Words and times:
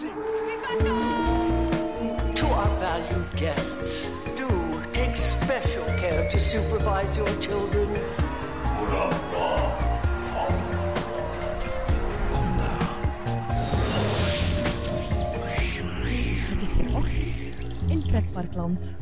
To 0.00 0.06
our 2.46 2.78
valued 2.78 3.26
guests, 3.36 4.08
do 4.36 4.48
take 4.92 5.16
special 5.16 5.84
care 5.84 6.30
to 6.30 6.38
supervise 6.38 7.16
your 7.16 7.30
children. 7.40 7.88
Het 16.48 16.62
is 16.62 16.76
weer 16.76 16.96
ochtend 16.96 17.50
in 17.88 18.02
Pretparkland. 18.06 18.98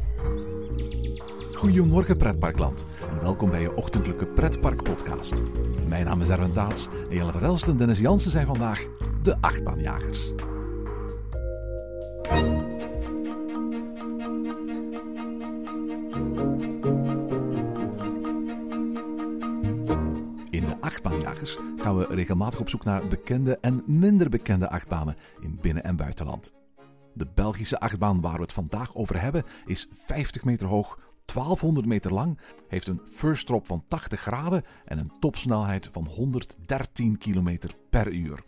Goedemorgen 1.55 2.17
pretparkland 2.17 2.87
en 3.11 3.21
welkom 3.21 3.51
bij 3.51 3.61
je 3.61 3.77
ochtendelijke 3.77 4.27
pretpark-podcast. 4.27 5.43
Mijn 5.87 6.05
naam 6.05 6.21
is 6.21 6.29
Erwin 6.29 6.53
Taats 6.53 6.89
en 7.11 7.17
Jelle 7.17 7.33
Verhelst 7.33 7.69
en 7.69 7.77
Dennis 7.77 7.99
Jansen 7.99 8.31
zijn 8.31 8.47
vandaag 8.47 8.87
de 9.23 9.37
achtbaanjagers. 9.41 10.33
Regelmatig 22.29 22.61
op 22.61 22.69
zoek 22.69 22.85
naar 22.85 23.07
bekende 23.07 23.59
en 23.61 23.83
minder 23.87 24.29
bekende 24.29 24.69
achtbanen 24.69 25.17
in 25.41 25.59
binnen- 25.61 25.85
en 25.85 25.97
buitenland. 25.97 26.53
De 27.15 27.27
Belgische 27.35 27.81
achtbaan 27.81 28.21
waar 28.21 28.35
we 28.35 28.41
het 28.41 28.53
vandaag 28.53 28.95
over 28.95 29.21
hebben 29.21 29.45
is 29.67 29.89
50 29.93 30.45
meter 30.45 30.67
hoog, 30.67 30.99
1200 31.25 31.87
meter 31.87 32.13
lang, 32.13 32.39
heeft 32.69 32.89
een 32.89 33.01
first 33.05 33.47
drop 33.47 33.67
van 33.67 33.85
80 33.89 34.21
graden 34.21 34.65
en 34.85 34.99
een 34.99 35.13
topsnelheid 35.21 35.89
van 35.93 36.09
113 36.09 37.19
km 37.19 37.59
per 37.91 38.13
uur. 38.13 38.45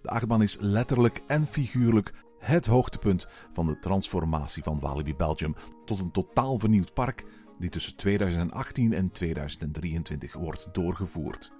De 0.00 0.08
achtbaan 0.08 0.42
is 0.42 0.56
letterlijk 0.60 1.22
en 1.26 1.46
figuurlijk 1.46 2.12
het 2.38 2.66
hoogtepunt 2.66 3.26
van 3.52 3.66
de 3.66 3.78
transformatie 3.78 4.62
van 4.62 4.80
Walibi 4.80 5.14
Belgium 5.14 5.54
tot 5.84 5.98
een 5.98 6.10
totaal 6.10 6.58
vernieuwd 6.58 6.94
park 6.94 7.24
die 7.58 7.70
tussen 7.70 7.96
2018 7.96 8.92
en 8.92 9.10
2023 9.10 10.32
wordt 10.32 10.68
doorgevoerd. 10.72 11.53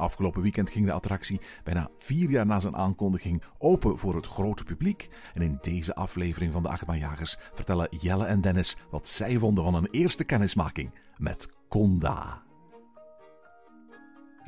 Afgelopen 0.00 0.42
weekend 0.42 0.70
ging 0.70 0.86
de 0.86 0.92
attractie 0.92 1.40
bijna 1.64 1.88
vier 1.96 2.30
jaar 2.30 2.46
na 2.46 2.60
zijn 2.60 2.76
aankondiging 2.76 3.42
open 3.58 3.98
voor 3.98 4.14
het 4.14 4.26
grote 4.26 4.64
publiek. 4.64 5.08
En 5.34 5.42
in 5.42 5.58
deze 5.60 5.94
aflevering 5.94 6.52
van 6.52 6.62
de 6.62 6.68
Achtbaanjagers 6.68 7.36
vertellen 7.54 7.88
Jelle 8.00 8.24
en 8.24 8.40
Dennis 8.40 8.76
wat 8.90 9.08
zij 9.08 9.38
vonden 9.38 9.64
van 9.64 9.74
een 9.74 9.88
eerste 9.90 10.24
kennismaking 10.24 10.94
met 11.16 11.48
Conda. 11.68 12.42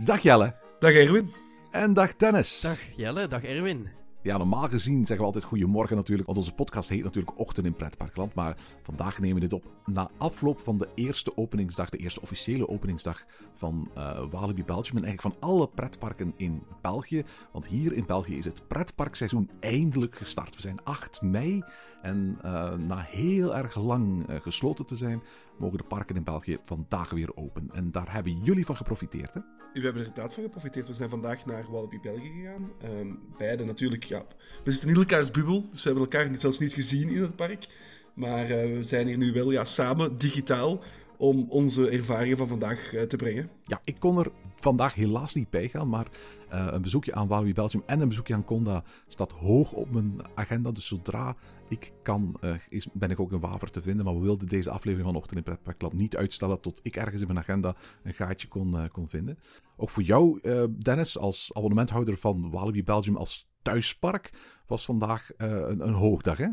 Dag 0.05 0.21
Jelle. 0.21 0.55
Dag 0.79 0.93
Erwin. 0.93 1.33
En 1.71 1.95
dag 1.95 2.17
Dennis. 2.17 2.61
Dag 2.61 2.79
Jelle, 2.97 3.27
dag 3.27 3.43
Erwin. 3.43 4.02
Ja, 4.23 4.37
normaal 4.37 4.69
gezien 4.69 4.99
zeggen 4.99 5.19
we 5.19 5.25
altijd 5.25 5.45
goedemorgen 5.45 5.97
natuurlijk, 5.97 6.27
want 6.27 6.39
onze 6.39 6.55
podcast 6.55 6.89
heet 6.89 7.03
natuurlijk 7.05 7.39
Ochtend 7.39 7.67
in 7.67 7.75
Pretparkland. 7.75 8.35
Maar 8.35 8.57
vandaag 8.83 9.19
nemen 9.19 9.35
we 9.35 9.41
dit 9.41 9.53
op 9.53 9.65
na 9.87 10.11
afloop 10.19 10.61
van 10.61 10.79
de 10.79 10.89
eerste 10.95 11.37
openingsdag, 11.37 11.91
de 11.91 11.97
eerste 11.97 12.21
officiële 12.21 12.69
openingsdag 12.69 13.25
van 13.55 13.91
uh, 13.97 14.23
Walibi 14.31 14.65
Belgium. 14.65 14.97
En 14.97 15.05
eigenlijk 15.05 15.35
van 15.35 15.51
alle 15.51 15.69
pretparken 15.69 16.33
in 16.37 16.63
België. 16.83 17.25
Want 17.53 17.69
hier 17.69 17.93
in 17.93 18.07
België 18.07 18.37
is 18.37 18.45
het 18.45 18.69
pretparkseizoen 18.69 19.51
eindelijk 19.61 20.17
gestart. 20.17 20.55
We 20.55 20.61
zijn 20.61 20.85
8 20.85 21.23
mei 21.23 21.63
en 22.03 22.39
uh, 22.45 22.75
na 22.75 23.07
heel 23.09 23.57
erg 23.57 23.77
lang 23.77 24.29
uh, 24.29 24.41
gesloten 24.41 24.87
te 24.87 24.97
zijn, 24.97 25.23
mogen 25.59 25.79
de 25.79 25.85
parken 25.85 26.17
in 26.17 26.25
België 26.25 26.59
vandaag 26.63 27.11
weer 27.11 27.37
open. 27.37 27.71
En 27.73 27.91
daar 27.91 28.13
hebben 28.13 28.41
jullie 28.43 28.67
van 28.67 28.77
geprofiteerd, 28.77 29.35
hè? 29.35 29.41
We 29.73 29.81
hebben 29.81 30.03
er 30.03 30.09
inderdaad 30.09 30.35
van 30.35 30.43
geprofiteerd. 30.43 30.89
We 30.89 30.95
zijn 30.95 31.11
vandaag 31.11 31.47
naar 31.47 31.71
Walibi 31.71 32.01
België 32.01 32.31
gegaan. 32.37 32.71
Um, 32.99 33.19
beide 33.39 33.65
natuurlijk, 33.65 34.05
ja. 34.05 34.25
We 34.65 34.71
zitten 34.71 34.89
in 34.89 34.95
elkaars 34.95 35.31
bubbel, 35.31 35.67
dus 35.71 35.83
we 35.83 35.91
hebben 35.91 36.09
elkaar 36.11 36.41
zelfs 36.41 36.59
niet 36.59 36.75
gezien 36.75 37.09
in 37.09 37.23
het 37.23 37.37
park. 37.37 37.69
Maar 38.15 38.43
uh, 38.43 38.77
we 38.77 38.83
zijn 38.83 39.07
hier 39.07 39.17
nu 39.17 39.33
wel 39.33 39.51
ja, 39.51 39.65
samen, 39.65 40.19
digitaal, 40.19 40.83
om 41.23 41.47
onze 41.49 41.91
ervaringen 41.91 42.37
van 42.37 42.49
vandaag 42.49 42.93
uh, 42.93 43.03
te 43.03 43.17
brengen. 43.17 43.51
Ja, 43.65 43.81
ik 43.85 43.97
kon 43.99 44.19
er 44.19 44.33
vandaag 44.61 44.95
helaas 44.95 45.35
niet 45.35 45.51
bij 45.51 45.69
gaan, 45.69 45.89
maar 45.89 46.09
uh, 46.53 46.69
een 46.71 46.83
bezoekje 46.83 47.15
aan 47.15 47.27
Walibi 47.27 47.53
Belgium 47.53 47.83
en 47.87 48.01
een 48.01 48.09
bezoekje 48.09 48.35
aan 48.35 48.45
Conda 48.45 48.85
staat 49.07 49.33
hoog 49.33 49.73
op 49.73 49.91
mijn 49.91 50.21
agenda. 50.35 50.71
Dus 50.71 50.87
zodra 50.87 51.37
ik 51.69 51.93
kan, 52.03 52.37
uh, 52.41 52.55
is, 52.69 52.89
ben 52.93 53.11
ik 53.11 53.21
ook 53.21 53.33
in 53.33 53.41
Waver 53.41 53.71
te 53.71 53.83
vinden. 53.83 54.05
Maar 54.05 54.15
we 54.15 54.21
wilden 54.21 54.49
deze 54.49 54.71
aflevering 54.71 55.09
vanochtend 55.09 55.37
in 55.37 55.43
Pretparkland 55.43 55.95
niet 55.95 56.17
uitstellen 56.17 56.61
tot 56.61 56.81
ik 56.83 56.97
ergens 56.97 57.21
in 57.21 57.27
mijn 57.27 57.39
agenda 57.39 57.77
een 58.03 58.15
gaatje 58.15 58.49
kon, 58.49 58.89
kon 58.93 59.09
vinden. 59.09 59.39
Ook 59.77 59.91
voor 59.91 60.03
jou, 60.03 60.41
Dennis, 60.79 61.19
als 61.19 61.51
abonnementhouder 61.55 62.17
van 62.17 62.51
Walibi 62.51 62.85
Belgium 62.85 63.17
als 63.17 63.51
thuispark, 63.63 64.31
was 64.67 64.85
vandaag 64.85 65.31
een, 65.37 65.87
een 65.87 65.95
hoogdag, 65.95 66.37
hè? 66.37 66.49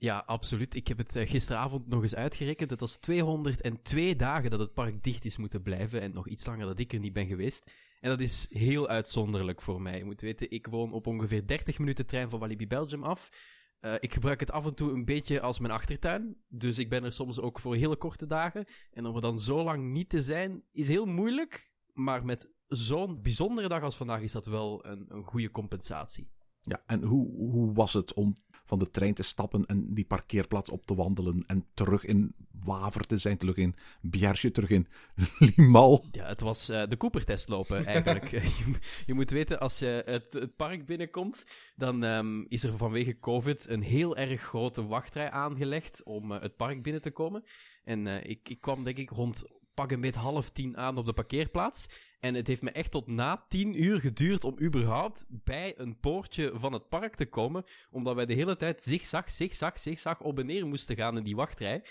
Ja, 0.00 0.22
absoluut. 0.26 0.74
Ik 0.74 0.88
heb 0.88 0.98
het 0.98 1.18
gisteravond 1.18 1.88
nog 1.88 2.02
eens 2.02 2.14
uitgerekend. 2.14 2.70
Het 2.70 2.80
was 2.80 2.96
202 2.96 4.16
dagen 4.16 4.50
dat 4.50 4.60
het 4.60 4.74
park 4.74 5.02
dicht 5.02 5.24
is 5.24 5.36
moeten 5.36 5.62
blijven. 5.62 6.00
En 6.00 6.12
nog 6.12 6.28
iets 6.28 6.46
langer 6.46 6.66
dat 6.66 6.78
ik 6.78 6.92
er 6.92 6.98
niet 6.98 7.12
ben 7.12 7.26
geweest. 7.26 7.72
En 8.00 8.10
dat 8.10 8.20
is 8.20 8.46
heel 8.50 8.88
uitzonderlijk 8.88 9.60
voor 9.60 9.82
mij. 9.82 9.98
Je 9.98 10.04
moet 10.04 10.20
weten, 10.20 10.50
ik 10.50 10.66
woon 10.66 10.92
op 10.92 11.06
ongeveer 11.06 11.46
30 11.46 11.78
minuten 11.78 12.06
trein 12.06 12.30
van 12.30 12.38
Walibi 12.38 12.66
Belgium 12.66 13.04
af. 13.04 13.28
Uh, 13.80 13.94
ik 13.98 14.12
gebruik 14.12 14.40
het 14.40 14.50
af 14.50 14.66
en 14.66 14.74
toe 14.74 14.92
een 14.92 15.04
beetje 15.04 15.40
als 15.40 15.58
mijn 15.58 15.72
achtertuin. 15.72 16.36
Dus 16.48 16.78
ik 16.78 16.88
ben 16.88 17.04
er 17.04 17.12
soms 17.12 17.40
ook 17.40 17.58
voor 17.58 17.74
hele 17.76 17.96
korte 17.96 18.26
dagen. 18.26 18.64
En 18.92 19.06
om 19.06 19.14
er 19.14 19.20
dan 19.20 19.38
zo 19.38 19.62
lang 19.62 19.92
niet 19.92 20.08
te 20.08 20.22
zijn, 20.22 20.62
is 20.72 20.88
heel 20.88 21.06
moeilijk. 21.06 21.72
Maar 21.92 22.24
met 22.24 22.52
zo'n 22.66 23.22
bijzondere 23.22 23.68
dag 23.68 23.82
als 23.82 23.96
vandaag 23.96 24.20
is 24.20 24.32
dat 24.32 24.46
wel 24.46 24.86
een, 24.86 25.04
een 25.08 25.24
goede 25.24 25.50
compensatie. 25.50 26.30
Ja, 26.60 26.82
en 26.86 27.02
hoe, 27.02 27.50
hoe 27.50 27.74
was 27.74 27.92
het 27.92 28.14
om 28.14 28.34
van 28.70 28.78
de 28.78 28.90
trein 28.90 29.14
te 29.14 29.22
stappen 29.22 29.66
en 29.66 29.94
die 29.94 30.04
parkeerplaats 30.04 30.70
op 30.70 30.86
te 30.86 30.94
wandelen 30.94 31.44
en 31.46 31.66
terug 31.74 32.04
in 32.04 32.34
Waver 32.64 33.06
te 33.06 33.18
zijn, 33.18 33.38
terug 33.38 33.56
in 33.56 33.74
Biersje, 34.00 34.50
terug 34.50 34.70
in 34.70 34.86
Limal. 35.56 36.04
Ja, 36.12 36.26
het 36.26 36.40
was 36.40 36.70
uh, 36.70 36.82
de 36.88 36.96
Cooper-test 36.96 37.48
lopen 37.48 37.86
eigenlijk. 37.86 38.30
je, 39.06 39.14
moet 39.14 39.30
weten, 39.30 39.60
als 39.60 39.78
je 39.78 40.02
het, 40.06 40.56
park 40.56 40.86
binnenkomt, 40.86 41.44
dan 41.76 42.02
um, 42.02 42.46
is 42.48 42.62
er 42.62 42.76
vanwege 42.76 43.18
COVID 43.18 43.68
een 43.68 43.82
heel 43.82 44.16
erg 44.16 44.40
grote 44.40 44.86
wachtrij 44.86 45.30
aangelegd 45.30 46.04
om 46.04 46.32
uh, 46.32 46.40
het 46.40 46.56
park 46.56 46.82
binnen 46.82 47.02
te 47.02 47.10
komen. 47.10 47.44
En 47.84 48.06
uh, 48.06 48.24
ik, 48.24 48.48
ik 48.48 48.60
kwam 48.60 48.84
denk 48.84 48.98
ik 48.98 49.10
rond 49.10 49.44
pak 49.74 49.90
een 49.90 50.00
beetje 50.00 50.20
half 50.20 50.50
tien 50.50 50.76
aan 50.76 50.96
op 50.96 51.06
de 51.06 51.12
parkeerplaats. 51.12 51.88
En 52.20 52.34
het 52.34 52.46
heeft 52.46 52.62
me 52.62 52.70
echt 52.70 52.90
tot 52.90 53.06
na 53.06 53.44
tien 53.48 53.82
uur 53.82 54.00
geduurd 54.00 54.44
om 54.44 54.60
überhaupt 54.60 55.24
bij 55.28 55.74
een 55.78 56.00
poortje 56.00 56.52
van 56.54 56.72
het 56.72 56.88
park 56.88 57.14
te 57.14 57.26
komen. 57.26 57.64
Omdat 57.90 58.14
wij 58.14 58.26
de 58.26 58.34
hele 58.34 58.56
tijd 58.56 58.82
zigzag, 58.82 59.30
zigzag, 59.30 59.78
zigzag 59.78 60.20
op 60.20 60.38
en 60.38 60.46
neer 60.46 60.66
moesten 60.66 60.96
gaan 60.96 61.16
in 61.16 61.24
die 61.24 61.36
wachtrij. 61.36 61.84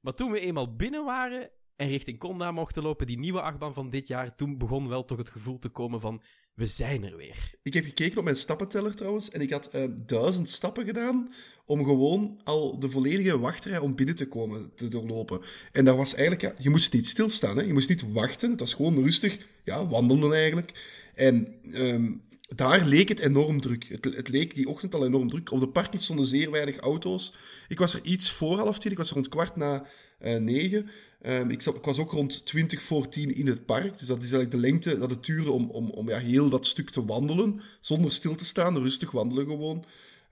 Maar 0.00 0.14
toen 0.14 0.30
we 0.30 0.40
eenmaal 0.40 0.74
binnen 0.74 1.04
waren 1.04 1.50
en 1.76 1.88
richting 1.88 2.18
Conda 2.18 2.52
mochten 2.52 2.82
lopen, 2.82 3.06
die 3.06 3.18
nieuwe 3.18 3.40
achtbaan 3.40 3.74
van 3.74 3.90
dit 3.90 4.06
jaar, 4.06 4.34
toen 4.34 4.58
begon 4.58 4.88
wel 4.88 5.04
toch 5.04 5.18
het 5.18 5.28
gevoel 5.28 5.58
te 5.58 5.68
komen 5.68 6.00
van, 6.00 6.22
we 6.54 6.66
zijn 6.66 7.04
er 7.04 7.16
weer. 7.16 7.54
Ik 7.62 7.74
heb 7.74 7.84
gekeken 7.84 8.18
op 8.18 8.24
mijn 8.24 8.36
stappenteller 8.36 8.94
trouwens, 8.94 9.30
en 9.30 9.40
ik 9.40 9.50
had 9.50 9.74
uh, 9.74 9.84
duizend 10.06 10.48
stappen 10.48 10.84
gedaan 10.84 11.32
om 11.66 11.84
gewoon 11.84 12.40
al 12.44 12.78
de 12.78 12.90
volledige 12.90 13.38
wachtrij 13.38 13.78
om 13.78 13.94
binnen 13.94 14.14
te 14.14 14.28
komen 14.28 14.74
te 14.74 14.88
doorlopen. 14.88 15.40
En 15.72 15.84
dat 15.84 15.96
was 15.96 16.14
eigenlijk, 16.14 16.42
ja, 16.42 16.62
je 16.62 16.70
moest 16.70 16.92
niet 16.92 17.06
stilstaan, 17.06 17.56
hè? 17.56 17.62
je 17.62 17.72
moest 17.72 17.88
niet 17.88 18.12
wachten, 18.12 18.50
het 18.50 18.60
was 18.60 18.74
gewoon 18.74 19.02
rustig, 19.02 19.46
ja, 19.64 19.86
wandelen 19.86 20.32
eigenlijk. 20.32 21.00
En 21.14 21.54
um, 21.72 22.22
daar 22.48 22.84
leek 22.84 23.08
het 23.08 23.18
enorm 23.18 23.60
druk. 23.60 23.88
Het, 23.88 24.04
het, 24.04 24.28
leek 24.28 24.54
die 24.54 24.68
ochtend 24.68 24.94
al 24.94 25.06
enorm 25.06 25.28
druk. 25.28 25.50
Op 25.50 25.60
de 25.60 25.68
parking 25.68 26.02
stonden 26.02 26.26
zeer 26.26 26.50
weinig 26.50 26.76
auto's. 26.76 27.34
Ik 27.68 27.78
was 27.78 27.94
er 27.94 28.00
iets 28.02 28.30
voor 28.30 28.56
half 28.56 28.78
tien, 28.78 28.90
ik 28.90 28.96
was 28.96 29.08
er 29.08 29.14
rond 29.14 29.28
kwart 29.28 29.56
na 29.56 29.86
uh, 30.22 30.36
negen. 30.36 30.90
Um, 31.26 31.50
ik, 31.50 31.62
was 31.82 31.98
ook 31.98 32.12
rond 32.12 32.46
20 32.46 32.82
voor 32.82 33.08
10 33.08 33.34
in 33.34 33.46
het 33.46 33.66
park. 33.66 33.98
Dus 33.98 34.06
dat 34.06 34.22
is 34.22 34.32
eigenlijk 34.32 34.50
de 34.50 34.70
lengte 34.70 34.98
dat 34.98 35.10
het 35.10 35.24
duurde 35.24 35.50
om, 35.50 35.70
om, 35.70 35.90
om 35.90 36.08
ja, 36.08 36.18
heel 36.18 36.48
dat 36.48 36.66
stuk 36.66 36.90
te 36.90 37.04
wandelen. 37.04 37.60
Zonder 37.80 38.12
stil 38.12 38.34
te 38.34 38.44
staan, 38.44 38.78
rustig 38.78 39.10
wandelen 39.10 39.46
gewoon. 39.46 39.84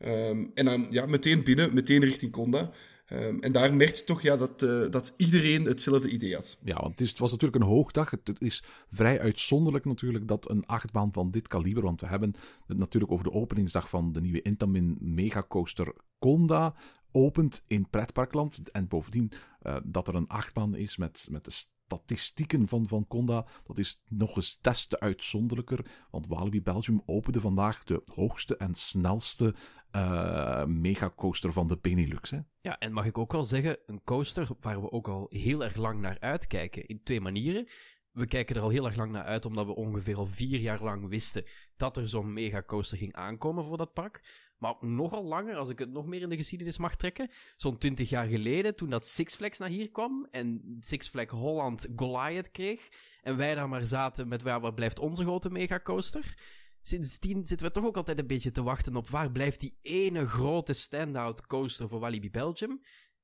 Um, 0.04 0.50
en 0.54 0.64
dan 0.64 0.86
ja, 0.90 1.06
meteen 1.06 1.44
binnen, 1.44 1.74
meteen 1.74 2.04
richting 2.04 2.32
Conda. 2.32 2.70
Um, 3.12 3.40
en 3.40 3.52
daar 3.52 3.74
merk 3.74 3.94
je 3.94 4.04
toch 4.04 4.22
ja, 4.22 4.36
dat, 4.36 4.62
uh, 4.62 4.90
dat 4.90 5.14
iedereen 5.16 5.64
hetzelfde 5.64 6.10
idee 6.10 6.34
had. 6.34 6.56
Ja, 6.64 6.74
want 6.74 6.90
het, 6.90 7.00
is, 7.00 7.08
het, 7.08 7.18
was 7.18 7.30
natuurlijk 7.30 7.62
een 7.62 7.70
hoogdag. 7.70 8.10
Het, 8.10 8.26
het, 8.26 8.40
is 8.40 8.62
vrij 8.88 9.20
uitzonderlijk 9.20 9.84
natuurlijk 9.84 10.28
dat 10.28 10.50
een 10.50 10.66
achtbaan 10.66 11.12
van 11.12 11.30
dit 11.30 11.48
kaliber, 11.48 11.82
want 11.82 12.00
we 12.00 12.06
hebben 12.06 12.34
het 12.66 12.78
natuurlijk 12.78 13.12
over 13.12 13.24
de 13.24 13.32
openingsdag 13.32 13.88
van 13.88 14.12
de 14.12 14.20
nieuwe 14.20 14.42
Intamin 14.42 14.96
Megacoaster 15.00 15.92
Conda, 16.18 16.74
opent 17.12 17.62
in 17.66 17.88
pretparkland. 17.90 18.70
En 18.70 18.88
bovendien 18.88 19.32
uh, 19.62 19.76
dat 19.84 20.08
er 20.08 20.14
een 20.14 20.28
achtbaan 20.28 20.74
is 20.74 20.96
met, 20.96 21.26
met 21.30 21.44
de 21.44 21.50
statistieken 21.50 22.68
van, 22.68 22.88
van 22.88 23.06
Conda, 23.06 23.46
dat 23.64 23.78
is 23.78 24.02
nog 24.08 24.36
eens 24.36 24.58
des 24.60 24.86
te 24.86 25.00
uitzonderlijker. 25.00 26.06
Want 26.10 26.26
Walibi 26.26 26.62
Belgium 26.62 27.02
opende 27.06 27.40
vandaag 27.40 27.84
de 27.84 28.02
hoogste 28.14 28.56
en 28.56 28.74
snelste 28.74 29.54
uh, 29.96 30.64
megacoaster 30.64 31.52
van 31.52 31.66
de 31.66 31.78
Benelux. 31.80 32.30
Hè? 32.30 32.38
Ja, 32.60 32.78
en 32.78 32.92
mag 32.92 33.04
ik 33.04 33.18
ook 33.18 33.32
wel 33.32 33.44
zeggen, 33.44 33.78
een 33.86 34.04
coaster 34.04 34.48
waar 34.60 34.80
we 34.80 34.90
ook 34.90 35.08
al 35.08 35.26
heel 35.30 35.64
erg 35.64 35.76
lang 35.76 36.00
naar 36.00 36.20
uitkijken. 36.20 36.86
In 36.86 37.02
twee 37.02 37.20
manieren. 37.20 37.66
We 38.12 38.26
kijken 38.26 38.56
er 38.56 38.62
al 38.62 38.68
heel 38.68 38.84
erg 38.84 38.96
lang 38.96 39.12
naar 39.12 39.24
uit, 39.24 39.44
omdat 39.44 39.66
we 39.66 39.74
ongeveer 39.74 40.16
al 40.16 40.26
vier 40.26 40.60
jaar 40.60 40.82
lang 40.82 41.08
wisten 41.08 41.44
dat 41.76 41.96
er 41.96 42.08
zo'n 42.08 42.32
megacoaster 42.32 42.98
ging 42.98 43.12
aankomen 43.12 43.64
voor 43.64 43.76
dat 43.76 43.92
park. 43.92 44.50
Maar 44.62 44.74
nogal 44.80 45.24
langer, 45.24 45.56
als 45.56 45.68
ik 45.68 45.78
het 45.78 45.92
nog 45.92 46.06
meer 46.06 46.20
in 46.20 46.28
de 46.28 46.36
geschiedenis 46.36 46.78
mag 46.78 46.96
trekken. 46.96 47.30
Zo'n 47.56 47.78
20 47.78 48.08
jaar 48.08 48.26
geleden, 48.26 48.74
toen 48.74 48.90
dat 48.90 49.06
Six 49.06 49.34
Flags 49.34 49.58
naar 49.58 49.68
hier 49.68 49.90
kwam 49.90 50.26
en 50.30 50.76
Six 50.80 51.08
Flags 51.08 51.32
Holland 51.32 51.88
Goliath 51.96 52.50
kreeg. 52.50 52.88
En 53.22 53.36
wij 53.36 53.54
daar 53.54 53.68
maar 53.68 53.86
zaten 53.86 54.28
met 54.28 54.42
waar, 54.42 54.74
blijft 54.74 54.98
onze 54.98 55.22
grote 55.22 55.50
megacoaster. 55.50 56.34
Sindsdien 56.82 57.44
zitten 57.44 57.66
we 57.66 57.72
toch 57.72 57.84
ook 57.84 57.96
altijd 57.96 58.18
een 58.18 58.26
beetje 58.26 58.50
te 58.50 58.62
wachten 58.62 58.96
op 58.96 59.08
waar 59.08 59.30
blijft 59.30 59.60
die 59.60 59.78
ene 59.82 60.26
grote 60.26 60.72
standout 60.72 61.46
coaster 61.46 61.88
voor 61.88 62.00
Walibi 62.00 62.30
Belgium. 62.30 62.80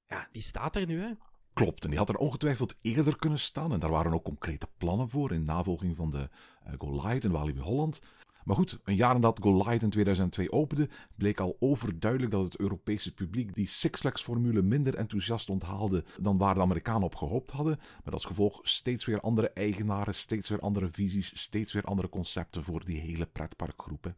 Ja, 0.07 0.29
die 0.33 0.43
staat 0.43 0.77
er 0.77 0.87
nu, 0.87 1.01
hè. 1.01 1.11
Klopt, 1.53 1.85
en 1.85 1.91
die 1.91 1.99
had 1.99 2.09
er 2.09 2.17
ongetwijfeld 2.17 2.77
eerder 2.81 3.17
kunnen 3.17 3.39
staan. 3.39 3.73
En 3.73 3.81
daar 3.81 3.91
waren 3.91 4.13
ook 4.13 4.25
concrete 4.25 4.69
plannen 4.77 5.09
voor 5.09 5.33
in 5.33 5.45
navolging 5.45 5.97
van 5.97 6.11
de 6.11 6.29
uh, 6.67 6.73
Goliath 6.79 7.25
in 7.25 7.31
Walibi 7.31 7.61
Holland. 7.61 8.01
Maar 8.49 8.57
goed, 8.57 8.79
een 8.85 8.95
jaar 8.95 9.15
nadat 9.15 9.39
Goliath 9.43 9.83
in 9.83 9.91
2002 9.91 10.53
opende, 10.53 10.89
bleek 11.17 11.41
al 11.41 11.57
overduidelijk 11.59 12.31
dat 12.33 12.45
het 12.45 12.59
Europese 12.59 13.15
publiek 13.15 13.55
die 13.55 13.67
Six 13.67 14.01
Flags 14.01 14.23
formule 14.23 14.63
minder 14.63 14.95
enthousiast 14.95 15.51
onthaalde 15.51 16.05
dan 16.21 16.39
waar 16.39 16.55
de 16.55 16.61
Amerikanen 16.61 17.03
op 17.03 17.15
gehoopt 17.15 17.51
hadden. 17.51 17.79
Met 18.05 18.15
als 18.15 18.25
gevolg 18.25 18.61
steeds 18.63 19.05
weer 19.05 19.21
andere 19.21 19.51
eigenaren, 19.51 20.15
steeds 20.15 20.49
weer 20.49 20.61
andere 20.61 20.89
visies, 20.89 21.41
steeds 21.41 21.73
weer 21.73 21.85
andere 21.85 22.09
concepten 22.09 22.65
voor 22.65 22.85
die 22.85 23.01
hele 23.01 23.27
pretparkgroepen. 23.27 24.17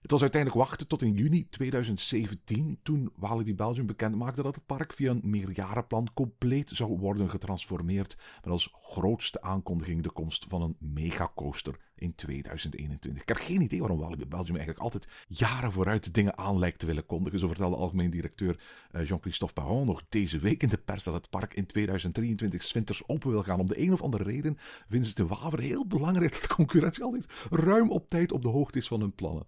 Het 0.00 0.10
was 0.10 0.20
uiteindelijk 0.20 0.62
wachten 0.62 0.86
tot 0.86 1.02
in 1.02 1.12
juni 1.12 1.48
2017, 1.48 2.78
toen 2.82 3.12
Walibi 3.16 3.54
Belgium 3.54 3.86
bekend 3.86 4.14
maakte 4.14 4.42
dat 4.42 4.54
het 4.54 4.66
park 4.66 4.92
via 4.92 5.10
een 5.10 5.30
meerjarenplan 5.30 6.08
compleet 6.14 6.70
zou 6.74 6.98
worden 6.98 7.30
getransformeerd, 7.30 8.16
met 8.42 8.52
als 8.52 8.74
grootste 8.82 9.42
aankondiging 9.42 10.02
de 10.02 10.12
komst 10.12 10.44
van 10.48 10.62
een 10.62 10.76
megacoaster 10.78 11.87
in 12.00 12.14
2021. 12.14 13.22
Ik 13.22 13.28
heb 13.28 13.36
geen 13.36 13.60
idee 13.60 13.80
waarom 13.80 13.98
Walibi 13.98 14.26
Belgium 14.26 14.56
eigenlijk 14.56 14.84
altijd 14.84 15.08
jaren 15.28 15.72
vooruit 15.72 16.14
dingen 16.14 16.38
aan 16.38 16.58
lijkt 16.58 16.78
te 16.78 16.86
willen 16.86 17.06
kondigen. 17.06 17.38
Zo 17.38 17.46
vertelde 17.46 17.76
algemeen 17.76 18.10
directeur 18.10 18.60
eh, 18.90 19.06
Jean-Christophe 19.06 19.62
Parent 19.62 19.86
nog 19.86 20.02
deze 20.08 20.38
week 20.38 20.62
in 20.62 20.68
de 20.68 20.78
pers 20.78 21.04
dat 21.04 21.14
het 21.14 21.30
park 21.30 21.54
in 21.54 21.66
2023 21.66 22.72
winters 22.72 23.08
open 23.08 23.30
wil 23.30 23.42
gaan. 23.42 23.60
Om 23.60 23.66
de 23.66 23.80
een 23.80 23.92
of 23.92 24.02
andere 24.02 24.24
reden 24.24 24.58
vinden 24.88 25.08
ze 25.08 25.14
de 25.14 25.26
Waver 25.26 25.60
heel 25.60 25.86
belangrijk 25.86 26.32
dat 26.32 26.42
de 26.42 26.54
concurrentie 26.54 27.04
altijd 27.04 27.26
ruim 27.50 27.90
op 27.90 28.08
tijd 28.08 28.32
op 28.32 28.42
de 28.42 28.48
hoogte 28.48 28.78
is 28.78 28.88
van 28.88 29.00
hun 29.00 29.14
plannen. 29.14 29.46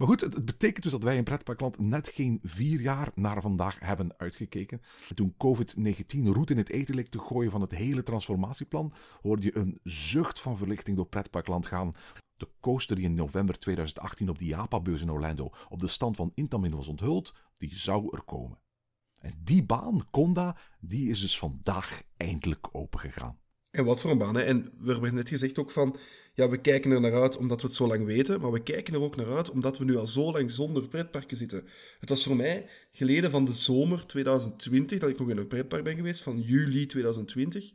Maar 0.00 0.08
goed, 0.08 0.20
het, 0.20 0.44
betekent 0.44 0.82
dus 0.82 0.92
dat 0.92 1.02
wij 1.02 1.16
in 1.16 1.24
pretparkland 1.24 1.78
net 1.78 2.08
geen 2.08 2.38
vier 2.42 2.80
jaar 2.80 3.10
naar 3.14 3.42
vandaag 3.42 3.78
hebben 3.80 4.14
uitgekeken. 4.16 4.82
Toen 5.14 5.34
COVID-19 5.34 6.24
roet 6.24 6.50
in 6.50 6.56
het 6.56 6.70
eten 6.70 7.10
te 7.10 7.18
gooien 7.18 7.50
van 7.50 7.60
het 7.60 7.74
hele 7.74 8.02
transformatieplan, 8.02 8.92
hoorde 9.22 9.42
je 9.42 9.56
een 9.56 9.80
zucht 9.84 10.40
van 10.40 10.56
verlichting 10.56 10.96
door 10.96 11.06
pretparkland 11.06 11.66
gaan. 11.66 11.94
De 12.36 12.48
coaster 12.60 12.96
die 12.96 13.04
in 13.04 13.14
november 13.14 13.58
2018 13.58 14.28
op 14.28 14.38
de 14.38 14.44
Japa-beurs 14.44 15.00
in 15.00 15.10
Orlando 15.10 15.50
op 15.68 15.80
de 15.80 15.88
stand 15.88 16.16
van 16.16 16.32
Intamin 16.34 16.76
was 16.76 16.88
onthuld, 16.88 17.34
die 17.54 17.74
zou 17.74 18.08
er 18.16 18.22
komen. 18.22 18.58
En 19.20 19.34
die 19.44 19.64
baan, 19.64 20.10
Conda, 20.10 20.56
die 20.78 21.10
is 21.10 21.20
dus 21.20 21.38
vandaag 21.38 22.02
eindelijk 22.16 22.68
opengegaan. 22.72 23.38
En 23.70 23.84
wat 23.84 24.00
voor 24.00 24.10
een 24.10 24.18
baan, 24.18 24.34
hè? 24.34 24.42
En 24.42 24.72
we 24.78 24.92
hebben 24.92 25.14
net 25.14 25.28
gezegd 25.28 25.58
ook 25.58 25.70
van, 25.70 25.96
ja, 26.34 26.48
we 26.48 26.60
kijken 26.60 26.90
er 26.90 27.00
naar 27.00 27.20
uit 27.20 27.36
omdat 27.36 27.60
we 27.60 27.66
het 27.66 27.76
zo 27.76 27.86
lang 27.86 28.04
weten, 28.04 28.40
maar 28.40 28.52
we 28.52 28.62
kijken 28.62 28.94
er 28.94 29.00
ook 29.00 29.16
naar 29.16 29.36
uit 29.36 29.50
omdat 29.50 29.78
we 29.78 29.84
nu 29.84 29.96
al 29.96 30.06
zo 30.06 30.32
lang 30.32 30.50
zonder 30.50 30.88
pretparken 30.88 31.36
zitten. 31.36 31.64
Het 32.00 32.08
was 32.08 32.24
voor 32.24 32.36
mij 32.36 32.68
geleden 32.92 33.30
van 33.30 33.44
de 33.44 33.54
zomer 33.54 34.06
2020 34.06 34.98
dat 34.98 35.10
ik 35.10 35.18
nog 35.18 35.30
in 35.30 35.36
een 35.36 35.46
pretpark 35.46 35.84
ben 35.84 35.96
geweest, 35.96 36.22
van 36.22 36.40
juli 36.40 36.86
2020. 36.86 37.70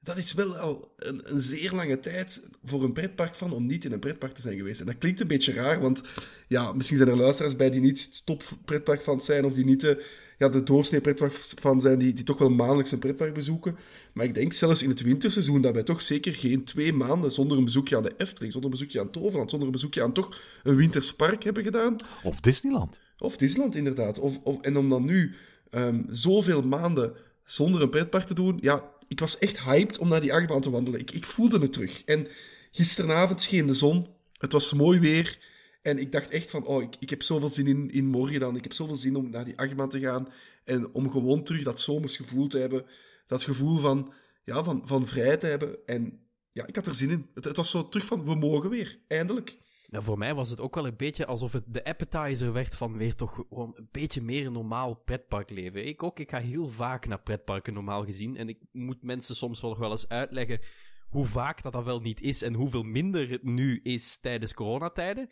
Dat 0.00 0.16
is 0.16 0.32
wel 0.32 0.56
al 0.56 0.92
een, 0.96 1.20
een 1.32 1.40
zeer 1.40 1.72
lange 1.72 2.00
tijd 2.00 2.48
voor 2.64 2.84
een 2.84 2.92
pretpark 2.92 3.34
van 3.34 3.52
om 3.52 3.66
niet 3.66 3.84
in 3.84 3.92
een 3.92 3.98
pretpark 4.00 4.34
te 4.34 4.42
zijn 4.42 4.56
geweest. 4.56 4.80
En 4.80 4.86
dat 4.86 4.98
klinkt 4.98 5.20
een 5.20 5.26
beetje 5.26 5.52
raar, 5.52 5.80
want 5.80 6.02
ja, 6.48 6.72
misschien 6.72 6.96
zijn 6.96 7.08
er 7.08 7.16
luisteraars 7.16 7.56
bij 7.56 7.70
die 7.70 7.80
niet 7.80 8.26
top 8.26 8.42
pretpark 8.64 9.02
van 9.02 9.20
zijn 9.20 9.44
of 9.44 9.52
die 9.52 9.64
niet 9.64 9.80
de 9.80 10.04
ja, 10.38 10.48
de 10.48 10.62
doorsnee 10.62 11.00
pretparkfan 11.00 11.80
zijn 11.80 11.98
die, 11.98 12.12
die 12.12 12.24
toch 12.24 12.38
wel 12.38 12.50
maandelijks 12.50 12.92
een 12.92 12.98
pretpark 12.98 13.34
bezoeken. 13.34 13.76
Maar 14.12 14.24
ik 14.24 14.34
denk 14.34 14.52
zelfs 14.52 14.82
in 14.82 14.88
het 14.88 15.02
winterseizoen 15.02 15.60
dat 15.60 15.74
wij 15.74 15.82
toch 15.82 16.02
zeker 16.02 16.34
geen 16.34 16.64
twee 16.64 16.92
maanden 16.92 17.32
zonder 17.32 17.58
een 17.58 17.64
bezoekje 17.64 17.96
aan 17.96 18.02
de 18.02 18.14
Efteling, 18.16 18.52
zonder 18.52 18.70
een 18.70 18.76
bezoekje 18.76 19.00
aan 19.00 19.10
Toverland, 19.10 19.50
zonder 19.50 19.68
een 19.68 19.74
bezoekje 19.74 20.02
aan 20.02 20.12
toch 20.12 20.38
een 20.62 20.76
winterspark 20.76 21.44
hebben 21.44 21.64
gedaan. 21.64 21.96
Of 22.22 22.40
Disneyland. 22.40 23.00
Of 23.18 23.36
Disneyland, 23.36 23.74
inderdaad. 23.74 24.18
Of, 24.18 24.38
of, 24.42 24.60
en 24.60 24.76
om 24.76 24.88
dan 24.88 25.04
nu 25.04 25.34
um, 25.70 26.06
zoveel 26.10 26.62
maanden 26.62 27.12
zonder 27.44 27.82
een 27.82 27.90
pretpark 27.90 28.24
te 28.24 28.34
doen, 28.34 28.58
ja, 28.60 28.92
ik 29.08 29.20
was 29.20 29.38
echt 29.38 29.60
hyped 29.60 29.98
om 29.98 30.08
naar 30.08 30.20
die 30.20 30.32
achtbaan 30.32 30.60
te 30.60 30.70
wandelen. 30.70 31.00
Ik, 31.00 31.10
ik 31.10 31.26
voelde 31.26 31.58
het 31.58 31.72
terug. 31.72 32.04
En 32.04 32.26
gisteravond 32.70 33.42
scheen 33.42 33.66
de 33.66 33.74
zon. 33.74 34.06
Het 34.38 34.52
was 34.52 34.72
mooi 34.72 34.98
weer. 34.98 35.38
En 35.84 35.98
ik 35.98 36.12
dacht 36.12 36.28
echt 36.28 36.50
van, 36.50 36.66
oh, 36.66 36.82
ik, 36.82 36.96
ik 36.98 37.10
heb 37.10 37.22
zoveel 37.22 37.48
zin 37.48 37.66
in, 37.66 37.90
in 37.90 38.06
morgen 38.06 38.40
dan. 38.40 38.56
Ik 38.56 38.62
heb 38.62 38.72
zoveel 38.72 38.96
zin 38.96 39.16
om 39.16 39.30
naar 39.30 39.44
die 39.44 39.58
achtbaan 39.58 39.88
te 39.88 40.00
gaan. 40.00 40.28
En 40.64 40.94
om 40.94 41.10
gewoon 41.10 41.42
terug 41.42 41.62
dat 41.62 41.80
zomers 41.80 42.16
gevoel 42.16 42.46
te 42.46 42.58
hebben. 42.58 42.86
Dat 43.26 43.44
gevoel 43.44 43.78
van, 43.78 44.12
ja, 44.44 44.64
van, 44.64 44.82
van 44.86 45.06
vrijheid 45.06 45.40
te 45.40 45.46
hebben. 45.46 45.76
En 45.86 46.20
ja, 46.52 46.66
ik 46.66 46.76
had 46.76 46.86
er 46.86 46.94
zin 46.94 47.10
in. 47.10 47.26
Het, 47.34 47.44
het 47.44 47.56
was 47.56 47.70
zo 47.70 47.88
terug 47.88 48.06
van, 48.06 48.24
we 48.24 48.34
mogen 48.34 48.70
weer. 48.70 48.98
Eindelijk. 49.08 49.56
Ja, 49.86 50.00
voor 50.00 50.18
mij 50.18 50.34
was 50.34 50.50
het 50.50 50.60
ook 50.60 50.74
wel 50.74 50.86
een 50.86 50.96
beetje 50.96 51.26
alsof 51.26 51.52
het 51.52 51.64
de 51.66 51.84
appetizer 51.84 52.52
werd 52.52 52.74
van 52.74 52.96
weer 52.96 53.14
toch 53.14 53.34
gewoon 53.34 53.72
een 53.74 53.88
beetje 53.90 54.22
meer 54.22 54.50
normaal 54.50 54.94
pretparkleven. 54.94 55.86
Ik 55.86 56.02
ook, 56.02 56.18
ik 56.18 56.30
ga 56.30 56.38
heel 56.38 56.66
vaak 56.66 57.06
naar 57.06 57.22
pretparken 57.22 57.74
normaal 57.74 58.04
gezien. 58.04 58.36
En 58.36 58.48
ik 58.48 58.58
moet 58.72 59.02
mensen 59.02 59.34
soms 59.34 59.60
wel 59.60 59.70
nog 59.70 59.78
wel 59.78 59.90
eens 59.90 60.08
uitleggen 60.08 60.60
hoe 61.08 61.24
vaak 61.24 61.62
dat 61.62 61.72
dat 61.72 61.84
wel 61.84 62.00
niet 62.00 62.20
is 62.20 62.42
en 62.42 62.54
hoeveel 62.54 62.82
minder 62.82 63.28
het 63.30 63.42
nu 63.42 63.80
is 63.82 64.18
tijdens 64.18 64.54
coronatijden. 64.54 65.28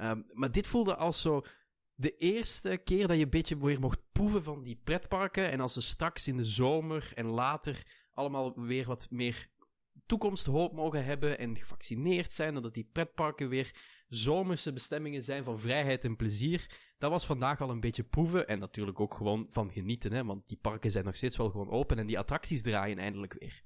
Um, 0.00 0.26
maar 0.32 0.50
dit 0.50 0.66
voelde 0.66 0.96
als 0.96 1.20
zo 1.20 1.42
de 1.94 2.16
eerste 2.16 2.80
keer 2.84 3.06
dat 3.06 3.16
je 3.16 3.22
een 3.22 3.30
beetje 3.30 3.58
weer 3.58 3.80
mocht 3.80 4.00
proeven 4.12 4.42
van 4.42 4.62
die 4.62 4.80
pretparken. 4.84 5.50
En 5.50 5.60
als 5.60 5.72
ze 5.72 5.80
straks 5.80 6.28
in 6.28 6.36
de 6.36 6.44
zomer 6.44 7.12
en 7.14 7.26
later 7.26 7.82
allemaal 8.12 8.60
weer 8.60 8.86
wat 8.86 9.06
meer 9.10 9.48
toekomsthoop 10.06 10.72
mogen 10.72 11.04
hebben 11.04 11.38
en 11.38 11.56
gevaccineerd 11.56 12.32
zijn, 12.32 12.56
en 12.56 12.62
dat 12.62 12.74
die 12.74 12.88
pretparken 12.92 13.48
weer 13.48 13.74
zomerse 14.08 14.72
bestemmingen 14.72 15.22
zijn 15.22 15.44
van 15.44 15.60
vrijheid 15.60 16.04
en 16.04 16.16
plezier. 16.16 16.66
Dat 16.98 17.10
was 17.10 17.26
vandaag 17.26 17.60
al 17.60 17.70
een 17.70 17.80
beetje 17.80 18.04
proeven 18.04 18.48
en 18.48 18.58
natuurlijk 18.58 19.00
ook 19.00 19.14
gewoon 19.14 19.46
van 19.48 19.70
genieten, 19.70 20.12
hè, 20.12 20.24
want 20.24 20.48
die 20.48 20.58
parken 20.58 20.90
zijn 20.90 21.04
nog 21.04 21.16
steeds 21.16 21.36
wel 21.36 21.50
gewoon 21.50 21.70
open 21.70 21.98
en 21.98 22.06
die 22.06 22.18
attracties 22.18 22.62
draaien 22.62 22.98
eindelijk 22.98 23.36
weer. 23.38 23.62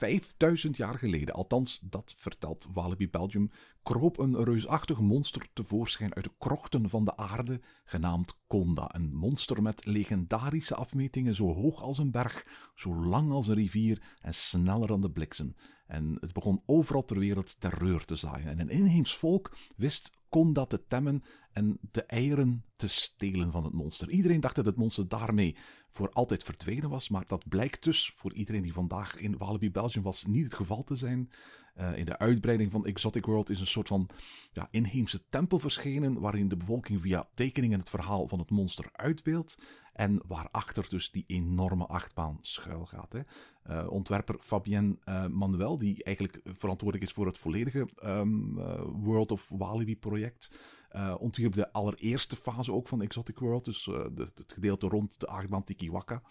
5000 0.00 0.76
jaar 0.76 0.98
geleden, 0.98 1.34
althans 1.34 1.80
dat 1.82 2.14
vertelt 2.16 2.68
Walibi 2.72 3.10
Belgium, 3.10 3.50
kroop 3.82 4.18
een 4.18 4.44
reusachtig 4.44 5.00
monster 5.00 5.48
tevoorschijn 5.52 6.14
uit 6.14 6.24
de 6.24 6.32
krochten 6.38 6.88
van 6.88 7.04
de 7.04 7.16
aarde, 7.16 7.60
genaamd 7.84 8.36
Konda. 8.46 8.94
Een 8.94 9.14
monster 9.14 9.62
met 9.62 9.84
legendarische 9.84 10.74
afmetingen 10.74 11.34
zo 11.34 11.54
hoog 11.54 11.82
als 11.82 11.98
een 11.98 12.10
berg, 12.10 12.46
zo 12.74 12.94
lang 12.94 13.30
als 13.30 13.48
een 13.48 13.54
rivier 13.54 14.02
en 14.20 14.34
sneller 14.34 14.86
dan 14.88 15.00
de 15.00 15.10
bliksem. 15.10 15.54
En 15.86 16.16
het 16.20 16.32
begon 16.32 16.62
overal 16.66 17.04
ter 17.04 17.18
wereld 17.18 17.60
terreur 17.60 18.04
te 18.04 18.14
zaaien. 18.14 18.48
En 18.48 18.60
een 18.60 18.70
inheems 18.70 19.16
volk 19.16 19.56
wist 19.76 20.18
Konda 20.28 20.66
te 20.66 20.86
temmen 20.86 21.22
en 21.52 21.78
de 21.90 22.02
eieren 22.02 22.64
te 22.76 22.88
stelen 22.88 23.50
van 23.50 23.64
het 23.64 23.72
monster. 23.72 24.10
Iedereen 24.10 24.40
dacht 24.40 24.56
dat 24.56 24.66
het 24.66 24.76
monster 24.76 25.08
daarmee 25.08 25.56
voor 25.90 26.10
altijd 26.12 26.42
verdwenen 26.42 26.90
was, 26.90 27.08
maar 27.08 27.24
dat 27.26 27.48
blijkt 27.48 27.84
dus 27.84 28.12
voor 28.16 28.32
iedereen 28.32 28.62
die 28.62 28.72
vandaag 28.72 29.16
in 29.16 29.36
Walibi 29.36 29.70
Belgium 29.70 30.04
was 30.04 30.24
niet 30.24 30.44
het 30.44 30.54
geval 30.54 30.84
te 30.84 30.96
zijn. 30.96 31.30
Uh, 31.76 31.96
in 31.98 32.04
de 32.04 32.18
uitbreiding 32.18 32.70
van 32.70 32.86
Exotic 32.86 33.26
World 33.26 33.50
is 33.50 33.60
een 33.60 33.66
soort 33.66 33.88
van 33.88 34.08
ja, 34.52 34.68
inheemse 34.70 35.28
tempel 35.28 35.58
verschenen, 35.58 36.20
waarin 36.20 36.48
de 36.48 36.56
bevolking 36.56 37.00
via 37.00 37.28
tekeningen 37.34 37.78
het 37.78 37.90
verhaal 37.90 38.28
van 38.28 38.38
het 38.38 38.50
monster 38.50 38.88
uitbeeldt. 38.92 39.58
En 39.92 40.22
waarachter 40.26 40.86
dus 40.88 41.10
die 41.10 41.24
enorme 41.26 41.86
achtbaan 41.86 42.38
schuil 42.40 42.86
gaat. 42.86 43.12
Hè. 43.12 43.20
Uh, 43.70 43.90
ontwerper 43.90 44.36
Fabien 44.40 45.00
uh, 45.04 45.26
Manuel, 45.26 45.78
die 45.78 46.04
eigenlijk 46.04 46.40
verantwoordelijk 46.44 47.10
is 47.10 47.16
voor 47.16 47.26
het 47.26 47.38
volledige 47.38 47.88
um, 48.04 48.54
World 49.02 49.30
of 49.30 49.48
Walibi 49.48 49.96
project. 49.96 50.58
Uh, 50.96 51.14
ontwierp 51.18 51.52
de 51.52 51.72
allereerste 51.72 52.36
fase 52.36 52.72
ook 52.72 52.88
van 52.88 53.02
Exotic 53.02 53.38
World, 53.38 53.64
dus 53.64 53.84
de, 53.84 54.30
het 54.34 54.52
gedeelte 54.52 54.86
rond 54.86 55.20
de 55.20 55.26
achtbaan 55.26 55.64
Tikiwaka. 55.64 56.22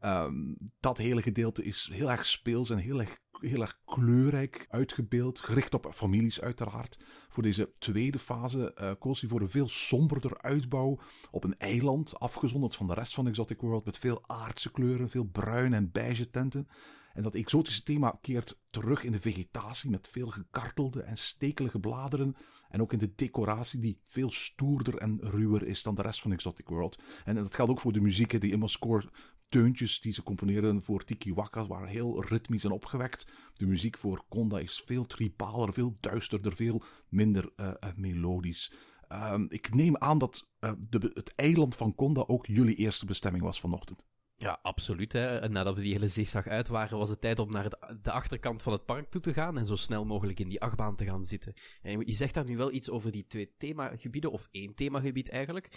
Um, 0.00 0.56
dat 0.80 0.98
hele 0.98 1.22
gedeelte 1.22 1.64
is 1.64 1.88
heel 1.92 2.10
erg 2.10 2.26
speels 2.26 2.70
en 2.70 2.78
heel 2.78 3.00
erg, 3.00 3.18
heel 3.30 3.60
erg 3.60 3.80
kleurrijk 3.84 4.66
uitgebeeld, 4.68 5.40
gericht 5.40 5.74
op 5.74 5.88
families 5.94 6.40
uiteraard. 6.40 6.98
Voor 7.28 7.42
deze 7.42 7.72
tweede 7.78 8.18
fase 8.18 8.76
uh, 8.80 8.90
koos 8.98 9.20
hij 9.20 9.30
voor 9.30 9.40
een 9.40 9.48
veel 9.48 9.68
somberder 9.68 10.42
uitbouw 10.42 11.00
op 11.30 11.44
een 11.44 11.58
eiland, 11.58 12.18
afgezonderd 12.18 12.76
van 12.76 12.86
de 12.86 12.94
rest 12.94 13.14
van 13.14 13.28
Exotic 13.28 13.60
World, 13.60 13.84
met 13.84 13.98
veel 13.98 14.28
aardse 14.28 14.70
kleuren, 14.70 15.10
veel 15.10 15.24
bruin 15.24 15.74
en 15.74 15.90
beige 15.90 16.30
tenten. 16.30 16.68
En 17.14 17.22
dat 17.22 17.34
exotische 17.34 17.82
thema 17.82 18.18
keert 18.20 18.60
terug 18.70 19.04
in 19.04 19.12
de 19.12 19.20
vegetatie 19.20 19.90
met 19.90 20.08
veel 20.08 20.28
gekartelde 20.28 21.02
en 21.02 21.18
stekelige 21.18 21.78
bladeren. 21.78 22.36
En 22.68 22.80
ook 22.80 22.92
in 22.92 22.98
de 22.98 23.12
decoratie 23.14 23.80
die 23.80 24.00
veel 24.04 24.30
stoerder 24.30 24.96
en 24.96 25.18
ruwer 25.22 25.66
is 25.66 25.82
dan 25.82 25.94
de 25.94 26.02
rest 26.02 26.20
van 26.20 26.32
Exotic 26.32 26.68
World. 26.68 26.98
En 27.24 27.34
dat 27.34 27.54
geldt 27.54 27.70
ook 27.70 27.80
voor 27.80 27.92
de 27.92 28.00
muziek. 28.00 28.40
Die 28.40 28.52
Immerscore 28.52 29.10
teuntjes 29.48 30.00
die 30.00 30.12
ze 30.12 30.22
componeerden 30.22 30.82
voor 30.82 31.04
Tiki 31.04 31.34
Waka 31.34 31.66
waren 31.66 31.88
heel 31.88 32.24
ritmisch 32.24 32.64
en 32.64 32.70
opgewekt. 32.70 33.26
De 33.54 33.66
muziek 33.66 33.98
voor 33.98 34.24
Konda 34.28 34.58
is 34.58 34.82
veel 34.86 35.06
tribaler, 35.06 35.72
veel 35.72 35.96
duisterder, 36.00 36.52
veel 36.52 36.82
minder 37.08 37.52
uh, 37.56 37.72
melodisch. 37.96 38.72
Ehm, 39.08 39.46
ik 39.48 39.74
neem 39.74 39.96
aan 39.96 40.18
dat 40.18 40.48
uh, 40.60 40.72
de, 40.90 41.10
het 41.14 41.34
eiland 41.34 41.76
van 41.76 41.94
Conda 41.94 42.24
ook 42.26 42.46
jullie 42.46 42.74
eerste 42.74 43.06
bestemming 43.06 43.44
was 43.44 43.60
vanochtend. 43.60 44.04
Ja, 44.40 44.58
absoluut. 44.62 45.12
Hè. 45.12 45.48
Nadat 45.48 45.74
we 45.74 45.82
die 45.82 45.92
hele 45.92 46.08
zigzag 46.08 46.46
uit 46.46 46.68
waren, 46.68 46.98
was 46.98 47.08
het 47.08 47.20
tijd 47.20 47.38
om 47.38 47.52
naar 47.52 47.68
de 48.00 48.10
achterkant 48.10 48.62
van 48.62 48.72
het 48.72 48.84
park 48.84 49.10
toe 49.10 49.20
te 49.20 49.32
gaan 49.32 49.58
en 49.58 49.66
zo 49.66 49.76
snel 49.76 50.04
mogelijk 50.04 50.40
in 50.40 50.48
die 50.48 50.60
achtbaan 50.60 50.96
te 50.96 51.04
gaan 51.04 51.24
zitten. 51.24 51.54
En 51.82 52.00
je 52.06 52.12
zegt 52.12 52.34
daar 52.34 52.44
nu 52.44 52.56
wel 52.56 52.72
iets 52.72 52.90
over 52.90 53.12
die 53.12 53.26
twee 53.26 53.54
themagebieden, 53.58 54.32
of 54.32 54.48
één 54.50 54.74
themagebied 54.74 55.30
eigenlijk. 55.30 55.68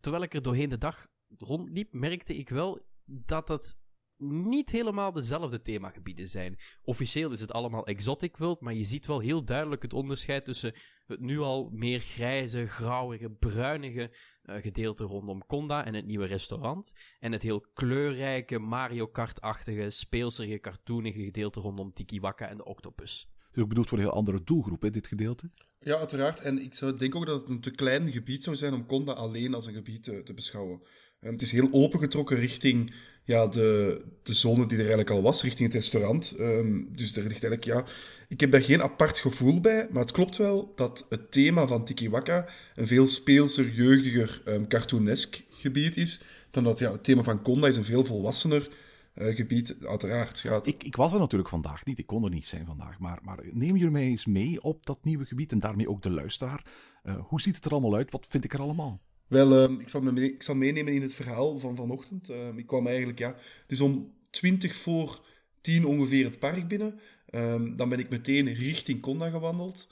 Terwijl 0.00 0.22
ik 0.22 0.34
er 0.34 0.42
doorheen 0.42 0.68
de 0.68 0.78
dag 0.78 1.06
rondliep, 1.38 1.92
merkte 1.92 2.36
ik 2.36 2.48
wel 2.48 2.80
dat 3.04 3.48
het 3.48 3.78
niet 4.22 4.70
helemaal 4.70 5.12
dezelfde 5.12 5.60
themagebieden 5.60 6.28
zijn. 6.28 6.58
Officieel 6.82 7.30
is 7.30 7.40
het 7.40 7.52
allemaal 7.52 7.86
Exotic 7.86 8.36
World, 8.36 8.60
maar 8.60 8.74
je 8.74 8.84
ziet 8.84 9.06
wel 9.06 9.20
heel 9.20 9.44
duidelijk 9.44 9.82
het 9.82 9.94
onderscheid 9.94 10.44
tussen 10.44 10.74
het 11.10 11.20
nu 11.20 11.38
al 11.38 11.70
meer 11.72 12.00
grijze, 12.00 12.66
grauwige, 12.66 13.30
bruinige 13.30 14.10
uh, 14.44 14.56
gedeelte 14.56 15.04
rondom 15.04 15.46
Conda 15.46 15.84
en 15.84 15.94
het 15.94 16.06
nieuwe 16.06 16.26
restaurant, 16.26 16.92
en 17.18 17.32
het 17.32 17.42
heel 17.42 17.66
kleurrijke, 17.74 18.58
Mario 18.58 19.06
Kart-achtige, 19.06 19.90
speelserige, 19.90 20.60
cartoonige 20.60 21.22
gedeelte 21.22 21.60
rondom 21.60 21.92
Tikiwaka 21.92 22.48
en 22.48 22.56
de 22.56 22.64
Octopus. 22.64 23.28
Dus 23.50 23.62
ook 23.62 23.68
bedoeld 23.68 23.88
voor 23.88 23.98
een 23.98 24.04
heel 24.04 24.12
andere 24.12 24.42
doelgroep, 24.44 24.82
hè, 24.82 24.90
dit 24.90 25.06
gedeelte? 25.06 25.50
Ja, 25.78 25.96
uiteraard. 25.96 26.40
En 26.40 26.58
ik 26.58 26.74
zou 26.74 26.96
denk 26.96 27.14
ook 27.14 27.26
dat 27.26 27.40
het 27.40 27.50
een 27.50 27.60
te 27.60 27.70
klein 27.70 28.12
gebied 28.12 28.44
zou 28.44 28.56
zijn 28.56 28.74
om 28.74 28.86
Conda 28.86 29.12
alleen 29.12 29.54
als 29.54 29.66
een 29.66 29.74
gebied 29.74 30.02
te, 30.02 30.22
te 30.22 30.34
beschouwen. 30.34 30.82
Um, 31.20 31.32
het 31.32 31.42
is 31.42 31.52
heel 31.52 31.68
opengetrokken 31.70 32.36
richting 32.36 32.94
ja, 33.30 33.46
de, 33.46 34.00
de 34.22 34.34
zone 34.34 34.66
die 34.66 34.76
er 34.76 34.78
eigenlijk 34.78 35.10
al 35.10 35.22
was, 35.22 35.42
richting 35.42 35.72
het 35.72 35.82
restaurant. 35.82 36.34
Um, 36.38 36.88
dus 36.94 37.16
er 37.16 37.22
ligt 37.22 37.44
eigenlijk, 37.44 37.64
ja... 37.64 37.84
Ik 38.28 38.40
heb 38.40 38.52
daar 38.52 38.62
geen 38.62 38.82
apart 38.82 39.18
gevoel 39.18 39.60
bij, 39.60 39.88
maar 39.90 40.02
het 40.02 40.12
klopt 40.12 40.36
wel 40.36 40.72
dat 40.76 41.06
het 41.08 41.30
thema 41.30 41.66
van 41.66 41.84
Tikiwaka 41.84 42.48
een 42.74 42.86
veel 42.86 43.06
speelser, 43.06 43.70
jeugdiger, 43.70 44.42
um, 44.44 44.68
cartoonesk 44.68 45.42
gebied 45.50 45.96
is, 45.96 46.20
dan 46.50 46.64
dat 46.64 46.78
ja, 46.78 46.92
het 46.92 47.04
thema 47.04 47.22
van 47.22 47.42
Conda 47.42 47.66
is 47.66 47.76
een 47.76 47.84
veel 47.84 48.04
volwassener 48.04 48.68
uh, 49.14 49.36
gebied, 49.36 49.76
uiteraard. 49.80 50.40
Ja, 50.40 50.60
ik, 50.62 50.84
ik 50.84 50.96
was 50.96 51.12
er 51.12 51.18
natuurlijk 51.18 51.48
vandaag 51.48 51.84
niet, 51.84 51.98
ik 51.98 52.06
kon 52.06 52.24
er 52.24 52.30
niet 52.30 52.46
zijn 52.46 52.66
vandaag, 52.66 52.98
maar, 52.98 53.18
maar 53.22 53.38
neem 53.52 53.76
jullie 53.76 53.90
mij 53.90 54.02
eens 54.02 54.26
mee 54.26 54.62
op 54.62 54.86
dat 54.86 54.98
nieuwe 55.02 55.24
gebied 55.24 55.52
en 55.52 55.58
daarmee 55.58 55.88
ook 55.88 56.02
de 56.02 56.10
luisteraar. 56.10 56.64
Uh, 57.04 57.14
hoe 57.28 57.40
ziet 57.40 57.56
het 57.56 57.64
er 57.64 57.70
allemaal 57.70 57.94
uit? 57.94 58.10
Wat 58.10 58.26
vind 58.28 58.44
ik 58.44 58.52
er 58.52 58.60
allemaal? 58.60 59.00
Wel, 59.30 59.70
uh, 59.70 59.80
ik, 59.80 59.88
zal 59.88 60.00
me, 60.00 60.32
ik 60.32 60.42
zal 60.42 60.54
meenemen 60.54 60.92
in 60.92 61.02
het 61.02 61.14
verhaal 61.14 61.58
van 61.58 61.76
vanochtend. 61.76 62.30
Uh, 62.30 62.56
ik 62.56 62.66
kwam 62.66 62.86
eigenlijk, 62.86 63.18
ja, 63.18 63.34
dus 63.66 63.80
om 63.80 64.14
20 64.30 64.76
voor 64.76 65.24
10 65.60 65.86
ongeveer 65.86 66.24
het 66.24 66.38
park 66.38 66.68
binnen. 66.68 67.00
Um, 67.34 67.76
dan 67.76 67.88
ben 67.88 67.98
ik 67.98 68.08
meteen 68.08 68.54
richting 68.54 69.00
Conda 69.00 69.30
gewandeld. 69.30 69.86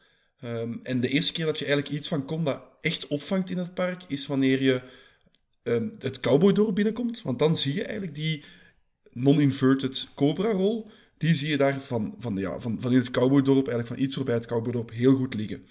En 0.83 1.01
de 1.01 1.09
eerste 1.09 1.33
keer 1.33 1.45
dat 1.45 1.59
je 1.59 1.65
eigenlijk 1.65 1.95
iets 1.95 2.09
van 2.09 2.25
Conda 2.25 2.63
echt 2.81 3.07
opvangt 3.07 3.51
in 3.51 3.59
het 3.59 3.75
park, 3.75 4.05
is 4.09 4.27
wanneer 4.27 4.63
je 4.63 4.83
het 5.99 6.21
cowboydorp 6.21 6.75
binnenkomt. 6.75 7.23
Want 7.23 7.39
dan 7.39 7.57
zie 7.57 7.75
je 7.75 7.83
eigenlijk 7.83 8.15
die 8.15 8.45
non-inverted 9.13 10.09
cobra-rol. 10.15 10.91
Die 11.19 11.35
zie 11.35 11.49
je 11.49 11.57
daar 11.57 11.81
van, 11.81 12.15
van, 12.19 12.37
ja, 12.37 12.61
van, 12.61 12.81
van 12.81 12.93
in 12.93 12.99
het 12.99 13.11
cowboydorp, 13.11 13.69
eigenlijk 13.69 13.89
van 13.89 13.99
iets 13.99 14.15
voorbij 14.15 14.35
het 14.35 14.47
cowboydorp, 14.47 14.91
heel 14.91 15.17
goed 15.17 15.35
liggen. 15.35 15.67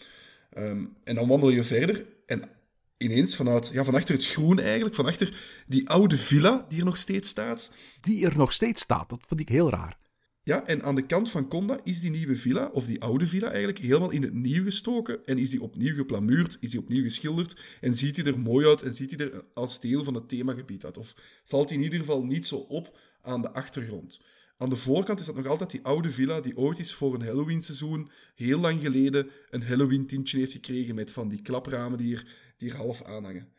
en 1.04 1.16
dan 1.16 1.28
wandel 1.28 1.50
je 1.50 1.64
verder. 1.64 2.06
En 2.26 2.57
ineens 2.98 3.36
vanuit, 3.36 3.70
ja, 3.74 3.84
van 3.84 3.96
achter 3.96 4.16
het 4.16 4.26
groen 4.26 4.60
eigenlijk, 4.60 4.96
van 4.96 5.06
achter 5.06 5.64
die 5.68 5.90
oude 5.90 6.18
villa 6.18 6.66
die 6.70 6.80
er 6.80 6.86
nog 6.86 6.98
steeds 6.98 7.30
staat. 7.30 7.72
Die 8.02 8.26
er 8.26 8.38
nog 8.38 8.54
steeds 8.54 8.82
staat, 8.82 9.10
dat 9.10 9.24
vond 9.28 9.40
ik 9.40 9.50
heel 9.50 9.70
raar. 9.70 9.98
Ja, 10.44 10.66
en 10.66 10.84
aan 10.84 10.96
de 10.96 11.06
kant 11.06 11.30
van 11.30 11.48
Conda 11.48 11.80
is 11.84 12.00
die 12.00 12.10
nieuwe 12.10 12.36
villa, 12.36 12.70
of 12.74 12.86
die 12.86 13.02
oude 13.02 13.28
villa 13.28 13.48
eigenlijk, 13.48 13.78
helemaal 13.78 14.12
in 14.12 14.22
het 14.22 14.34
nieuw 14.34 14.64
gestoken. 14.64 15.26
En 15.26 15.38
is 15.38 15.50
die 15.50 15.62
opnieuw 15.62 15.96
geplamuurd, 15.96 16.58
is 16.60 16.72
die 16.72 16.80
opnieuw 16.80 17.04
geschilderd. 17.04 17.60
En 17.82 17.98
ziet 17.98 18.16
hij 18.16 18.26
er 18.26 18.40
mooi 18.40 18.68
uit 18.68 18.82
en 18.82 18.96
ziet 18.96 19.10
hij 19.10 19.20
er 19.20 19.44
als 19.54 19.80
deel 19.80 20.04
van 20.04 20.14
het 20.14 20.30
themagebied 20.30 20.86
uit. 20.86 20.98
Of 20.98 21.16
valt 21.46 21.70
hij 21.70 21.78
in 21.78 21.84
ieder 21.84 22.00
geval 22.00 22.24
niet 22.24 22.48
zo 22.48 22.56
op 22.56 23.00
aan 23.22 23.42
de 23.42 23.54
achtergrond. 23.54 24.20
Aan 24.58 24.70
de 24.70 24.76
voorkant 24.76 25.20
is 25.20 25.26
dat 25.26 25.36
nog 25.36 25.46
altijd 25.46 25.72
die 25.72 25.84
oude 25.84 26.12
villa 26.12 26.42
die 26.42 26.58
ooit 26.58 26.78
eens 26.78 26.94
voor 26.94 27.14
een 27.14 27.26
Halloween-seizoen, 27.26 28.10
heel 28.36 28.60
lang 28.60 28.82
geleden, 28.82 29.30
een 29.50 29.64
Halloween-tintje 29.64 30.40
heeft 30.40 30.52
gekregen 30.52 30.96
met 30.96 31.12
van 31.12 31.28
die 31.28 31.42
klapramen 31.42 31.98
die 31.98 32.16
er 32.16 32.28
die 32.58 32.70
er 32.70 32.76
half 32.76 33.04
aanhangen. 33.04 33.52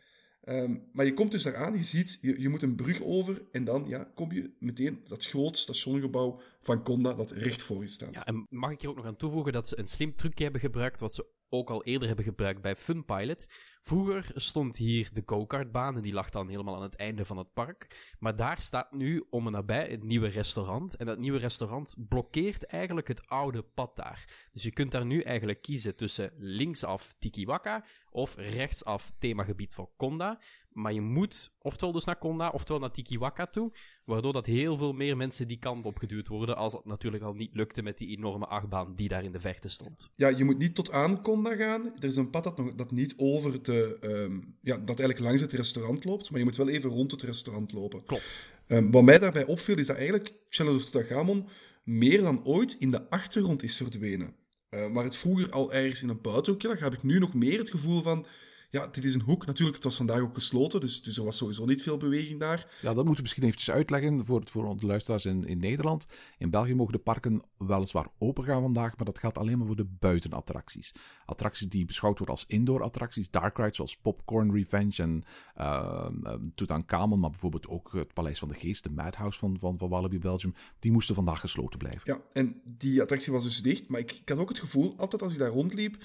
Um, 0.44 0.88
maar 0.92 1.04
je 1.04 1.14
komt 1.14 1.30
dus 1.30 1.42
daaraan, 1.42 1.76
je 1.76 1.84
ziet, 1.84 2.18
je, 2.20 2.48
moet 2.48 2.62
een 2.62 2.74
brug 2.74 3.02
over 3.02 3.42
en 3.52 3.64
dan 3.64 3.84
ja, 3.88 4.10
kom 4.14 4.32
je 4.32 4.50
meteen 4.58 5.00
dat 5.08 5.24
groot 5.24 5.58
stationgebouw 5.58 6.40
van 6.60 6.82
Conda 6.82 7.14
dat 7.14 7.30
recht 7.30 7.62
voor 7.62 7.82
je 7.82 7.88
staat. 7.88 8.14
Ja, 8.14 8.26
en 8.26 8.46
mag 8.48 8.70
ik 8.70 8.80
hier 8.80 8.90
ook 8.90 8.96
nog 8.96 9.06
aan 9.06 9.16
toevoegen 9.16 9.52
dat 9.52 9.68
ze 9.68 9.78
een 9.78 9.86
slim 9.86 10.16
trucje 10.16 10.42
hebben 10.42 10.60
gebruikt, 10.60 11.00
wat 11.00 11.14
ze 11.14 11.26
ook 11.48 11.70
al 11.70 11.84
eerder 11.84 12.06
hebben 12.06 12.24
gebruikt 12.24 12.62
bij 12.62 12.76
Funpilot. 12.76 13.48
Vroeger 13.80 14.30
stond 14.34 14.76
hier 14.76 15.10
de 15.12 15.22
go-kartbaan 15.26 15.96
en 15.96 16.02
die 16.02 16.12
lag 16.12 16.30
dan 16.30 16.48
helemaal 16.48 16.76
aan 16.76 16.82
het 16.82 16.96
einde 16.96 17.24
van 17.24 17.38
het 17.38 17.52
park. 17.52 18.14
Maar 18.18 18.36
daar 18.36 18.60
staat 18.60 18.92
nu 18.92 19.26
om 19.30 19.46
en 19.46 19.52
nabij 19.52 19.92
een 19.92 20.06
nieuwe 20.06 20.28
restaurant. 20.28 20.96
En 20.96 21.06
dat 21.06 21.18
nieuwe 21.18 21.38
restaurant 21.38 21.96
blokkeert 22.08 22.64
eigenlijk 22.64 23.08
het 23.08 23.26
oude 23.26 23.62
pad 23.62 23.96
daar. 23.96 24.48
Dus 24.52 24.62
je 24.62 24.72
kunt 24.72 24.92
daar 24.92 25.06
nu 25.06 25.20
eigenlijk 25.20 25.62
kiezen 25.62 25.96
tussen 25.96 26.32
linksaf 26.36 27.14
Tikiwaka 27.18 27.84
of 28.10 28.34
rechtsaf 28.36 29.12
themagebied 29.18 29.74
van 29.74 29.90
Konda. 29.96 30.40
Maar 30.78 30.92
je 30.92 31.00
moet 31.00 31.50
oftewel 31.58 31.92
dus 31.92 32.04
naar 32.04 32.18
Konda, 32.18 32.50
oftewel 32.50 32.80
naar 32.80 32.90
Tikiwaka 32.90 33.46
toe. 33.46 33.72
Waardoor 34.04 34.32
dat 34.32 34.46
heel 34.46 34.76
veel 34.76 34.92
meer 34.92 35.16
mensen 35.16 35.46
die 35.46 35.58
kant 35.58 35.86
op 35.86 35.98
geduwd 35.98 36.28
worden. 36.28 36.56
Als 36.56 36.72
het 36.72 36.84
natuurlijk 36.84 37.22
al 37.22 37.32
niet 37.32 37.54
lukte 37.54 37.82
met 37.82 37.98
die 37.98 38.16
enorme 38.16 38.46
achtbaan 38.46 38.94
die 38.94 39.08
daar 39.08 39.24
in 39.24 39.32
de 39.32 39.40
verte 39.40 39.68
stond. 39.68 40.12
Ja, 40.16 40.28
je 40.28 40.44
moet 40.44 40.58
niet 40.58 40.74
tot 40.74 40.90
aan 40.90 41.22
Konda 41.22 41.54
gaan. 41.56 41.92
Er 41.96 42.04
is 42.04 42.16
een 42.16 42.30
pad 42.30 42.44
dat, 42.44 42.56
nog, 42.56 42.74
dat 42.74 42.90
niet 42.90 43.14
over 43.16 43.62
de... 43.62 43.98
Um, 44.02 44.56
ja, 44.62 44.76
dat 44.76 44.86
eigenlijk 44.86 45.18
langs 45.18 45.40
het 45.40 45.52
restaurant 45.52 46.04
loopt. 46.04 46.30
Maar 46.30 46.38
je 46.38 46.44
moet 46.44 46.56
wel 46.56 46.68
even 46.68 46.90
rond 46.90 47.10
het 47.10 47.22
restaurant 47.22 47.72
lopen. 47.72 48.04
Klopt. 48.04 48.34
Um, 48.66 48.90
wat 48.90 49.02
mij 49.02 49.18
daarbij 49.18 49.46
opviel, 49.46 49.78
is 49.78 49.86
dat 49.86 49.96
eigenlijk 49.96 50.34
Channel 50.48 50.74
of 50.74 50.84
Tutankhamon 50.84 51.48
meer 51.84 52.22
dan 52.22 52.44
ooit 52.44 52.76
in 52.78 52.90
de 52.90 53.10
achtergrond 53.10 53.62
is 53.62 53.76
verdwenen. 53.76 54.34
Uh, 54.70 54.88
maar 54.88 55.04
het 55.04 55.16
vroeger 55.16 55.50
al 55.50 55.72
ergens 55.72 56.02
in 56.02 56.08
een 56.08 56.20
buitenhoekje 56.20 56.68
lag, 56.68 56.78
heb 56.78 56.92
ik 56.92 57.02
nu 57.02 57.18
nog 57.18 57.34
meer 57.34 57.58
het 57.58 57.70
gevoel 57.70 58.02
van 58.02 58.26
ja, 58.70 58.86
dit 58.86 59.04
is 59.04 59.14
een 59.14 59.20
hoek. 59.20 59.46
Natuurlijk, 59.46 59.76
het 59.76 59.84
was 59.84 59.96
vandaag 59.96 60.20
ook 60.20 60.34
gesloten, 60.34 60.80
dus, 60.80 61.02
dus 61.02 61.18
er 61.18 61.24
was 61.24 61.36
sowieso 61.36 61.64
niet 61.64 61.82
veel 61.82 61.96
beweging 61.96 62.40
daar. 62.40 62.78
Ja, 62.80 62.94
dat 62.94 62.96
moeten 62.96 63.14
we 63.14 63.22
misschien 63.22 63.42
eventjes 63.42 63.70
uitleggen 63.70 64.24
voor, 64.24 64.42
voor 64.44 64.76
de 64.76 64.86
luisteraars 64.86 65.24
in, 65.24 65.44
in 65.44 65.58
Nederland. 65.58 66.06
In 66.38 66.50
België 66.50 66.74
mogen 66.74 66.92
de 66.92 66.98
parken 66.98 67.42
weliswaar 67.58 68.08
open 68.18 68.44
gaan 68.44 68.62
vandaag, 68.62 68.96
maar 68.96 69.06
dat 69.06 69.18
geldt 69.18 69.38
alleen 69.38 69.58
maar 69.58 69.66
voor 69.66 69.76
de 69.76 69.88
buitenattracties. 69.98 70.92
Attracties 71.24 71.68
die 71.68 71.84
beschouwd 71.84 72.18
worden 72.18 72.34
als 72.34 72.46
indoor-attracties, 72.46 73.30
dark 73.30 73.56
rides 73.56 73.76
zoals 73.76 73.96
Popcorn 73.96 74.52
Revenge 74.52 75.02
en 75.02 75.24
uh, 75.58 76.06
uh, 76.22 76.32
Tutankhamon, 76.54 77.20
maar 77.20 77.30
bijvoorbeeld 77.30 77.68
ook 77.68 77.92
het 77.92 78.14
Paleis 78.14 78.38
van 78.38 78.48
de 78.48 78.54
Geest, 78.54 78.82
de 78.82 78.90
Madhouse 78.90 79.38
van, 79.38 79.58
van, 79.58 79.78
van 79.78 79.88
Walibi 79.88 80.18
Belgium, 80.18 80.54
die 80.78 80.92
moesten 80.92 81.14
vandaag 81.14 81.40
gesloten 81.40 81.78
blijven. 81.78 82.02
Ja, 82.04 82.20
en 82.32 82.60
die 82.64 83.02
attractie 83.02 83.32
was 83.32 83.44
dus 83.44 83.62
dicht, 83.62 83.88
maar 83.88 84.00
ik, 84.00 84.12
ik 84.12 84.28
had 84.28 84.38
ook 84.38 84.48
het 84.48 84.58
gevoel, 84.58 84.94
altijd 84.96 85.22
als 85.22 85.32
ik 85.32 85.38
daar 85.38 85.50
rondliep, 85.50 85.96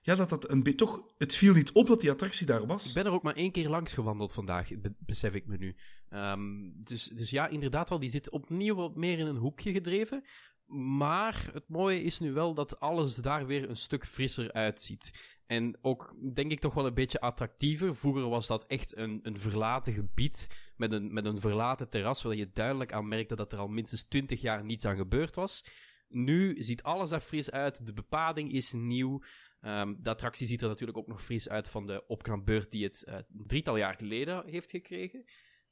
ja, 0.00 0.14
dat 0.14 0.28
dat 0.28 0.50
een 0.50 0.62
beetje 0.62 0.78
toch... 0.78 1.02
Het 1.18 1.34
viel 1.34 1.54
niet 1.54 1.72
op 1.72 1.86
dat 1.86 2.00
die 2.00 2.10
attractie 2.10 2.46
daar 2.46 2.66
was. 2.66 2.86
Ik 2.86 2.94
ben 2.94 3.06
er 3.06 3.12
ook 3.12 3.22
maar 3.22 3.36
één 3.36 3.50
keer 3.50 3.68
langs 3.68 3.92
gewandeld 3.92 4.32
vandaag, 4.32 4.70
besef 4.98 5.34
ik 5.34 5.46
me 5.46 5.56
nu. 5.56 5.76
Um, 6.10 6.74
dus, 6.80 7.04
dus 7.04 7.30
ja, 7.30 7.46
inderdaad 7.46 7.88
wel, 7.88 7.98
die 7.98 8.10
zit 8.10 8.30
opnieuw 8.30 8.74
wat 8.74 8.96
meer 8.96 9.18
in 9.18 9.26
een 9.26 9.36
hoekje 9.36 9.72
gedreven. 9.72 10.24
Maar 10.66 11.50
het 11.52 11.68
mooie 11.68 12.02
is 12.02 12.18
nu 12.18 12.32
wel 12.32 12.54
dat 12.54 12.80
alles 12.80 13.14
daar 13.14 13.46
weer 13.46 13.68
een 13.68 13.76
stuk 13.76 14.06
frisser 14.06 14.52
uitziet. 14.52 15.38
En 15.46 15.78
ook, 15.82 16.16
denk 16.34 16.50
ik, 16.50 16.60
toch 16.60 16.74
wel 16.74 16.86
een 16.86 16.94
beetje 16.94 17.20
attractiever. 17.20 17.96
Vroeger 17.96 18.28
was 18.28 18.46
dat 18.46 18.66
echt 18.66 18.96
een, 18.96 19.20
een 19.22 19.38
verlaten 19.38 19.92
gebied 19.92 20.48
met 20.76 20.92
een, 20.92 21.12
met 21.12 21.24
een 21.24 21.40
verlaten 21.40 21.88
terras, 21.88 22.22
waar 22.22 22.34
je 22.34 22.50
duidelijk 22.52 22.92
aan 22.92 23.08
merkte 23.08 23.36
dat 23.36 23.52
er 23.52 23.58
al 23.58 23.68
minstens 23.68 24.02
20 24.02 24.40
jaar 24.40 24.64
niets 24.64 24.84
aan 24.84 24.96
gebeurd 24.96 25.34
was. 25.34 25.64
Nu 26.08 26.62
ziet 26.62 26.82
alles 26.82 27.10
er 27.10 27.20
fris 27.20 27.50
uit, 27.50 27.86
de 27.86 27.92
bepading 27.92 28.52
is 28.52 28.72
nieuw. 28.72 29.22
Um, 29.62 29.96
de 30.02 30.10
attractie 30.10 30.46
ziet 30.46 30.62
er 30.62 30.68
natuurlijk 30.68 30.98
ook 30.98 31.06
nog 31.06 31.24
fris 31.24 31.48
uit 31.48 31.68
van 31.68 31.86
de 31.86 32.06
opknapbeurt 32.06 32.70
die 32.70 32.84
het 32.84 33.02
een 33.06 33.24
drietal 33.46 33.76
jaar 33.76 33.94
geleden 33.94 34.46
heeft 34.46 34.70
gekregen. 34.70 35.24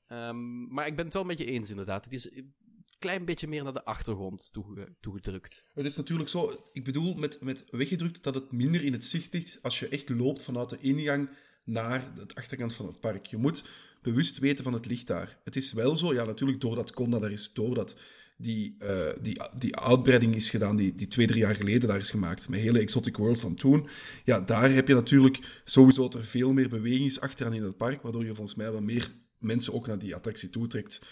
Um, 0.08 0.72
maar 0.72 0.86
ik 0.86 0.96
ben 0.96 1.04
het 1.04 1.14
wel 1.14 1.24
met 1.24 1.38
je 1.38 1.44
eens 1.44 1.70
inderdaad. 1.70 2.04
Het 2.04 2.14
is 2.14 2.36
een 2.36 2.54
klein 2.98 3.24
beetje 3.24 3.48
meer 3.48 3.62
naar 3.62 3.72
de 3.72 3.84
achtergrond 3.84 4.52
toege 4.52 4.96
toegedrukt. 5.00 5.64
Het 5.74 5.84
is 5.84 5.96
natuurlijk 5.96 6.28
zo, 6.28 6.68
ik 6.72 6.84
bedoel 6.84 7.14
met, 7.14 7.40
met 7.40 7.64
weggedrukt 7.70 8.22
dat 8.22 8.34
het 8.34 8.52
minder 8.52 8.84
in 8.84 8.92
het 8.92 9.04
zicht 9.04 9.32
ligt 9.32 9.58
als 9.62 9.78
je 9.78 9.88
echt 9.88 10.08
loopt 10.08 10.42
vanuit 10.42 10.68
de 10.68 10.78
ingang 10.78 11.30
naar 11.64 12.14
de 12.14 12.34
achterkant 12.34 12.74
van 12.74 12.86
het 12.86 13.00
park. 13.00 13.26
Je 13.26 13.36
moet 13.36 13.64
bewust 14.02 14.38
weten 14.38 14.64
van 14.64 14.72
het 14.72 14.86
licht 14.86 15.06
daar. 15.06 15.40
Het 15.44 15.56
is 15.56 15.72
wel 15.72 15.96
zo, 15.96 16.14
ja 16.14 16.24
natuurlijk 16.24 16.60
doordat 16.60 16.92
Conda 16.92 17.18
daar 17.18 17.32
is, 17.32 17.52
doordat 17.52 17.96
die, 18.40 18.76
uh, 18.82 19.08
die, 19.20 19.40
die 19.58 19.76
uitbreiding 19.76 20.34
is 20.34 20.50
gedaan, 20.50 20.76
die, 20.76 20.94
die 20.94 21.06
twee, 21.06 21.26
drie 21.26 21.40
jaar 21.40 21.54
geleden 21.54 21.88
daar 21.88 21.98
is 21.98 22.10
gemaakt, 22.10 22.48
met 22.48 22.60
hele 22.60 22.78
Exotic 22.78 23.16
World 23.16 23.40
van 23.40 23.54
toen. 23.54 23.88
Ja, 24.24 24.40
daar 24.40 24.70
heb 24.70 24.88
je 24.88 24.94
natuurlijk 24.94 25.60
sowieso 25.64 26.02
dat 26.02 26.14
er 26.14 26.24
veel 26.24 26.52
meer 26.52 26.68
beweging 26.68 27.06
is 27.06 27.20
achteraan 27.20 27.54
in 27.54 27.62
het 27.62 27.76
park, 27.76 28.02
waardoor 28.02 28.24
je 28.24 28.34
volgens 28.34 28.56
mij 28.56 28.70
dan 28.70 28.84
meer 28.84 29.10
mensen 29.38 29.72
ook 29.74 29.86
naar 29.86 29.98
die 29.98 30.14
attractie 30.14 30.50
toetrekt. 30.50 31.02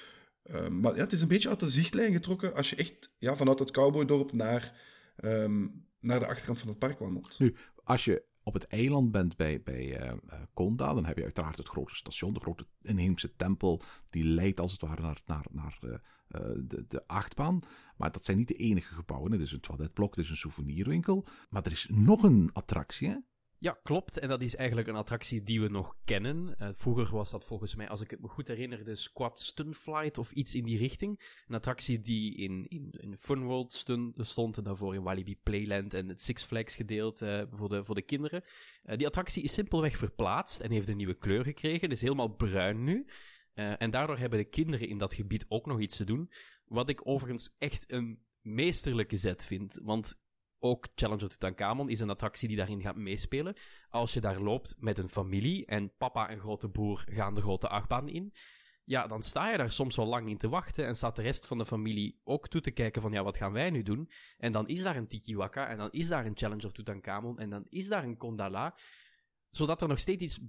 Uh, 0.51 0.69
maar 0.69 0.95
ja, 0.95 1.01
het 1.01 1.13
is 1.13 1.23
een 1.23 1.29
beetje 1.29 1.49
uit 1.49 1.61
de 1.61 1.71
zichtlijn 1.71 2.13
getrokken 2.13 2.55
als 2.55 2.71
je 2.71 2.77
echt 2.77 3.11
ja, 3.19 3.37
vanuit 3.37 3.59
het 3.59 3.71
cowboydorp 3.71 4.33
naar, 4.33 4.81
um, 5.25 5.85
naar 6.01 6.21
de 6.21 6.27
achterkant 6.27 6.59
van 6.59 6.69
het 6.69 6.79
park 6.79 6.99
wandelt. 6.99 7.39
Nu, 7.39 7.55
als 7.85 8.05
je 8.05 8.23
op 8.43 8.55
het 8.55 8.67
eiland 8.67 9.11
bent 9.11 9.37
bij, 9.37 9.63
bij 9.63 10.03
uh, 10.03 10.13
Konda, 10.55 10.95
dan 10.95 11.05
heb 11.05 11.17
je 11.17 11.23
uiteraard 11.23 11.59
het 11.59 11.69
grote 11.69 11.95
station, 11.95 12.35
de 12.35 12.41
grote 12.41 12.67
inheemse 12.83 13.37
tempel, 13.37 13.83
die 14.11 14.25
leidt 14.25 14.61
als 14.61 14.73
het 14.73 14.81
ware 14.81 15.03
naar, 15.03 15.21
naar, 15.27 15.47
naar 15.51 16.01
de, 16.29 16.65
de, 16.67 16.85
de 16.89 17.07
achtbaan. 17.07 17.61
Maar 17.97 18.13
dat 18.13 18.25
zijn 18.25 18.37
niet 18.37 18.49
de 18.49 18.55
enige 18.55 18.95
gebouwen. 18.95 19.33
Het 19.33 19.41
is 19.41 19.53
een 19.53 19.61
toiletblok, 19.61 20.17
het 20.17 20.25
is 20.25 20.31
een 20.31 20.37
souvenirwinkel. 20.37 21.27
Maar 21.49 21.65
er 21.65 21.73
is 21.73 21.87
nog 21.91 22.23
een 22.23 22.51
attractie? 22.53 23.25
Ja, 23.59 23.79
klopt. 23.83 24.19
En 24.19 24.29
dat 24.29 24.43
is 24.43 24.57
eigenlijk 24.57 24.89
een 24.89 24.97
attractie 24.97 25.43
die 25.43 25.61
we 25.61 25.69
nog 25.69 25.97
kennen. 26.05 26.55
Uh, 26.61 26.69
vroeger 26.73 27.15
was 27.15 27.31
dat 27.31 27.45
volgens 27.45 27.75
mij, 27.75 27.89
als 27.89 28.01
ik 28.01 28.11
het 28.11 28.21
me 28.21 28.29
goed 28.29 28.49
herinner, 28.49 28.85
de 28.85 28.95
Squad 28.95 29.41
Stunflight 29.41 30.19
of 30.19 30.33
iets 30.33 30.55
in 30.55 30.65
die 30.65 30.79
richting. 30.79 31.43
Een 31.47 31.55
attractie 31.55 32.01
die 32.01 32.35
in, 32.35 32.67
in, 32.69 32.91
in 32.91 33.17
Funworld 33.19 33.85
stond 34.17 34.57
en 34.57 34.65
daarvoor 34.65 34.95
in 34.95 35.03
Walibi 35.03 35.37
Playland 35.43 35.95
en 35.95 36.09
het 36.09 36.21
Six 36.21 36.45
Flags 36.45 36.77
gedeelte 36.77 37.49
uh, 37.51 37.59
voor, 37.59 37.69
de, 37.69 37.85
voor 37.85 37.95
de 37.95 38.03
kinderen. 38.03 38.45
Die 38.83 39.07
attractie 39.07 39.43
is 39.43 39.53
simpelweg 39.53 39.97
verplaatst 39.97 40.61
en 40.61 40.71
heeft 40.71 40.89
een 40.89 40.97
nieuwe 40.97 41.19
kleur 41.19 41.45
gekregen. 41.45 41.81
Het 41.81 41.93
is 41.93 42.01
helemaal 42.01 42.35
bruin 42.35 42.85
nu. 42.85 43.07
En 43.57 43.91
daardoor 43.91 44.19
hebben 44.19 44.39
de 44.39 44.45
kinderen 44.45 44.89
in 44.89 44.99
dat 44.99 45.15
gebied 45.15 45.45
ook 45.49 45.67
nog 45.67 45.81
iets 45.81 45.97
te 45.97 46.05
doen. 46.05 46.31
Wat 46.65 46.89
ik 46.89 47.07
overigens 47.07 47.55
echt 47.59 47.93
een 47.93 48.25
meesterlijke 48.41 49.17
zet 49.17 49.45
vind. 49.45 49.81
Want 49.83 50.25
ook 50.59 50.89
Challenger 50.95 51.29
Tutankhamon 51.29 51.91
is 51.91 52.01
een 52.01 52.11
attractie 52.11 52.49
die 52.49 52.57
daarin 52.57 52.83
gaat 52.83 52.97
meespelen. 52.97 53.57
Als 53.89 54.13
je 54.13 54.21
daar 54.21 54.41
loopt 54.41 54.77
met 54.79 54.99
een 54.99 55.09
familie 55.09 55.67
en 55.67 55.97
papa 55.97 56.29
en 56.29 56.41
grote 56.41 56.71
broer 56.71 57.05
gaan 57.11 57.35
de 57.35 57.41
grote 57.41 57.69
achtbaan 57.69 58.09
in, 58.09 58.33
ja, 58.85 59.07
dan 59.07 59.23
sta 59.23 59.51
je 59.51 59.57
daar 59.57 59.71
soms 59.71 59.97
wel 59.97 60.07
lang 60.07 60.29
in 60.29 60.37
te 60.37 60.49
wachten 60.49 60.87
en 60.87 60.97
staat 60.97 61.17
de 61.17 61.23
rest 61.23 61.47
van 61.47 61.59
de 61.59 61.67
familie 61.67 62.21
ook 62.25 62.49
toe 62.49 62.61
te 62.61 62.71
kijken 62.71 63.03
van, 63.03 63.13
ja, 63.13 63.23
wat 63.23 63.37
gaan 63.37 63.53
wij 63.53 63.71
nu 63.71 63.83
doen? 63.83 64.11
En 64.39 64.53
dan 64.53 64.69
is 64.69 64.83
daar 64.83 64.97
een 64.97 65.09
Tiki 65.09 65.37
Waka 65.37 65.69
en 65.69 65.79
dan 65.79 65.93
is 65.93 66.09
daar 66.09 66.27
een 66.27 66.37
Challenge 66.37 66.67
of 66.67 66.73
Tutankhamon 66.73 67.39
en 67.39 67.51
dan 67.51 67.67
is 67.69 67.89
daar 67.89 68.05
een 68.05 68.17
Kondala, 68.17 68.77
zodat 69.51 69.83
er 69.83 69.89
nog 69.89 69.99
steeds 69.99 70.23
iets 70.23 70.41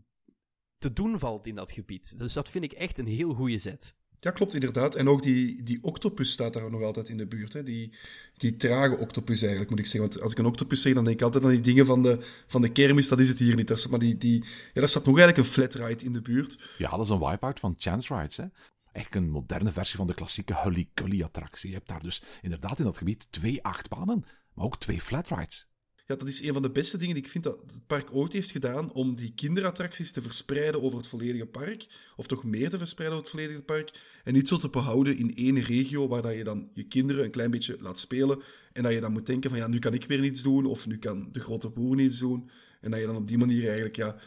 te 0.77 0.93
doen 0.93 1.19
valt 1.19 1.48
in 1.48 1.55
dat 1.55 1.72
gebied. 1.72 2.19
Dus 2.19 2.34
dat 2.34 2.50
vind 2.50 2.63
ik 2.63 2.72
echt 2.72 2.98
een 2.98 3.07
heel 3.07 3.34
goede 3.34 3.57
zet. 3.57 3.96
Ja, 4.19 4.31
klopt, 4.31 4.53
inderdaad. 4.53 4.96
En 4.96 5.10
ook 5.10 5.22
die, 5.22 5.63
die 5.63 5.84
octopus 5.84 6.31
staat 6.31 6.53
daar 6.53 6.72
nog 6.72 6.81
altijd 6.81 7.10
in 7.10 7.17
de 7.17 7.27
buurt. 7.27 7.53
Hè? 7.53 7.63
Die, 7.63 7.93
die 8.38 8.55
trage 8.55 8.98
octopus 8.98 9.41
eigenlijk, 9.41 9.69
moet 9.69 9.79
ik 9.79 9.86
zeggen. 9.86 10.10
Want 10.10 10.22
als 10.22 10.31
ik 10.31 10.38
een 10.38 10.46
octopus 10.46 10.81
zeg, 10.81 10.93
dan 10.93 11.03
denk 11.03 11.15
ik 11.15 11.24
altijd 11.24 11.43
aan 11.43 11.50
die 11.50 11.60
dingen 11.60 11.86
van 11.86 12.03
de, 12.03 12.25
van 12.48 12.62
de 12.62 12.72
kermis. 12.72 13.07
Dat 13.07 13.19
is 13.19 13.27
het 13.27 13.39
hier 13.39 13.55
niet. 13.55 13.67
Dat 13.67 13.89
maar 13.89 14.00
die, 14.00 14.17
die, 14.17 14.43
ja, 14.74 14.79
daar 14.79 14.89
staat 14.89 15.05
nog 15.05 15.17
eigenlijk 15.17 15.48
een 15.48 15.53
flat 15.53 15.74
ride 15.74 16.03
in 16.03 16.13
de 16.13 16.22
buurt. 16.22 16.74
Ja, 16.77 16.89
dat 16.89 17.01
is 17.01 17.10
een 17.10 17.19
wipeout 17.19 17.60
van 17.60 17.75
Chance 17.77 18.15
Rides, 18.15 18.38
hè. 18.38 18.46
Eigenlijk 18.91 19.25
een 19.25 19.31
moderne 19.31 19.72
versie 19.72 19.98
van 19.98 20.07
de 20.07 20.13
klassieke 20.13 20.55
Hully 20.55 20.89
Gully 20.93 21.24
attractie. 21.24 21.69
Je 21.69 21.75
hebt 21.75 21.88
daar 21.88 22.01
dus 22.01 22.24
inderdaad 22.41 22.79
in 22.79 22.86
dat 22.86 22.98
gebied 22.98 23.27
twee 23.29 23.63
achtbanen, 23.63 24.25
maar 24.53 24.65
ook 24.65 24.79
twee 24.79 25.01
flat 25.01 25.27
rides 25.27 25.66
ja, 26.07 26.15
dat 26.15 26.27
is 26.27 26.41
een 26.41 26.53
van 26.53 26.61
de 26.61 26.71
beste 26.71 26.97
dingen 26.97 27.13
die 27.13 27.23
ik 27.23 27.29
vind 27.29 27.43
dat 27.43 27.59
het 27.65 27.87
park 27.87 28.09
ooit 28.11 28.33
heeft 28.33 28.51
gedaan 28.51 28.91
om 28.91 29.15
die 29.15 29.33
kinderattracties 29.33 30.11
te 30.11 30.21
verspreiden 30.21 30.83
over 30.83 30.97
het 30.97 31.07
volledige 31.07 31.45
park. 31.45 31.87
Of 32.15 32.27
toch 32.27 32.43
meer 32.43 32.69
te 32.69 32.77
verspreiden 32.77 33.17
over 33.17 33.31
het 33.31 33.39
volledige 33.39 33.65
park. 33.65 33.99
En 34.23 34.33
niet 34.33 34.47
zo 34.47 34.57
te 34.57 34.69
behouden 34.69 35.17
in 35.17 35.35
één 35.35 35.59
regio 35.59 36.07
waar 36.07 36.21
dat 36.21 36.35
je 36.35 36.43
dan 36.43 36.69
je 36.73 36.87
kinderen 36.87 37.23
een 37.23 37.31
klein 37.31 37.51
beetje 37.51 37.77
laat 37.79 37.99
spelen. 37.99 38.41
En 38.73 38.83
dat 38.83 38.93
je 38.93 38.99
dan 38.99 39.11
moet 39.11 39.25
denken 39.25 39.49
van 39.49 39.59
ja, 39.59 39.67
nu 39.67 39.79
kan 39.79 39.93
ik 39.93 40.05
weer 40.05 40.19
niets 40.19 40.41
doen. 40.41 40.65
Of 40.65 40.87
nu 40.87 40.97
kan 40.97 41.29
de 41.31 41.39
grote 41.39 41.71
broer 41.71 41.95
niets 41.95 42.19
doen. 42.19 42.49
En 42.81 42.91
dat 42.91 42.99
je 42.99 43.05
dan 43.05 43.15
op 43.15 43.27
die 43.27 43.37
manier 43.37 43.65
eigenlijk 43.65 43.95
ja, 43.95 44.17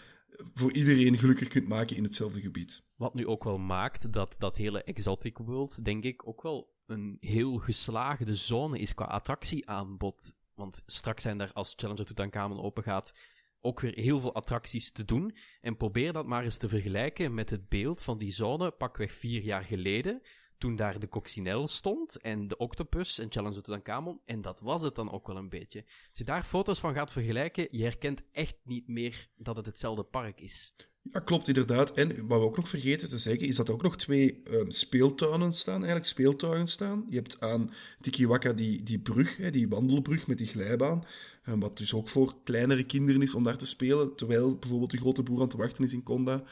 voor 0.54 0.72
iedereen 0.72 1.18
gelukkig 1.18 1.48
kunt 1.48 1.68
maken 1.68 1.96
in 1.96 2.02
hetzelfde 2.02 2.40
gebied. 2.40 2.82
Wat 2.96 3.14
nu 3.14 3.26
ook 3.26 3.44
wel 3.44 3.58
maakt 3.58 4.12
dat 4.12 4.34
dat 4.38 4.56
hele 4.56 4.82
Exotic 4.82 5.38
World, 5.38 5.84
denk 5.84 6.04
ik, 6.04 6.28
ook 6.28 6.42
wel 6.42 6.78
een 6.86 7.16
heel 7.20 7.56
geslaagde 7.56 8.36
zone 8.36 8.78
is 8.78 8.94
qua 8.94 9.04
attractieaanbod. 9.04 10.38
Want 10.60 10.82
straks 10.86 11.22
zijn 11.22 11.40
er, 11.40 11.52
als 11.52 11.72
Challenger 11.76 12.06
Tutankhamon 12.06 12.60
open 12.60 12.82
gaat, 12.82 13.14
ook 13.60 13.80
weer 13.80 13.94
heel 13.94 14.20
veel 14.20 14.34
attracties 14.34 14.92
te 14.92 15.04
doen. 15.04 15.36
En 15.60 15.76
probeer 15.76 16.12
dat 16.12 16.26
maar 16.26 16.44
eens 16.44 16.56
te 16.56 16.68
vergelijken 16.68 17.34
met 17.34 17.50
het 17.50 17.68
beeld 17.68 18.02
van 18.02 18.18
die 18.18 18.32
zone 18.32 18.70
pakweg 18.70 19.12
vier 19.12 19.42
jaar 19.42 19.62
geleden. 19.62 20.22
Toen 20.58 20.76
daar 20.76 20.98
de 20.98 21.08
Coccinelle 21.08 21.68
stond 21.68 22.20
en 22.20 22.48
de 22.48 22.56
Octopus 22.56 23.18
en 23.18 23.30
Challenger 23.30 23.62
Tutankhamon. 23.62 24.20
En 24.24 24.40
dat 24.40 24.60
was 24.60 24.82
het 24.82 24.94
dan 24.94 25.10
ook 25.10 25.26
wel 25.26 25.36
een 25.36 25.48
beetje. 25.48 25.84
Als 25.84 26.18
je 26.18 26.24
daar 26.24 26.44
foto's 26.44 26.80
van 26.80 26.94
gaat 26.94 27.12
vergelijken, 27.12 27.68
je 27.70 27.82
herkent 27.82 28.22
echt 28.32 28.58
niet 28.64 28.88
meer 28.88 29.26
dat 29.36 29.56
het 29.56 29.66
hetzelfde 29.66 30.04
park 30.04 30.40
is. 30.40 30.74
Ja, 31.02 31.20
klopt 31.20 31.48
inderdaad. 31.48 31.92
En 31.92 32.26
wat 32.26 32.38
we 32.38 32.44
ook 32.44 32.56
nog 32.56 32.68
vergeten 32.68 33.08
te 33.08 33.18
zeggen, 33.18 33.46
is 33.46 33.56
dat 33.56 33.68
er 33.68 33.74
ook 33.74 33.82
nog 33.82 33.96
twee 33.96 34.42
um, 34.50 34.70
speeltuinen 34.70 35.52
staan, 35.52 35.76
eigenlijk 35.76 36.06
speeltuinen 36.06 36.66
staan. 36.66 37.06
Je 37.08 37.16
hebt 37.16 37.40
aan 37.40 37.72
Tikiwaka 38.00 38.52
die, 38.52 38.82
die 38.82 38.98
brug, 38.98 39.36
hè, 39.36 39.50
die 39.50 39.68
wandelbrug 39.68 40.26
met 40.26 40.38
die 40.38 40.46
glijbaan, 40.46 41.04
um, 41.48 41.60
wat 41.60 41.78
dus 41.78 41.94
ook 41.94 42.08
voor 42.08 42.34
kleinere 42.44 42.84
kinderen 42.84 43.22
is 43.22 43.34
om 43.34 43.42
daar 43.42 43.56
te 43.56 43.66
spelen, 43.66 44.16
terwijl 44.16 44.56
bijvoorbeeld 44.58 44.90
de 44.90 44.96
grote 44.98 45.22
boer 45.22 45.40
aan 45.40 45.48
te 45.48 45.56
wachten 45.56 45.84
is 45.84 45.92
in 45.92 46.02
Konda. 46.02 46.42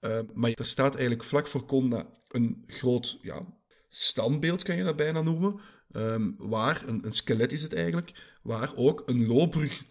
Uh, 0.00 0.18
maar 0.34 0.50
er 0.50 0.66
staat 0.66 0.92
eigenlijk 0.92 1.24
vlak 1.24 1.46
voor 1.46 1.64
Konda 1.64 2.06
een 2.28 2.64
groot 2.66 3.18
ja, 3.22 3.46
standbeeld, 3.88 4.62
kan 4.62 4.76
je 4.76 4.84
dat 4.84 4.96
bijna 4.96 5.22
noemen, 5.22 5.60
waar, 6.38 6.82
een, 6.86 7.06
een, 7.06 7.12
skelet 7.12 7.52
is 7.52 7.62
het 7.62 7.74
eigenlijk, 7.74 8.37
waar 8.48 8.72
ook 8.76 9.02
een 9.06 9.26
loopbrug 9.26 9.84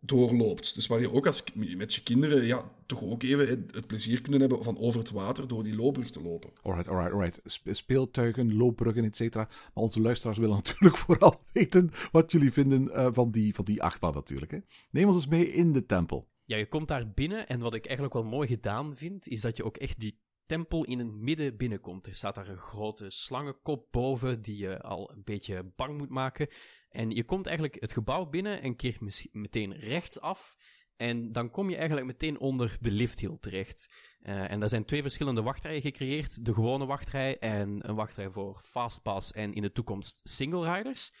doorloopt. 0.00 0.74
Dus 0.74 0.86
waar 0.86 1.00
je 1.00 1.12
ook 1.12 1.26
als, 1.26 1.44
met 1.54 1.94
je 1.94 2.02
kinderen 2.02 2.44
ja, 2.44 2.70
toch 2.86 3.02
ook 3.02 3.22
even 3.22 3.48
het, 3.48 3.86
plezier 3.86 4.20
kunnen 4.20 4.40
hebben 4.40 4.64
van 4.64 4.78
over 4.78 5.00
het 5.00 5.10
water 5.10 5.48
door 5.48 5.64
die 5.64 5.76
loopbrug 5.76 6.10
te 6.10 6.22
lopen. 6.22 6.50
Alright, 6.62 6.88
alright, 6.88 7.12
alright. 7.12 7.40
Speeltuigen, 7.64 8.56
loopbruggen, 8.56 9.04
et 9.04 9.16
cetera. 9.16 9.48
Maar 9.48 9.84
onze 9.84 10.00
luisteraars 10.00 10.38
willen 10.38 10.56
natuurlijk 10.64 10.96
vooral 10.96 11.40
weten 11.52 11.90
wat 12.12 12.32
jullie 12.32 12.52
vinden 12.52 12.82
uh, 12.82 13.08
van, 13.12 13.30
die, 13.30 13.54
van 13.54 13.64
die 13.64 13.82
achtbaan 13.82 14.14
natuurlijk. 14.14 14.50
Hè. 14.50 14.58
Neem 14.90 15.06
ons 15.06 15.16
eens 15.16 15.26
mee 15.26 15.52
in 15.52 15.72
de 15.72 15.86
tempel. 15.86 16.28
Ja, 16.44 16.56
je 16.56 16.66
komt 16.66 16.88
daar 16.88 17.10
binnen 17.10 17.48
en 17.48 17.60
wat 17.60 17.74
ik 17.74 17.84
eigenlijk 17.86 18.14
wel 18.14 18.24
mooi 18.24 18.48
gedaan 18.48 18.96
vind, 18.96 19.28
is 19.28 19.40
dat 19.40 19.56
je 19.56 19.64
ook 19.64 19.76
echt 19.76 20.00
die 20.00 20.18
tempel 20.48 20.84
in 20.84 20.98
het 20.98 21.12
midden 21.12 21.56
binnenkomt. 21.56 22.06
Er 22.06 22.14
staat 22.14 22.34
daar 22.34 22.48
een 22.48 22.58
grote 22.58 23.10
slangenkop 23.10 23.86
boven 23.90 24.42
die 24.42 24.56
je 24.56 24.80
al 24.80 25.10
een 25.10 25.22
beetje 25.24 25.72
bang 25.76 25.98
moet 25.98 26.08
maken. 26.08 26.48
En 26.90 27.10
je 27.10 27.24
komt 27.24 27.46
eigenlijk 27.46 27.80
het 27.80 27.92
gebouw 27.92 28.26
binnen 28.26 28.62
en 28.62 28.76
keert 28.76 29.30
meteen 29.32 29.72
rechtsaf. 29.72 30.56
En 30.96 31.32
dan 31.32 31.50
kom 31.50 31.70
je 31.70 31.76
eigenlijk 31.76 32.06
meteen 32.06 32.38
onder 32.38 32.76
de 32.80 32.90
lifthill 32.90 33.36
terecht. 33.40 33.90
Uh, 34.22 34.50
en 34.50 34.60
daar 34.60 34.68
zijn 34.68 34.84
twee 34.84 35.02
verschillende 35.02 35.42
wachtrijen 35.42 35.80
gecreëerd. 35.80 36.44
De 36.44 36.54
gewone 36.54 36.86
wachtrij 36.86 37.38
en 37.38 37.88
een 37.88 37.94
wachtrij 37.94 38.30
voor 38.30 38.60
fastpass 38.64 39.32
en 39.32 39.54
in 39.54 39.62
de 39.62 39.72
toekomst 39.72 40.20
single 40.28 40.74
riders. 40.74 41.12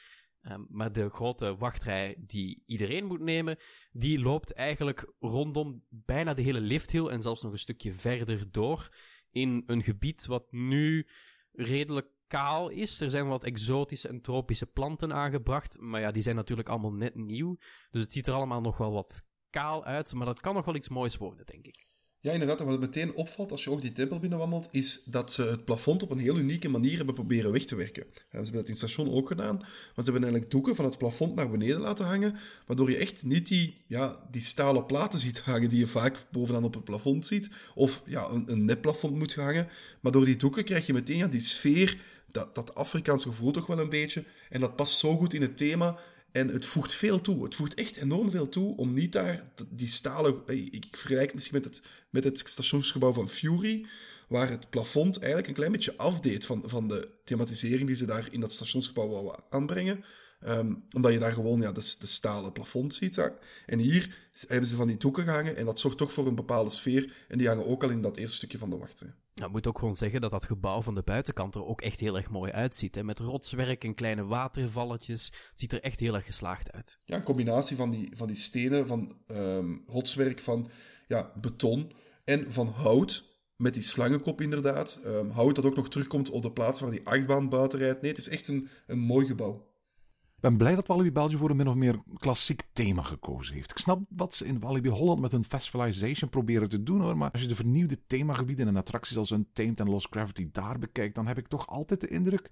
Um, 0.42 0.66
maar 0.68 0.92
de 0.92 1.10
grote 1.10 1.56
wachtrij 1.56 2.14
die 2.18 2.62
iedereen 2.66 3.04
moet 3.04 3.20
nemen, 3.20 3.56
die 3.92 4.20
loopt 4.20 4.52
eigenlijk 4.52 5.12
rondom 5.18 5.84
bijna 5.88 6.34
de 6.34 6.42
hele 6.42 6.60
lifthill 6.60 7.06
en 7.06 7.20
zelfs 7.22 7.42
nog 7.42 7.52
een 7.52 7.58
stukje 7.58 7.92
verder 7.92 8.50
door 8.50 8.88
in 9.30 9.62
een 9.66 9.82
gebied 9.82 10.26
wat 10.26 10.52
nu 10.52 11.06
redelijk 11.52 12.08
kaal 12.26 12.68
is. 12.68 13.00
Er 13.00 13.10
zijn 13.10 13.28
wat 13.28 13.44
exotische 13.44 14.08
en 14.08 14.20
tropische 14.20 14.66
planten 14.66 15.12
aangebracht, 15.12 15.80
maar 15.80 16.00
ja, 16.00 16.10
die 16.10 16.22
zijn 16.22 16.36
natuurlijk 16.36 16.68
allemaal 16.68 16.92
net 16.92 17.14
nieuw. 17.14 17.56
Dus 17.90 18.02
het 18.02 18.12
ziet 18.12 18.26
er 18.26 18.34
allemaal 18.34 18.60
nog 18.60 18.76
wel 18.76 18.92
wat 18.92 19.22
kaal 19.50 19.84
uit, 19.84 20.14
maar 20.14 20.26
dat 20.26 20.40
kan 20.40 20.54
nog 20.54 20.64
wel 20.64 20.74
iets 20.74 20.88
moois 20.88 21.16
worden, 21.16 21.46
denk 21.46 21.66
ik. 21.66 21.87
Ja, 22.20 22.32
inderdaad. 22.32 22.60
En 22.60 22.66
wat 22.66 22.80
meteen 22.80 23.14
opvalt 23.14 23.50
als 23.50 23.64
je 23.64 23.70
ook 23.70 23.80
die 23.80 23.92
tempel 23.92 24.18
binnenwandelt, 24.18 24.68
is 24.70 25.02
dat 25.04 25.32
ze 25.32 25.42
het 25.42 25.64
plafond 25.64 26.02
op 26.02 26.10
een 26.10 26.18
heel 26.18 26.38
unieke 26.38 26.68
manier 26.68 26.96
hebben 26.96 27.14
proberen 27.14 27.52
weg 27.52 27.64
te 27.64 27.74
werken. 27.74 28.06
ze 28.14 28.20
hebben 28.30 28.52
dat 28.52 28.64
in 28.64 28.68
het 28.68 28.76
station 28.76 29.10
ook 29.10 29.28
gedaan, 29.28 29.56
want 29.56 29.66
ze 29.94 30.02
hebben 30.02 30.22
eigenlijk 30.22 30.50
doeken 30.50 30.76
van 30.76 30.84
het 30.84 30.98
plafond 30.98 31.34
naar 31.34 31.50
beneden 31.50 31.80
laten 31.80 32.04
hangen, 32.04 32.36
waardoor 32.66 32.90
je 32.90 32.96
echt 32.96 33.24
niet 33.24 33.46
die, 33.46 33.84
ja, 33.86 34.26
die 34.30 34.42
stalen 34.42 34.86
platen 34.86 35.18
ziet 35.18 35.40
hangen 35.40 35.68
die 35.68 35.78
je 35.78 35.86
vaak 35.86 36.26
bovenaan 36.30 36.64
op 36.64 36.74
het 36.74 36.84
plafond 36.84 37.26
ziet, 37.26 37.50
of 37.74 38.02
ja, 38.06 38.28
een, 38.28 38.52
een 38.52 38.64
nepplafond 38.64 39.14
moet 39.16 39.34
hangen. 39.34 39.68
Maar 40.00 40.12
door 40.12 40.24
die 40.24 40.36
doeken 40.36 40.64
krijg 40.64 40.86
je 40.86 40.92
meteen 40.92 41.16
ja, 41.16 41.26
die 41.26 41.40
sfeer, 41.40 42.00
dat, 42.30 42.54
dat 42.54 42.74
Afrikaanse 42.74 43.28
gevoel 43.28 43.50
toch 43.52 43.66
wel 43.66 43.78
een 43.78 43.88
beetje, 43.88 44.24
en 44.48 44.60
dat 44.60 44.76
past 44.76 44.98
zo 44.98 45.16
goed 45.16 45.34
in 45.34 45.42
het 45.42 45.56
thema. 45.56 45.98
En 46.32 46.48
het 46.48 46.64
voegt 46.64 46.94
veel 46.94 47.20
toe. 47.20 47.44
Het 47.44 47.54
voegt 47.54 47.74
echt 47.74 47.96
enorm 47.96 48.30
veel 48.30 48.48
toe 48.48 48.76
om 48.76 48.92
niet 48.92 49.12
daar 49.12 49.52
die 49.68 49.88
stalen. 49.88 50.42
Ik 50.46 50.86
vergelijk 50.90 51.26
het 51.26 51.34
misschien 51.34 51.56
met 51.62 51.64
het, 51.64 51.82
met 52.10 52.24
het 52.24 52.38
stationsgebouw 52.38 53.12
van 53.12 53.28
Fury, 53.28 53.86
waar 54.28 54.50
het 54.50 54.70
plafond 54.70 55.16
eigenlijk 55.18 55.48
een 55.48 55.54
klein 55.54 55.72
beetje 55.72 55.96
afdeed 55.96 56.44
van, 56.44 56.62
van 56.66 56.88
de 56.88 57.08
thematisering 57.24 57.86
die 57.86 57.96
ze 57.96 58.06
daar 58.06 58.28
in 58.30 58.40
dat 58.40 58.52
stationsgebouw 58.52 59.08
wouden 59.08 59.44
aanbrengen. 59.50 60.04
Ehm, 60.40 60.74
omdat 60.92 61.12
je 61.12 61.18
daar 61.18 61.32
gewoon 61.32 61.60
ja, 61.60 61.72
de, 61.72 61.94
de 61.98 62.06
stalen 62.06 62.52
plafond 62.52 62.94
ziet. 62.94 63.18
En 63.66 63.78
hier 63.78 64.28
hebben 64.46 64.68
ze 64.68 64.76
van 64.76 64.86
die 64.86 64.96
doeken 64.96 65.24
gehangen 65.24 65.56
en 65.56 65.64
dat 65.64 65.78
zorgt 65.78 65.98
toch 65.98 66.12
voor 66.12 66.26
een 66.26 66.34
bepaalde 66.34 66.70
sfeer. 66.70 67.12
En 67.28 67.38
die 67.38 67.48
hangen 67.48 67.66
ook 67.66 67.82
al 67.82 67.90
in 67.90 68.02
dat 68.02 68.16
eerste 68.16 68.36
stukje 68.36 68.58
van 68.58 68.70
de 68.70 68.76
wachtrij. 68.76 69.14
Nou, 69.38 69.50
ik 69.50 69.56
moet 69.56 69.66
ook 69.66 69.78
gewoon 69.78 69.96
zeggen 69.96 70.20
dat 70.20 70.30
dat 70.30 70.44
gebouw 70.44 70.82
van 70.82 70.94
de 70.94 71.02
buitenkant 71.02 71.54
er 71.54 71.66
ook 71.66 71.80
echt 71.80 72.00
heel 72.00 72.16
erg 72.16 72.30
mooi 72.30 72.52
uitziet. 72.52 72.94
Hè? 72.94 73.04
Met 73.04 73.18
rotswerk 73.18 73.84
en 73.84 73.94
kleine 73.94 74.24
watervalletjes. 74.24 75.26
Het 75.26 75.58
ziet 75.58 75.72
er 75.72 75.82
echt 75.82 76.00
heel 76.00 76.14
erg 76.14 76.24
geslaagd 76.24 76.72
uit. 76.72 77.00
Ja, 77.04 77.16
een 77.16 77.22
combinatie 77.22 77.76
van 77.76 77.90
die, 77.90 78.12
van 78.16 78.26
die 78.26 78.36
stenen, 78.36 78.86
van 78.86 79.16
um, 79.28 79.84
rotswerk, 79.86 80.40
van 80.40 80.70
ja, 81.08 81.32
beton 81.40 81.92
en 82.24 82.52
van 82.52 82.68
hout. 82.68 83.26
Met 83.56 83.74
die 83.74 83.82
slangenkop 83.82 84.40
inderdaad. 84.40 85.00
Um, 85.04 85.30
hout 85.30 85.54
dat 85.54 85.64
ook 85.64 85.76
nog 85.76 85.88
terugkomt 85.88 86.30
op 86.30 86.42
de 86.42 86.52
plaats 86.52 86.80
waar 86.80 86.90
die 86.90 87.06
achtbaan 87.06 87.48
buiten 87.48 87.78
rijdt. 87.78 88.00
Nee, 88.00 88.10
het 88.10 88.20
is 88.20 88.28
echt 88.28 88.48
een, 88.48 88.68
een 88.86 88.98
mooi 88.98 89.26
gebouw. 89.26 89.67
Ik 90.38 90.44
ben 90.44 90.56
blij 90.56 90.74
dat 90.74 90.86
Walibi 90.86 91.12
België 91.12 91.36
voor 91.36 91.50
een 91.50 91.56
min 91.56 91.68
of 91.68 91.74
meer 91.74 92.02
klassiek 92.16 92.62
thema 92.72 93.02
gekozen 93.02 93.54
heeft. 93.54 93.70
Ik 93.70 93.78
snap 93.78 94.00
wat 94.08 94.34
ze 94.34 94.46
in 94.46 94.60
Walibi 94.60 94.88
Holland 94.88 95.20
met 95.20 95.32
hun 95.32 95.44
festivalization 95.44 96.30
proberen 96.30 96.68
te 96.68 96.82
doen 96.82 97.00
hoor, 97.00 97.16
maar 97.16 97.30
als 97.30 97.40
je 97.40 97.48
de 97.48 97.54
vernieuwde 97.54 97.98
themagebieden 98.06 98.68
en 98.68 98.76
attracties 98.76 99.16
als 99.16 99.30
Untamed 99.30 99.80
en 99.80 99.88
Lost 99.88 100.06
Gravity 100.10 100.48
daar 100.52 100.78
bekijkt, 100.78 101.14
dan 101.14 101.26
heb 101.26 101.38
ik 101.38 101.48
toch 101.48 101.66
altijd 101.66 102.00
de 102.00 102.08
indruk 102.08 102.50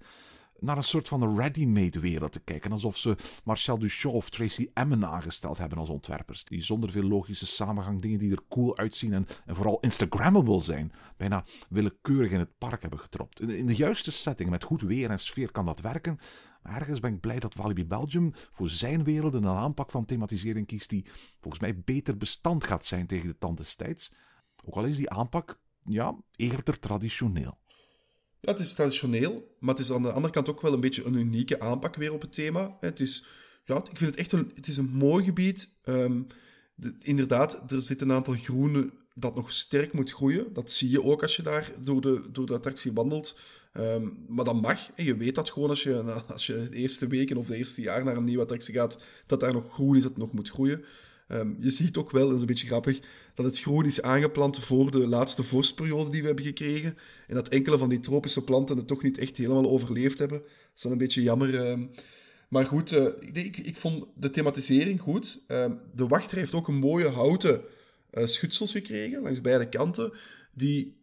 naar 0.59 0.77
een 0.77 0.83
soort 0.83 1.07
van 1.07 1.37
ready-made 1.37 1.99
wereld 1.99 2.31
te 2.31 2.39
kijken. 2.39 2.71
Alsof 2.71 2.97
ze 2.97 3.15
Marcel 3.43 3.77
Duchamp 3.77 4.15
of 4.15 4.29
Tracy 4.29 4.69
Emin 4.73 5.05
aangesteld 5.05 5.57
hebben 5.57 5.77
als 5.77 5.89
ontwerpers. 5.89 6.43
Die 6.45 6.63
zonder 6.63 6.89
veel 6.89 7.03
logische 7.03 7.45
samenhang 7.45 8.01
dingen 8.01 8.19
die 8.19 8.31
er 8.31 8.43
cool 8.49 8.77
uitzien 8.77 9.13
en, 9.13 9.27
vooral 9.45 9.79
Instagrammable 9.79 10.61
zijn, 10.61 10.91
bijna 11.17 11.43
willekeurig 11.69 12.31
in 12.31 12.39
het 12.39 12.57
park 12.57 12.81
hebben 12.81 12.99
getropt. 12.99 13.41
In 13.41 13.67
de 13.67 13.75
juiste 13.75 14.11
setting, 14.11 14.49
met 14.49 14.63
goed 14.63 14.81
weer 14.81 15.09
en 15.09 15.19
sfeer 15.19 15.51
kan 15.51 15.65
dat 15.65 15.79
werken. 15.79 16.19
Ergens 16.67 16.99
ben 16.99 17.13
ik 17.13 17.19
blij 17.19 17.39
dat 17.39 17.55
Walibi 17.55 17.85
Belgium 17.85 18.31
voor 18.51 18.69
zijn 18.69 19.03
wereld 19.03 19.33
een 19.33 19.47
aanpak 19.47 19.91
van 19.91 20.05
thematisering 20.05 20.67
kiest 20.67 20.89
die 20.89 21.05
volgens 21.39 21.61
mij 21.61 21.79
beter 21.79 22.17
bestand 22.17 22.63
gaat 22.63 22.85
zijn 22.85 23.07
tegen 23.07 23.27
de 23.27 23.37
tand 23.37 23.77
des. 23.77 24.11
Ook 24.65 24.75
al 24.75 24.85
is 24.85 24.97
die 24.97 25.09
aanpak, 25.09 25.59
ja, 25.83 26.17
eerder 26.35 26.79
traditioneel. 26.79 27.57
Ja, 28.39 28.51
het 28.51 28.59
is 28.59 28.73
traditioneel, 28.73 29.55
maar 29.59 29.75
het 29.75 29.83
is 29.83 29.91
aan 29.91 30.01
de 30.01 30.11
andere 30.11 30.33
kant 30.33 30.49
ook 30.49 30.61
wel 30.61 30.73
een 30.73 30.79
beetje 30.79 31.03
een 31.03 31.13
unieke 31.13 31.59
aanpak 31.59 31.95
weer 31.95 32.13
op 32.13 32.21
het 32.21 32.33
thema. 32.33 32.77
Het 32.79 32.99
is, 32.99 33.25
ja, 33.63 33.75
ik 33.77 33.97
vind 33.97 33.99
het 33.99 34.15
echt 34.15 34.31
een, 34.31 34.51
het 34.55 34.67
is 34.67 34.77
een 34.77 34.89
mooi 34.89 35.23
gebied. 35.23 35.69
De, 36.75 36.95
inderdaad, 36.99 37.71
er 37.71 37.81
zit 37.81 38.01
een 38.01 38.11
aantal 38.11 38.33
groene 38.33 38.93
dat 39.13 39.35
nog 39.35 39.51
sterk 39.51 39.93
moet 39.93 40.11
groeien. 40.11 40.53
Dat 40.53 40.71
zie 40.71 40.89
je 40.89 41.03
ook 41.03 41.21
als 41.21 41.35
je 41.35 41.41
daar 41.41 41.71
door 41.83 42.01
de, 42.01 42.31
door 42.31 42.45
de 42.45 42.53
attractie 42.53 42.93
wandelt. 42.93 43.39
Um, 43.79 44.17
maar 44.27 44.45
dat 44.45 44.61
mag. 44.61 44.89
En 44.95 45.03
je 45.03 45.17
weet 45.17 45.35
dat 45.35 45.49
gewoon 45.49 45.69
als 45.69 45.83
je, 45.83 46.23
als 46.27 46.45
je 46.45 46.67
de 46.69 46.77
eerste 46.77 47.07
weken 47.07 47.37
of 47.37 47.47
de 47.47 47.57
eerste 47.57 47.81
jaar 47.81 48.03
naar 48.03 48.15
een 48.15 48.23
nieuwe 48.23 48.41
attractie 48.41 48.73
gaat, 48.73 48.99
dat 49.25 49.39
daar 49.39 49.53
nog 49.53 49.73
groen 49.73 49.95
is, 49.95 50.01
dat 50.01 50.11
het 50.11 50.19
nog 50.19 50.31
moet 50.31 50.49
groeien. 50.49 50.83
Um, 51.27 51.57
je 51.59 51.69
ziet 51.69 51.97
ook 51.97 52.11
wel, 52.11 52.25
dat 52.25 52.35
is 52.35 52.41
een 52.41 52.47
beetje 52.47 52.67
grappig, 52.67 52.99
dat 53.35 53.45
het 53.45 53.59
groen 53.59 53.85
is 53.85 54.01
aangeplant 54.01 54.59
voor 54.59 54.91
de 54.91 55.07
laatste 55.07 55.43
vorstperiode 55.43 56.09
die 56.09 56.21
we 56.21 56.27
hebben 56.27 56.45
gekregen. 56.45 56.97
En 57.27 57.35
dat 57.35 57.47
enkele 57.47 57.77
van 57.77 57.89
die 57.89 57.99
tropische 57.99 58.43
planten 58.43 58.77
het 58.77 58.87
toch 58.87 59.03
niet 59.03 59.17
echt 59.17 59.37
helemaal 59.37 59.69
overleefd 59.69 60.19
hebben. 60.19 60.39
Dat 60.39 60.49
is 60.75 60.83
wel 60.83 60.91
een 60.91 60.97
beetje 60.97 61.21
jammer. 61.21 61.69
Um, 61.69 61.89
maar 62.49 62.65
goed, 62.65 62.91
uh, 62.91 63.07
ik, 63.33 63.57
ik, 63.57 63.77
vond 63.77 64.05
de 64.15 64.29
thematisering 64.29 65.01
goed. 65.01 65.43
de 65.93 66.07
wachter 66.07 66.37
heeft 66.37 66.53
ook 66.53 66.67
een 66.67 66.79
mooie 66.79 67.07
houten 67.07 67.61
uh, 68.13 68.25
schutsels 68.25 68.71
gekregen, 68.71 69.21
langs 69.21 69.41
beide 69.41 69.69
kanten, 69.69 70.13
die 70.53 70.95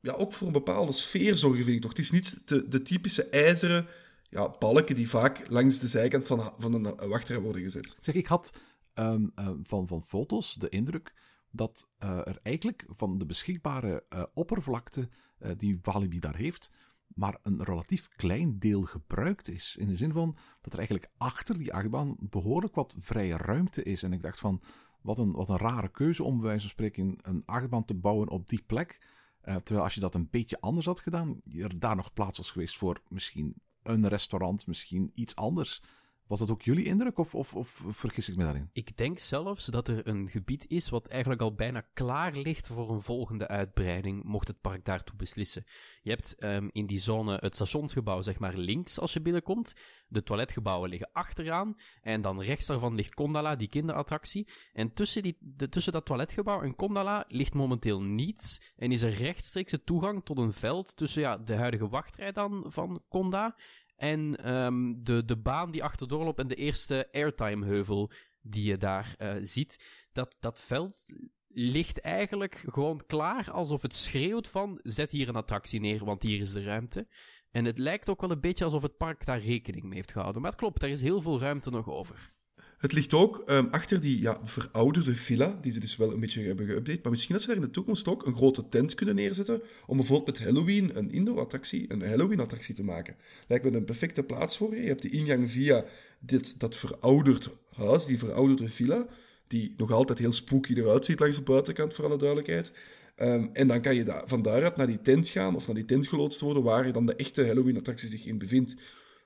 ja, 0.00 0.12
ook 0.12 0.32
voor 0.32 0.46
een 0.46 0.52
bepaalde 0.52 0.92
sfeer 0.92 1.36
zorgen, 1.36 1.64
vind 1.64 1.76
ik 1.76 1.82
toch. 1.82 1.90
Het 1.90 1.98
is 1.98 2.10
niet 2.10 2.48
de, 2.48 2.82
typische 2.82 3.24
ijzeren 3.24 3.86
ja, 4.30 4.54
balken 4.58 4.94
die 4.94 5.08
vaak 5.08 5.48
langs 5.48 5.78
de 5.78 5.88
zijkant 5.88 6.26
van, 6.26 6.52
van 6.58 6.72
een 6.72 7.08
wachtrij 7.08 7.40
worden 7.40 7.62
gezet. 7.62 7.96
Zeg, 8.00 8.14
ik 8.14 8.26
had 8.26 8.54
um, 8.94 9.32
uh, 9.38 9.50
van, 9.62 9.86
van 9.86 10.02
foto's 10.02 10.54
de 10.54 10.68
indruk 10.68 11.14
dat 11.50 11.88
uh, 12.02 12.18
er 12.18 12.38
eigenlijk 12.42 12.84
van 12.88 13.18
de 13.18 13.26
beschikbare 13.26 14.04
uh, 14.14 14.22
oppervlakte 14.34 15.08
die 15.56 15.78
Walibi 15.82 16.18
daar 16.18 16.36
heeft, 16.36 16.70
maar 17.14 17.38
een 17.42 17.64
relatief 17.64 18.08
klein 18.08 18.58
deel 18.58 18.82
gebruikt 18.82 19.48
is. 19.48 19.76
In 19.78 19.86
de 19.86 19.96
zin 19.96 20.12
van 20.12 20.36
dat 20.60 20.72
er 20.72 20.78
eigenlijk 20.78 21.10
achter 21.16 21.58
die 21.58 21.72
achtbaan 21.72 22.16
behoorlijk 22.18 22.74
wat 22.74 22.94
vrije 22.98 23.36
ruimte 23.36 23.82
is. 23.82 24.02
En 24.02 24.12
ik 24.12 24.22
dacht 24.22 24.38
van, 24.38 24.62
wat 25.02 25.18
een, 25.18 25.32
wat 25.32 25.48
een 25.48 25.56
rare 25.56 25.88
keuze 25.88 26.22
om 26.22 26.36
bij 26.36 26.46
wijze 26.46 26.60
van 26.60 26.70
spreken 26.70 27.18
een 27.22 27.42
achtbaan 27.46 27.84
te 27.84 27.94
bouwen 27.94 28.28
op 28.28 28.48
die 28.48 28.62
plek. 28.66 28.98
Uh, 29.44 29.56
terwijl 29.56 29.84
als 29.84 29.94
je 29.94 30.00
dat 30.00 30.14
een 30.14 30.28
beetje 30.30 30.60
anders 30.60 30.86
had 30.86 31.00
gedaan, 31.00 31.40
er 31.58 31.78
daar 31.78 31.96
nog 31.96 32.12
plaats 32.12 32.36
was 32.38 32.50
geweest 32.50 32.76
voor 32.76 33.02
misschien 33.08 33.54
een 33.82 34.08
restaurant, 34.08 34.66
misschien 34.66 35.10
iets 35.14 35.36
anders. 35.36 35.82
Was 36.30 36.38
dat 36.38 36.50
ook 36.50 36.62
jullie 36.62 36.84
indruk 36.84 37.18
of, 37.18 37.34
of, 37.34 37.54
of, 37.54 37.82
vergis 37.86 38.28
ik 38.28 38.36
me 38.36 38.44
daarin? 38.44 38.70
Ik 38.72 38.96
denk 38.96 39.18
zelfs 39.18 39.66
dat 39.66 39.88
er 39.88 40.08
een 40.08 40.28
gebied 40.28 40.66
is 40.68 40.88
wat 40.88 41.08
eigenlijk 41.08 41.42
al 41.42 41.54
bijna 41.54 41.80
klaar 41.92 42.36
ligt 42.36 42.66
voor 42.66 42.90
een 42.90 43.02
volgende 43.02 43.48
uitbreiding, 43.48 44.24
mocht 44.24 44.48
het 44.48 44.60
park 44.60 44.84
daartoe 44.84 45.16
beslissen. 45.16 45.64
Je 46.02 46.10
hebt 46.10 46.44
um, 46.44 46.68
in 46.72 46.86
die 46.86 46.98
zone 46.98 47.36
het 47.40 47.54
stationsgebouw, 47.54 48.22
zeg 48.22 48.38
maar 48.38 48.56
links 48.56 48.98
als 48.98 49.12
je 49.12 49.20
binnenkomt. 49.20 49.74
De 50.08 50.22
toiletgebouwen 50.22 50.90
liggen 50.90 51.10
achteraan. 51.12 51.76
En 52.02 52.20
dan 52.20 52.42
rechts 52.42 52.66
daarvan 52.66 52.94
ligt 52.94 53.14
Kondala, 53.14 53.56
die 53.56 53.68
kinderattractie. 53.68 54.48
En 54.72 54.92
tussen, 54.92 55.22
die, 55.22 55.36
de, 55.40 55.68
tussen 55.68 55.92
dat 55.92 56.04
toiletgebouw 56.04 56.62
en 56.62 56.76
Kondala 56.76 57.24
ligt 57.28 57.54
momenteel 57.54 58.02
niets. 58.02 58.72
En 58.76 58.92
is 58.92 59.02
er 59.02 59.12
rechtstreekse 59.12 59.84
toegang 59.84 60.24
tot 60.24 60.38
een 60.38 60.52
veld 60.52 60.96
tussen 60.96 61.22
ja, 61.22 61.38
de 61.38 61.54
huidige 61.54 61.88
wachtrij 61.88 62.32
dan 62.32 62.64
van 62.66 63.02
Konda 63.08 63.56
en 64.00 64.50
um, 64.54 65.04
de, 65.04 65.24
de 65.24 65.36
baan 65.36 65.70
die 65.70 65.84
achterdoor 65.84 66.24
loopt 66.24 66.38
en 66.38 66.48
de 66.48 66.54
eerste 66.54 67.08
airtime-heuvel 67.12 68.10
die 68.42 68.64
je 68.64 68.76
daar 68.76 69.14
uh, 69.18 69.34
ziet. 69.42 69.84
Dat, 70.12 70.36
dat 70.40 70.62
veld 70.62 71.04
ligt 71.46 72.00
eigenlijk 72.00 72.64
gewoon 72.68 73.02
klaar 73.06 73.50
alsof 73.50 73.82
het 73.82 73.94
schreeuwt 73.94 74.48
van 74.48 74.80
zet 74.82 75.10
hier 75.10 75.28
een 75.28 75.36
attractie 75.36 75.80
neer, 75.80 76.04
want 76.04 76.22
hier 76.22 76.40
is 76.40 76.52
de 76.52 76.62
ruimte. 76.62 77.08
En 77.50 77.64
het 77.64 77.78
lijkt 77.78 78.08
ook 78.08 78.20
wel 78.20 78.30
een 78.30 78.40
beetje 78.40 78.64
alsof 78.64 78.82
het 78.82 78.96
park 78.96 79.24
daar 79.24 79.40
rekening 79.40 79.84
mee 79.84 79.94
heeft 79.94 80.12
gehouden. 80.12 80.42
Maar 80.42 80.50
het 80.50 80.60
klopt, 80.60 80.82
er 80.82 80.88
is 80.88 81.02
heel 81.02 81.20
veel 81.20 81.40
ruimte 81.40 81.70
nog 81.70 81.88
over. 81.88 82.32
Het 82.80 82.92
ligt 82.92 83.14
ook 83.14 83.42
um, 83.46 83.68
achter 83.70 84.00
die 84.00 84.20
ja, 84.20 84.40
verouderde 84.44 85.14
villa, 85.14 85.58
die 85.60 85.72
ze 85.72 85.80
dus 85.80 85.96
wel 85.96 86.12
een 86.12 86.20
beetje 86.20 86.42
hebben 86.42 86.66
geüpdate. 86.66 87.02
Maar 87.02 87.10
misschien 87.10 87.32
dat 87.32 87.42
ze 87.42 87.48
daar 87.48 87.56
in 87.56 87.62
de 87.62 87.70
toekomst 87.70 88.08
ook 88.08 88.26
een 88.26 88.34
grote 88.34 88.68
tent 88.68 88.94
kunnen 88.94 89.14
neerzetten. 89.14 89.62
Om 89.86 89.96
bijvoorbeeld 89.96 90.38
met 90.38 90.48
Halloween 90.48 90.96
een 90.96 91.10
indoor-attractie, 91.10 91.84
een 91.88 92.02
Halloween-attractie 92.02 92.74
te 92.74 92.84
maken. 92.84 93.16
Lijkt 93.46 93.64
me 93.64 93.76
een 93.76 93.84
perfecte 93.84 94.22
plaats 94.22 94.56
voor 94.56 94.74
je. 94.74 94.82
Je 94.82 94.88
hebt 94.88 95.02
de 95.02 95.08
ingang 95.08 95.50
via 95.50 95.84
dit, 96.18 96.60
dat 96.60 96.76
verouderd 96.76 97.50
huis, 97.70 98.04
die 98.04 98.18
verouderde 98.18 98.68
villa. 98.68 99.06
Die 99.46 99.74
nog 99.76 99.92
altijd 99.92 100.18
heel 100.18 100.32
spooky 100.32 100.74
eruit 100.74 101.04
ziet 101.04 101.20
langs 101.20 101.36
de 101.36 101.42
buitenkant, 101.42 101.94
voor 101.94 102.04
alle 102.04 102.18
duidelijkheid. 102.18 102.72
Um, 103.16 103.50
en 103.52 103.68
dan 103.68 103.80
kan 103.80 103.94
je 103.94 104.04
da 104.04 104.22
van 104.26 104.42
daaruit 104.42 104.76
naar 104.76 104.86
die 104.86 105.00
tent 105.00 105.28
gaan, 105.28 105.56
of 105.56 105.66
naar 105.66 105.76
die 105.76 105.84
tent 105.84 106.08
geloodst 106.08 106.40
worden, 106.40 106.62
waar 106.62 106.86
je 106.86 106.92
dan 106.92 107.06
de 107.06 107.16
echte 107.16 107.46
Halloween-attractie 107.46 108.08
zich 108.08 108.26
in 108.26 108.38
bevindt. 108.38 108.74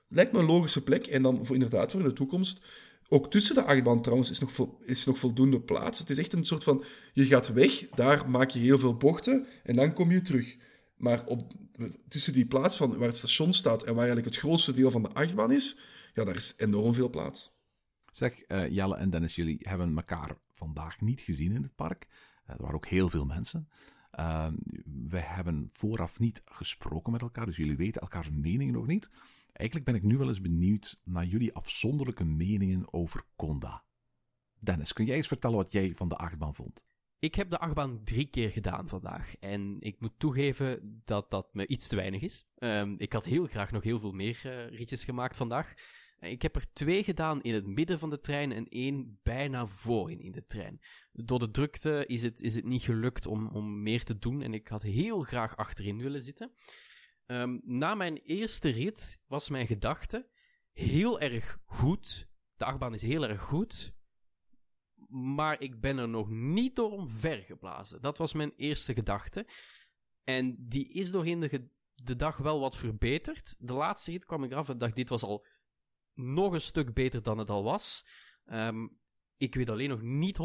Lijkt 0.07 0.31
me 0.31 0.39
een 0.39 0.45
logische 0.45 0.83
plek. 0.83 1.07
En 1.07 1.21
dan 1.21 1.45
voor, 1.45 1.55
inderdaad 1.55 1.91
voor 1.91 2.01
in 2.01 2.07
de 2.07 2.13
toekomst 2.13 2.61
ook 3.07 3.31
tussen 3.31 3.55
de 3.55 3.63
achtbaan 3.63 4.01
trouwens 4.01 4.29
is 4.29 4.39
nog, 4.39 4.69
is 4.79 5.05
nog 5.05 5.17
voldoende 5.17 5.61
plaats. 5.61 5.99
Het 5.99 6.09
is 6.09 6.17
echt 6.17 6.33
een 6.33 6.45
soort 6.45 6.63
van, 6.63 6.83
je 7.13 7.25
gaat 7.25 7.53
weg, 7.53 7.89
daar 7.89 8.29
maak 8.29 8.49
je 8.49 8.59
heel 8.59 8.79
veel 8.79 8.97
bochten 8.97 9.47
en 9.63 9.75
dan 9.75 9.93
kom 9.93 10.11
je 10.11 10.21
terug. 10.21 10.57
Maar 10.95 11.25
op, 11.25 11.53
tussen 12.07 12.33
die 12.33 12.45
plaats 12.45 12.77
van 12.77 12.97
waar 12.97 13.07
het 13.07 13.17
station 13.17 13.53
staat 13.53 13.83
en 13.83 13.95
waar 13.95 14.05
eigenlijk 14.05 14.35
het 14.35 14.43
grootste 14.43 14.73
deel 14.73 14.91
van 14.91 15.01
de 15.01 15.13
achtbaan 15.13 15.51
is, 15.51 15.77
ja, 16.13 16.23
daar 16.23 16.35
is 16.35 16.53
enorm 16.57 16.93
veel 16.93 17.09
plaats. 17.09 17.53
Zeg, 18.11 18.33
uh, 18.47 18.69
Jelle 18.69 18.95
en 18.95 19.09
Dennis, 19.09 19.35
jullie 19.35 19.57
hebben 19.59 19.95
elkaar 19.95 20.37
vandaag 20.53 21.01
niet 21.01 21.21
gezien 21.21 21.51
in 21.51 21.61
het 21.61 21.75
park. 21.75 22.07
Uh, 22.09 22.55
er 22.55 22.61
waren 22.61 22.75
ook 22.75 22.87
heel 22.87 23.09
veel 23.09 23.25
mensen. 23.25 23.69
Uh, 24.19 24.47
wij 25.09 25.23
hebben 25.25 25.69
vooraf 25.71 26.19
niet 26.19 26.41
gesproken 26.45 27.11
met 27.11 27.21
elkaar, 27.21 27.45
dus 27.45 27.57
jullie 27.57 27.77
weten 27.77 28.01
elkaars 28.01 28.29
mening 28.29 28.71
nog 28.71 28.87
niet. 28.87 29.09
Eigenlijk 29.55 29.85
ben 29.85 29.95
ik 29.95 30.03
nu 30.03 30.17
wel 30.17 30.27
eens 30.27 30.41
benieuwd 30.41 30.99
naar 31.03 31.25
jullie 31.25 31.53
afzonderlijke 31.53 32.23
meningen 32.23 32.93
over 32.93 33.23
Conda. 33.35 33.83
Dennis, 34.59 34.93
kun 34.93 35.05
jij 35.05 35.15
eens 35.15 35.27
vertellen 35.27 35.57
wat 35.57 35.71
jij 35.71 35.93
van 35.95 36.09
de 36.09 36.15
achtbaan 36.15 36.53
vond? 36.55 36.85
Ik 37.19 37.35
heb 37.35 37.49
de 37.49 37.59
achtbaan 37.59 38.03
drie 38.03 38.25
keer 38.25 38.49
gedaan 38.49 38.87
vandaag. 38.87 39.35
En 39.39 39.77
ik 39.79 39.99
moet 39.99 40.13
toegeven 40.19 41.01
dat 41.05 41.29
dat 41.29 41.53
me 41.53 41.67
iets 41.67 41.87
te 41.87 41.95
weinig 41.95 42.21
is. 42.21 42.45
Um, 42.57 42.95
ik 42.97 43.13
had 43.13 43.25
heel 43.25 43.45
graag 43.45 43.71
nog 43.71 43.83
heel 43.83 43.99
veel 43.99 44.11
meer 44.11 44.41
uh, 44.45 44.77
ritjes 44.77 45.03
gemaakt 45.03 45.37
vandaag. 45.37 45.73
Ik 46.19 46.41
heb 46.41 46.55
er 46.55 46.73
twee 46.73 47.03
gedaan 47.03 47.41
in 47.41 47.53
het 47.53 47.65
midden 47.65 47.99
van 47.99 48.09
de 48.09 48.19
trein 48.19 48.51
en 48.51 48.67
één 48.67 49.19
bijna 49.23 49.67
voorin 49.67 50.19
in 50.19 50.31
de 50.31 50.45
trein. 50.45 50.81
Door 51.11 51.39
de 51.39 51.51
drukte 51.51 52.03
is 52.07 52.23
het, 52.23 52.41
is 52.41 52.55
het 52.55 52.65
niet 52.65 52.83
gelukt 52.83 53.27
om, 53.27 53.47
om 53.47 53.83
meer 53.83 54.03
te 54.03 54.17
doen 54.17 54.41
en 54.41 54.53
ik 54.53 54.67
had 54.67 54.81
heel 54.81 55.21
graag 55.21 55.57
achterin 55.57 55.97
willen 55.97 56.21
zitten. 56.21 56.51
Um, 57.25 57.61
na 57.63 57.95
mijn 57.95 58.17
eerste 58.17 58.69
rit 58.69 59.21
was 59.27 59.49
mijn 59.49 59.67
gedachte 59.67 60.29
heel 60.71 61.19
erg 61.19 61.59
goed. 61.65 62.29
De 62.55 62.65
achtbaan 62.65 62.93
is 62.93 63.01
heel 63.01 63.27
erg 63.27 63.41
goed. 63.41 63.93
Maar 65.09 65.61
ik 65.61 65.81
ben 65.81 65.97
er 65.97 66.09
nog 66.09 66.29
niet 66.29 66.75
door 66.75 66.91
omvergeblazen. 66.91 68.01
Dat 68.01 68.17
was 68.17 68.33
mijn 68.33 68.53
eerste 68.55 68.93
gedachte. 68.93 69.47
En 70.23 70.55
die 70.67 70.87
is 70.87 71.11
doorheen 71.11 71.69
de, 71.93 72.15
dag 72.15 72.37
wel 72.37 72.59
wat 72.59 72.77
verbeterd. 72.77 73.55
De 73.59 73.73
laatste 73.73 74.11
rit 74.11 74.25
kwam 74.25 74.43
ik 74.43 74.51
eraf 74.51 74.69
en 74.69 74.77
dacht, 74.77 74.95
dit 74.95 75.09
was 75.09 75.23
al 75.23 75.45
nog 76.13 76.53
een 76.53 76.61
stuk 76.61 76.93
beter 76.93 77.21
dan 77.23 77.37
het 77.37 77.49
al 77.49 77.63
was. 77.63 78.07
Um, 78.45 78.99
ik 79.37 79.55
weet 79.55 79.69
alleen 79.69 79.89
nog 79.89 80.01
niet 80.01 80.39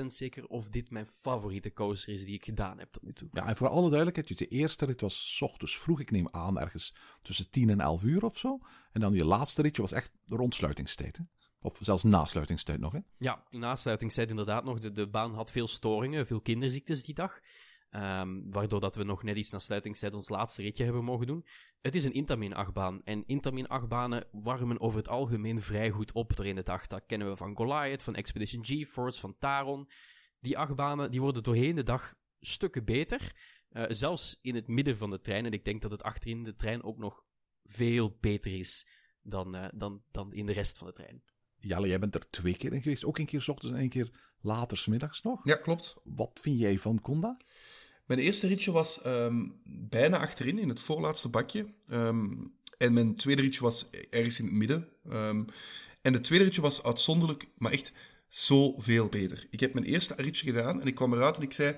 100% 0.00 0.04
zeker 0.04 0.46
of 0.46 0.68
dit 0.68 0.90
mijn 0.90 1.06
favoriete 1.06 1.72
coaster 1.72 2.12
is 2.12 2.24
die 2.24 2.34
ik 2.34 2.44
gedaan 2.44 2.78
heb 2.78 2.92
tot 2.92 3.02
nu 3.02 3.12
toe. 3.12 3.28
Ja, 3.32 3.46
en 3.46 3.56
voor 3.56 3.68
alle 3.68 3.90
duidelijkheid, 3.90 4.38
de 4.38 4.48
eerste 4.48 4.84
rit 4.84 5.00
was 5.00 5.36
s 5.36 5.42
ochtends 5.42 5.78
vroeg, 5.78 6.00
ik 6.00 6.10
neem 6.10 6.28
aan, 6.30 6.58
ergens 6.58 6.94
tussen 7.22 7.50
10 7.50 7.70
en 7.70 7.80
11 7.80 8.02
uur 8.02 8.24
of 8.24 8.38
zo. 8.38 8.58
En 8.92 9.00
dan 9.00 9.12
die 9.12 9.24
laatste 9.24 9.62
ritje 9.62 9.82
was 9.82 9.92
echt 9.92 10.12
rondsluitingstijd. 10.26 11.16
Hè? 11.16 11.24
Of 11.60 11.78
zelfs 11.80 12.02
nasluitingstijd 12.02 12.80
nog, 12.80 12.92
hè? 12.92 12.98
Ja, 13.18 13.44
nasluitingstijd 13.50 14.30
inderdaad 14.30 14.64
nog. 14.64 14.78
De, 14.78 14.92
de 14.92 15.08
baan 15.08 15.34
had 15.34 15.50
veel 15.50 15.66
storingen, 15.66 16.26
veel 16.26 16.40
kinderziektes 16.40 17.04
die 17.04 17.14
dag. 17.14 17.40
Ehm, 17.94 18.40
waardoor 18.50 18.80
dat 18.80 18.96
we 18.96 19.04
nog 19.04 19.22
net 19.22 19.36
iets 19.36 19.50
na 19.50 19.58
sluitingstijd 19.58 20.14
ons 20.14 20.28
laatste 20.28 20.62
ritje 20.62 20.84
hebben 20.84 21.04
mogen 21.04 21.26
doen. 21.26 21.46
Het 21.80 21.94
is 21.94 22.04
een 22.04 22.12
Intamin-achtbaan. 22.12 23.02
En 23.04 23.26
Intamin-achtbanen 23.26 24.24
warmen 24.32 24.80
over 24.80 24.98
het 24.98 25.08
algemeen 25.08 25.58
vrij 25.58 25.90
goed 25.90 26.12
op 26.12 26.36
doorheen 26.36 26.54
de 26.54 26.62
dag. 26.62 26.86
Dat 26.86 27.06
kennen 27.06 27.28
we 27.28 27.36
van 27.36 27.56
Goliath, 27.56 28.02
van 28.02 28.14
Expedition 28.14 28.64
GeForce, 28.64 29.20
van 29.20 29.38
Taron. 29.38 29.88
Die 30.40 30.58
achtbanen 30.58 31.10
die 31.10 31.20
worden 31.20 31.42
doorheen 31.42 31.74
de 31.74 31.82
dag 31.82 32.14
stukken 32.40 32.84
beter. 32.84 33.32
Uh, 33.70 33.84
zelfs 33.88 34.38
in 34.42 34.54
het 34.54 34.68
midden 34.68 34.96
van 34.96 35.10
de 35.10 35.20
trein. 35.20 35.44
En 35.44 35.52
ik 35.52 35.64
denk 35.64 35.82
dat 35.82 35.90
het 35.90 36.02
achterin 36.02 36.42
de 36.42 36.54
trein 36.54 36.82
ook 36.82 36.98
nog 36.98 37.24
veel 37.64 38.16
beter 38.20 38.58
is 38.58 38.86
dan, 39.22 39.56
uh, 39.56 39.66
dan, 39.74 40.02
dan 40.10 40.32
in 40.32 40.46
de 40.46 40.52
rest 40.52 40.78
van 40.78 40.86
de 40.86 40.92
trein. 40.92 41.22
Jalle, 41.56 41.88
jij 41.88 41.98
bent 41.98 42.14
er 42.14 42.30
twee 42.30 42.56
keer 42.56 42.72
in 42.72 42.82
geweest. 42.82 43.04
Ook 43.04 43.18
een 43.18 43.26
keer 43.26 43.40
s 43.40 43.48
ochtends 43.48 43.76
en 43.76 43.82
een 43.82 43.88
keer 43.88 44.34
later 44.40 44.76
smiddags 44.76 45.22
nog. 45.22 45.44
Ja, 45.44 45.56
klopt. 45.56 45.94
Wat 46.04 46.40
vind 46.42 46.58
jij 46.58 46.78
van 46.78 47.00
Conda? 47.00 47.36
Mijn 48.04 48.20
eerste 48.20 48.46
ritje 48.46 48.72
was 48.72 49.06
um, 49.06 49.60
bijna 49.64 50.18
achterin, 50.18 50.58
in 50.58 50.68
het 50.68 50.80
voorlaatste 50.80 51.28
bakje. 51.28 51.66
Um, 51.90 52.54
en 52.78 52.92
mijn 52.92 53.16
tweede 53.16 53.42
ritje 53.42 53.60
was 53.60 53.90
ergens 54.10 54.38
in 54.38 54.44
het 54.44 54.54
midden. 54.54 54.88
Um, 55.10 55.46
en 56.02 56.12
het 56.12 56.24
tweede 56.24 56.44
ritje 56.44 56.60
was 56.60 56.82
uitzonderlijk, 56.82 57.46
maar 57.56 57.72
echt 57.72 57.92
zoveel 58.28 59.08
beter. 59.08 59.46
Ik 59.50 59.60
heb 59.60 59.74
mijn 59.74 59.86
eerste 59.86 60.14
ritje 60.16 60.46
gedaan 60.46 60.80
en 60.80 60.86
ik 60.86 60.94
kwam 60.94 61.12
eruit 61.12 61.36
en 61.36 61.42
ik 61.42 61.52
zei... 61.52 61.76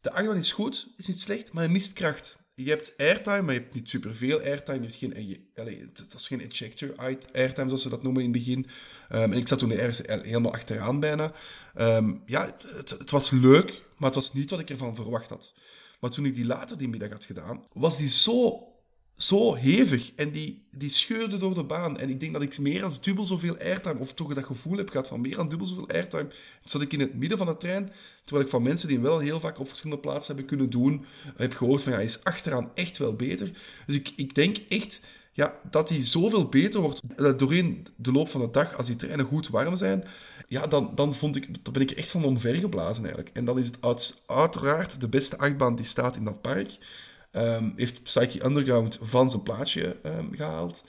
De 0.00 0.12
achtbaan 0.12 0.36
is 0.36 0.52
goed, 0.52 0.94
is 0.96 1.06
niet 1.06 1.20
slecht, 1.20 1.52
maar 1.52 1.62
hij 1.62 1.72
mist 1.72 1.92
kracht. 1.92 2.38
Je 2.58 2.70
hebt 2.70 2.94
airtime, 2.96 3.42
maar 3.42 3.54
je 3.54 3.60
hebt 3.60 3.74
niet 3.74 3.88
superveel 3.88 4.40
airtime. 4.40 4.76
Je 4.76 4.86
hebt 4.86 4.94
geen, 4.94 5.46
allez, 5.56 5.78
het 5.78 6.12
was 6.12 6.26
geen 6.26 6.40
ejector 6.40 6.94
airtime, 7.32 7.66
zoals 7.66 7.82
ze 7.82 7.88
dat 7.88 8.02
noemen 8.02 8.22
in 8.22 8.32
het 8.32 8.38
begin. 8.38 8.58
Um, 9.12 9.32
en 9.32 9.32
ik 9.32 9.48
zat 9.48 9.58
toen 9.58 9.70
ergens 9.70 10.00
helemaal 10.04 10.52
achteraan 10.52 11.00
bijna. 11.00 11.32
Um, 11.78 12.22
ja, 12.26 12.56
het, 12.74 12.90
het, 12.90 13.10
was 13.10 13.30
leuk, 13.30 13.82
maar 13.96 14.08
het 14.08 14.14
was 14.14 14.32
niet 14.32 14.50
wat 14.50 14.60
ik 14.60 14.70
ervan 14.70 14.94
verwacht 14.94 15.28
had. 15.28 15.54
Maar 16.00 16.10
toen 16.10 16.24
ik 16.24 16.34
die 16.34 16.46
later 16.46 16.78
die 16.78 16.88
middag 16.88 17.10
had 17.10 17.24
gedaan, 17.24 17.64
was 17.72 17.96
die 17.96 18.08
zo 18.08 18.66
zo 19.16 19.54
hevig 19.54 20.12
en 20.16 20.30
die, 20.30 20.62
die 20.76 20.88
scheurde 20.88 21.38
door 21.38 21.54
de 21.54 21.64
baan. 21.64 21.98
En 21.98 22.08
ik 22.08 22.20
denk 22.20 22.32
dat 22.32 22.42
ik 22.42 22.58
meer 22.58 22.80
dan 22.80 22.92
dubbel 23.00 23.24
zoveel 23.24 23.56
airtime, 23.58 23.98
of 23.98 24.14
toch 24.14 24.34
dat 24.34 24.44
gevoel 24.44 24.76
heb 24.76 24.90
gehad 24.90 25.06
van 25.06 25.20
meer 25.20 25.36
dan 25.36 25.48
dubbel 25.48 25.66
zoveel 25.66 25.88
airtime, 25.88 26.28
zat 26.64 26.82
ik 26.82 26.92
in 26.92 27.00
het 27.00 27.14
midden 27.14 27.38
van 27.38 27.46
de 27.46 27.56
trein, 27.56 27.92
terwijl 28.24 28.46
ik 28.46 28.52
van 28.52 28.62
mensen 28.62 28.88
die 28.88 28.96
hem 28.96 29.06
wel 29.06 29.18
heel 29.18 29.40
vaak 29.40 29.58
op 29.58 29.68
verschillende 29.68 30.02
plaatsen 30.02 30.26
hebben 30.26 30.46
kunnen 30.46 30.70
doen, 30.70 31.04
heb 31.36 31.54
gehoord 31.54 31.82
van 31.82 31.92
ja, 31.92 31.98
hij 31.98 32.06
is 32.06 32.24
achteraan 32.24 32.70
echt 32.74 32.98
wel 32.98 33.14
beter. 33.14 33.50
Dus 33.86 33.96
ik, 33.96 34.12
ik 34.16 34.34
denk 34.34 34.56
echt 34.68 35.00
ja, 35.32 35.54
dat 35.70 35.88
hij 35.88 36.02
zoveel 36.02 36.48
beter 36.48 36.80
wordt 36.80 37.00
doorheen 37.38 37.86
de 37.96 38.12
loop 38.12 38.28
van 38.28 38.40
de 38.40 38.50
dag, 38.50 38.76
als 38.76 38.86
die 38.86 38.96
treinen 38.96 39.26
goed 39.26 39.48
warm 39.48 39.76
zijn, 39.76 40.04
ja, 40.48 40.66
dan, 40.66 40.92
dan, 40.94 41.14
vond 41.14 41.36
ik, 41.36 41.64
dan 41.64 41.72
ben 41.72 41.82
ik 41.82 41.90
echt 41.90 42.10
van 42.10 42.24
omvergeblazen 42.24 43.04
eigenlijk. 43.04 43.36
En 43.36 43.44
dan 43.44 43.58
is 43.58 43.66
het 43.66 43.78
uiteraard 44.26 45.00
de 45.00 45.08
beste 45.08 45.38
achtbaan 45.38 45.76
die 45.76 45.84
staat 45.84 46.16
in 46.16 46.24
dat 46.24 46.40
park. 46.40 46.78
Um, 47.36 47.72
heeft 47.76 48.02
Psyche 48.02 48.44
Underground 48.44 48.98
van 49.02 49.30
zijn 49.30 49.42
plaatsje 49.42 49.96
um, 50.02 50.34
gehaald. 50.34 50.84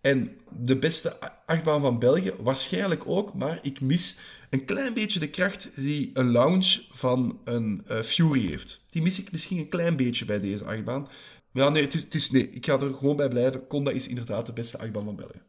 En 0.00 0.36
de 0.50 0.76
beste 0.76 1.16
achtbaan 1.46 1.80
van 1.80 1.98
België, 1.98 2.32
waarschijnlijk 2.38 3.02
ook, 3.06 3.34
maar 3.34 3.58
ik 3.62 3.80
mis 3.80 4.16
een 4.50 4.64
klein 4.64 4.94
beetje 4.94 5.20
de 5.20 5.30
kracht 5.30 5.70
die 5.74 6.10
een 6.14 6.30
lounge 6.30 6.82
van 6.90 7.40
een 7.44 7.84
uh, 7.90 8.00
Fury 8.00 8.46
heeft. 8.46 8.84
Die 8.90 9.02
mis 9.02 9.20
ik 9.20 9.32
misschien 9.32 9.58
een 9.58 9.68
klein 9.68 9.96
beetje 9.96 10.24
bij 10.24 10.40
deze 10.40 10.64
achtbaan. 10.64 11.08
Maar 11.50 11.64
ja, 11.64 11.70
nee, 11.70 11.82
het 11.82 11.94
is, 11.94 12.02
het 12.02 12.14
is, 12.14 12.30
nee, 12.30 12.50
ik 12.50 12.66
ga 12.66 12.80
er 12.80 12.94
gewoon 12.94 13.16
bij 13.16 13.28
blijven. 13.28 13.66
Conda 13.66 13.90
is 13.90 14.08
inderdaad 14.08 14.46
de 14.46 14.52
beste 14.52 14.78
achtbaan 14.78 15.04
van 15.04 15.16
België. 15.16 15.42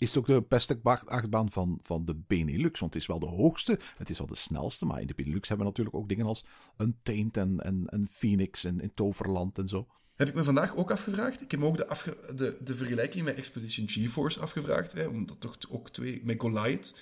Is 0.00 0.08
het 0.08 0.18
ook 0.18 0.26
de 0.26 0.44
beste 0.48 0.80
achtbaan 0.82 1.50
van, 1.50 1.78
van 1.82 2.04
de 2.04 2.14
Benelux? 2.26 2.80
Want 2.80 2.92
het 2.92 3.02
is 3.02 3.08
wel 3.08 3.18
de 3.18 3.26
hoogste, 3.26 3.78
het 3.96 4.10
is 4.10 4.18
wel 4.18 4.26
de 4.26 4.36
snelste. 4.36 4.86
Maar 4.86 5.00
in 5.00 5.06
de 5.06 5.14
Benelux 5.14 5.48
hebben 5.48 5.66
we 5.66 5.72
natuurlijk 5.72 5.96
ook 5.96 6.08
dingen 6.08 6.26
als 6.26 6.44
een 6.76 6.96
Taint 7.02 7.36
en, 7.36 7.60
en, 7.60 7.86
en 7.86 8.08
Phoenix 8.10 8.64
en 8.64 8.80
in 8.80 8.94
Toverland 8.94 9.58
en 9.58 9.68
zo. 9.68 9.86
Heb 10.16 10.28
ik 10.28 10.34
me 10.34 10.44
vandaag 10.44 10.76
ook 10.76 10.90
afgevraagd. 10.90 11.40
Ik 11.40 11.50
heb 11.50 11.60
me 11.60 11.66
ook 11.66 11.76
de, 11.76 12.16
de, 12.34 12.56
de 12.64 12.74
vergelijking 12.74 13.24
met 13.24 13.36
Expedition 13.36 13.88
GeForce 13.88 14.40
afgevraagd. 14.40 14.92
Hè, 14.92 15.06
omdat 15.06 15.40
toch 15.40 15.56
ook 15.68 15.90
twee 15.90 16.20
met 16.24 16.40
Goliath. 16.40 16.94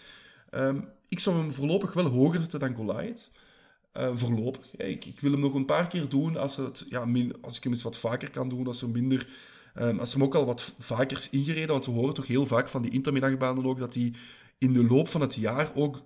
Um, 0.50 0.88
ik 1.08 1.18
zou 1.18 1.36
hem 1.36 1.52
voorlopig 1.52 1.92
wel 1.92 2.06
hoger 2.06 2.40
zetten 2.40 2.60
dan 2.60 2.74
Goliath. 2.74 3.30
Uh, 3.96 4.16
voorlopig. 4.16 4.76
Ik, 4.76 5.04
ik, 5.04 5.20
wil 5.20 5.30
hem 5.30 5.40
nog 5.40 5.54
een 5.54 5.64
paar 5.64 5.88
keer 5.88 6.08
doen 6.08 6.36
als, 6.36 6.56
het, 6.56 6.86
ja, 6.88 7.06
als 7.40 7.56
ik 7.56 7.62
hem 7.62 7.72
eens 7.72 7.82
wat 7.82 7.98
vaker 7.98 8.30
kan 8.30 8.48
doen. 8.48 8.66
Als 8.66 8.82
er 8.82 8.88
minder 8.88 9.28
Um, 9.80 9.98
als 9.98 10.12
hem 10.12 10.22
ook 10.22 10.34
al 10.34 10.46
wat 10.46 10.74
vaker 10.78 11.16
is 11.16 11.30
ingereden, 11.30 11.68
want 11.68 11.86
we 11.86 11.90
horen 11.90 12.14
toch 12.14 12.26
heel 12.26 12.46
vaak 12.46 12.68
van 12.68 12.82
die 12.82 12.90
intermiddagbanen 12.90 13.66
ook, 13.66 13.78
dat 13.78 13.92
die 13.92 14.14
in 14.58 14.72
de 14.72 14.84
loop 14.84 15.08
van 15.08 15.20
het 15.20 15.34
jaar 15.34 15.70
ook 15.74 16.02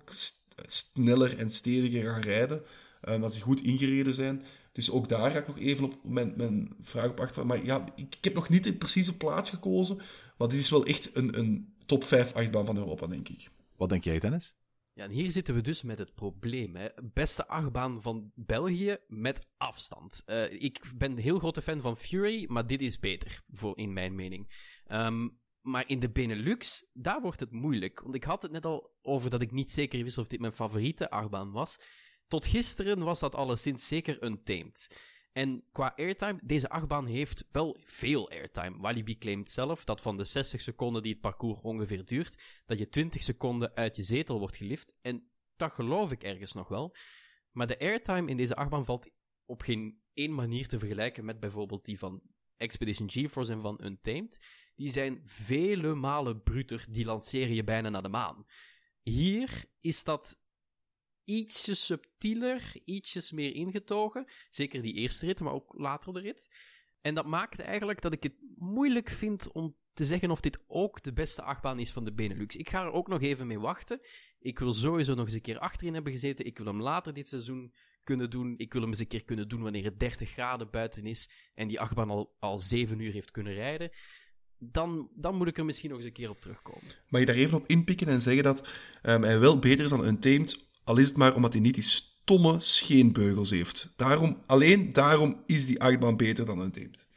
sneller 0.67 1.37
en 1.37 1.49
stediger 1.49 2.11
gaan 2.11 2.21
rijden, 2.21 2.61
um, 3.09 3.23
als 3.23 3.33
die 3.33 3.41
goed 3.41 3.61
ingereden 3.61 4.13
zijn. 4.13 4.43
Dus 4.71 4.91
ook 4.91 5.09
daar 5.09 5.31
ga 5.31 5.37
ik 5.37 5.47
nog 5.47 5.59
even 5.59 5.85
op 5.85 5.95
mijn, 6.03 6.33
mijn 6.37 6.75
vraag 6.81 7.09
op 7.09 7.19
achter. 7.19 7.45
Maar 7.45 7.65
ja, 7.65 7.85
ik, 7.95 8.15
ik, 8.15 8.23
heb 8.23 8.33
nog 8.33 8.49
niet 8.49 8.63
de 8.63 8.73
precieze 8.73 9.17
plaats 9.17 9.49
gekozen, 9.49 9.99
want 10.37 10.51
dit 10.51 10.59
is 10.59 10.69
wel 10.69 10.85
echt 10.85 11.15
een, 11.15 11.39
een 11.39 11.73
top 11.85 12.03
5 12.03 12.33
achtbaan 12.33 12.65
van 12.65 12.77
Europa, 12.77 13.07
denk 13.07 13.29
ik. 13.29 13.49
Wat 13.75 13.89
denk 13.89 14.03
jij, 14.03 14.19
Dennis? 14.19 14.55
Ja, 14.93 15.03
en 15.03 15.09
hier 15.09 15.31
zitten 15.31 15.55
we 15.55 15.61
dus 15.61 15.81
met 15.81 15.97
het 15.97 16.13
probleem. 16.13 16.75
Hè. 16.75 16.87
Beste 17.13 17.47
achtbaan 17.47 18.01
van 18.01 18.31
België 18.35 18.97
met 19.07 19.47
afstand. 19.57 20.23
Uh, 20.25 20.51
ik 20.51 20.91
ben 20.95 21.11
een 21.11 21.17
heel 21.17 21.39
grote 21.39 21.61
fan 21.61 21.81
van 21.81 21.97
Fury, 21.97 22.45
maar 22.47 22.65
dit 22.65 22.81
is 22.81 22.99
beter, 22.99 23.41
voor, 23.51 23.77
in 23.77 23.93
mijn 23.93 24.15
mening. 24.15 24.53
Um, 24.87 25.41
maar 25.61 25.89
in 25.89 25.99
de 25.99 26.09
Benelux, 26.09 26.89
daar 26.93 27.21
wordt 27.21 27.39
het 27.39 27.51
moeilijk. 27.51 27.99
Want 27.99 28.15
ik 28.15 28.23
had 28.23 28.41
het 28.41 28.51
net 28.51 28.65
al 28.65 28.97
over 29.01 29.29
dat 29.29 29.41
ik 29.41 29.51
niet 29.51 29.71
zeker 29.71 30.03
wist 30.03 30.17
of 30.17 30.27
dit 30.27 30.39
mijn 30.39 30.53
favoriete 30.53 31.09
achtbaan 31.09 31.51
was. 31.51 31.79
Tot 32.27 32.45
gisteren 32.45 33.03
was 33.03 33.19
dat 33.19 33.35
alleszins 33.35 33.87
zeker 33.87 34.23
een 34.23 34.43
Tamed. 34.43 34.95
En 35.33 35.63
qua 35.71 35.93
airtime, 35.95 36.39
deze 36.43 36.69
achtbaan 36.69 37.05
heeft 37.05 37.47
wel 37.51 37.77
veel 37.83 38.29
airtime. 38.29 38.77
Walibi 38.77 39.17
claimt 39.17 39.49
zelf 39.49 39.83
dat 39.83 40.01
van 40.01 40.17
de 40.17 40.23
60 40.23 40.61
seconden 40.61 41.01
die 41.01 41.11
het 41.11 41.21
parcours 41.21 41.61
ongeveer 41.61 42.05
duurt, 42.05 42.41
dat 42.65 42.77
je 42.77 42.89
20 42.89 43.23
seconden 43.23 43.75
uit 43.75 43.95
je 43.95 44.03
zetel 44.03 44.39
wordt 44.39 44.55
gelift. 44.55 44.95
En 45.01 45.27
dat 45.55 45.71
geloof 45.71 46.11
ik 46.11 46.23
ergens 46.23 46.53
nog 46.53 46.67
wel. 46.67 46.95
Maar 47.51 47.67
de 47.67 47.79
airtime 47.79 48.29
in 48.29 48.37
deze 48.37 48.55
achtbaan 48.55 48.85
valt 48.85 49.11
op 49.45 49.61
geen 49.61 50.01
één 50.13 50.33
manier 50.33 50.67
te 50.67 50.79
vergelijken 50.79 51.25
met 51.25 51.39
bijvoorbeeld 51.39 51.85
die 51.85 51.99
van 51.99 52.21
Expedition 52.57 53.11
GeForce 53.11 53.51
en 53.51 53.61
van 53.61 53.79
Untamed. 53.83 54.45
Die 54.75 54.91
zijn 54.91 55.21
vele 55.25 55.95
malen 55.95 56.43
bruter, 56.43 56.85
die 56.89 57.05
lanceren 57.05 57.55
je 57.55 57.63
bijna 57.63 57.89
naar 57.89 58.01
de 58.01 58.09
maan. 58.09 58.45
Hier 59.01 59.65
is 59.79 60.03
dat 60.03 60.42
ietsje 61.25 61.73
subtieler, 61.73 62.71
ietsjes 62.85 63.31
meer 63.31 63.55
ingetogen. 63.55 64.25
Zeker 64.49 64.81
die 64.81 64.93
eerste 64.93 65.25
rit, 65.25 65.39
maar 65.39 65.53
ook 65.53 65.73
later 65.77 66.13
de 66.13 66.19
rit. 66.19 66.49
En 67.01 67.15
dat 67.15 67.25
maakt 67.25 67.59
eigenlijk 67.59 68.01
dat 68.01 68.13
ik 68.13 68.23
het 68.23 68.33
moeilijk 68.57 69.09
vind 69.09 69.51
om 69.51 69.75
te 69.93 70.05
zeggen 70.05 70.31
of 70.31 70.41
dit 70.41 70.63
ook 70.67 71.03
de 71.03 71.13
beste 71.13 71.41
achtbaan 71.41 71.79
is 71.79 71.91
van 71.91 72.05
de 72.05 72.13
Benelux. 72.13 72.55
Ik 72.55 72.69
ga 72.69 72.83
er 72.83 72.91
ook 72.91 73.07
nog 73.07 73.21
even 73.21 73.47
mee 73.47 73.59
wachten. 73.59 73.99
Ik 74.39 74.59
wil 74.59 74.73
sowieso 74.73 75.13
nog 75.13 75.25
eens 75.25 75.33
een 75.33 75.41
keer 75.41 75.59
achterin 75.59 75.93
hebben 75.93 76.11
gezeten. 76.11 76.45
Ik 76.45 76.57
wil 76.57 76.67
hem 76.67 76.81
later 76.81 77.13
dit 77.13 77.27
seizoen 77.27 77.73
kunnen 78.03 78.29
doen. 78.29 78.53
Ik 78.57 78.73
wil 78.73 78.81
hem 78.81 78.89
eens 78.89 78.99
een 78.99 79.07
keer 79.07 79.23
kunnen 79.23 79.47
doen 79.47 79.61
wanneer 79.61 79.83
het 79.83 79.99
30 79.99 80.29
graden 80.29 80.69
buiten 80.71 81.05
is 81.05 81.29
en 81.53 81.67
die 81.67 81.79
achtbaan 81.79 82.09
al, 82.09 82.35
al 82.39 82.57
7 82.57 82.99
uur 82.99 83.11
heeft 83.11 83.31
kunnen 83.31 83.53
rijden. 83.53 83.89
Dan, 84.57 85.09
dan 85.15 85.35
moet 85.35 85.47
ik 85.47 85.57
er 85.57 85.65
misschien 85.65 85.89
nog 85.89 85.97
eens 85.97 86.07
een 86.07 86.13
keer 86.13 86.29
op 86.29 86.41
terugkomen. 86.41 86.95
Mag 87.07 87.19
je 87.19 87.25
daar 87.27 87.35
even 87.35 87.57
op 87.57 87.67
inpikken 87.67 88.07
en 88.07 88.21
zeggen 88.21 88.43
dat 88.43 88.67
um, 89.03 89.23
hij 89.23 89.39
wel 89.39 89.59
beter 89.59 89.83
is 89.83 89.89
dan 89.89 90.05
Untamed 90.05 90.71
al 90.83 90.97
is 90.97 91.07
het 91.07 91.17
maar 91.17 91.35
omdat 91.35 91.53
hij 91.53 91.61
niet 91.61 91.73
die 91.73 91.83
stomme 91.83 92.59
scheenbeugels 92.59 93.49
heeft. 93.49 93.93
Daarom, 93.95 94.43
alleen 94.45 94.93
daarom 94.93 95.43
is 95.45 95.65
die 95.65 95.81
achtbaan 95.81 96.17
beter 96.17 96.45
dan 96.45 96.59
een 96.59 96.71
Tamed. 96.71 97.07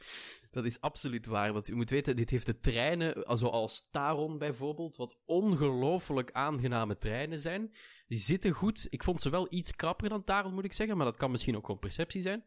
Dat 0.51 0.65
is 0.65 0.81
absoluut 0.81 1.27
waar, 1.27 1.53
want 1.53 1.67
je 1.67 1.75
moet 1.75 1.91
weten, 1.91 2.17
dit 2.17 2.31
heeft 2.31 2.47
de 2.47 2.61
treinen, 2.61 3.25
zoals 3.39 3.89
Taron 3.91 4.39
bijvoorbeeld, 4.39 4.97
wat 4.97 5.19
ongelooflijk 5.25 6.31
aangename 6.33 6.99
treinen 6.99 7.41
zijn. 7.41 7.73
Die 8.09 8.19
zitten 8.19 8.53
goed. 8.53 8.87
Ik 8.91 9.03
vond 9.03 9.21
ze 9.21 9.31
wel 9.31 9.47
iets 9.51 9.77
krapper 9.77 10.09
dan 10.09 10.25
Taron, 10.25 10.55
moet 10.55 10.65
ik 10.65 10.73
zeggen, 10.73 10.97
maar 10.97 11.07
dat 11.07 11.17
kan 11.17 11.31
misschien 11.31 11.57
ook 11.57 11.67
wel 11.67 11.77
perceptie 11.77 12.23
zijn. 12.23 12.45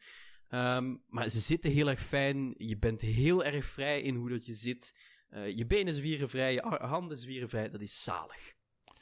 Um, 0.50 1.04
maar 1.08 1.30
ze 1.30 1.40
zitten 1.40 1.72
heel 1.72 1.90
erg 1.90 2.02
fijn. 2.02 2.54
Je 2.58 2.78
bent 2.78 3.02
heel 3.02 3.44
erg 3.44 3.66
vrij 3.66 4.02
in 4.02 4.16
hoe 4.16 4.30
dat 4.30 4.46
je 4.46 4.54
zit. 4.54 4.98
Uh, 5.34 5.58
je 5.58 5.66
benen 5.66 5.94
zwieren 5.94 6.30
vrij, 6.30 6.54
je 6.54 6.62
handen 6.82 7.18
zwieren 7.18 7.50
vrij. 7.50 7.70
Dat 7.70 7.82
is 7.82 8.04
zalig. 8.04 8.54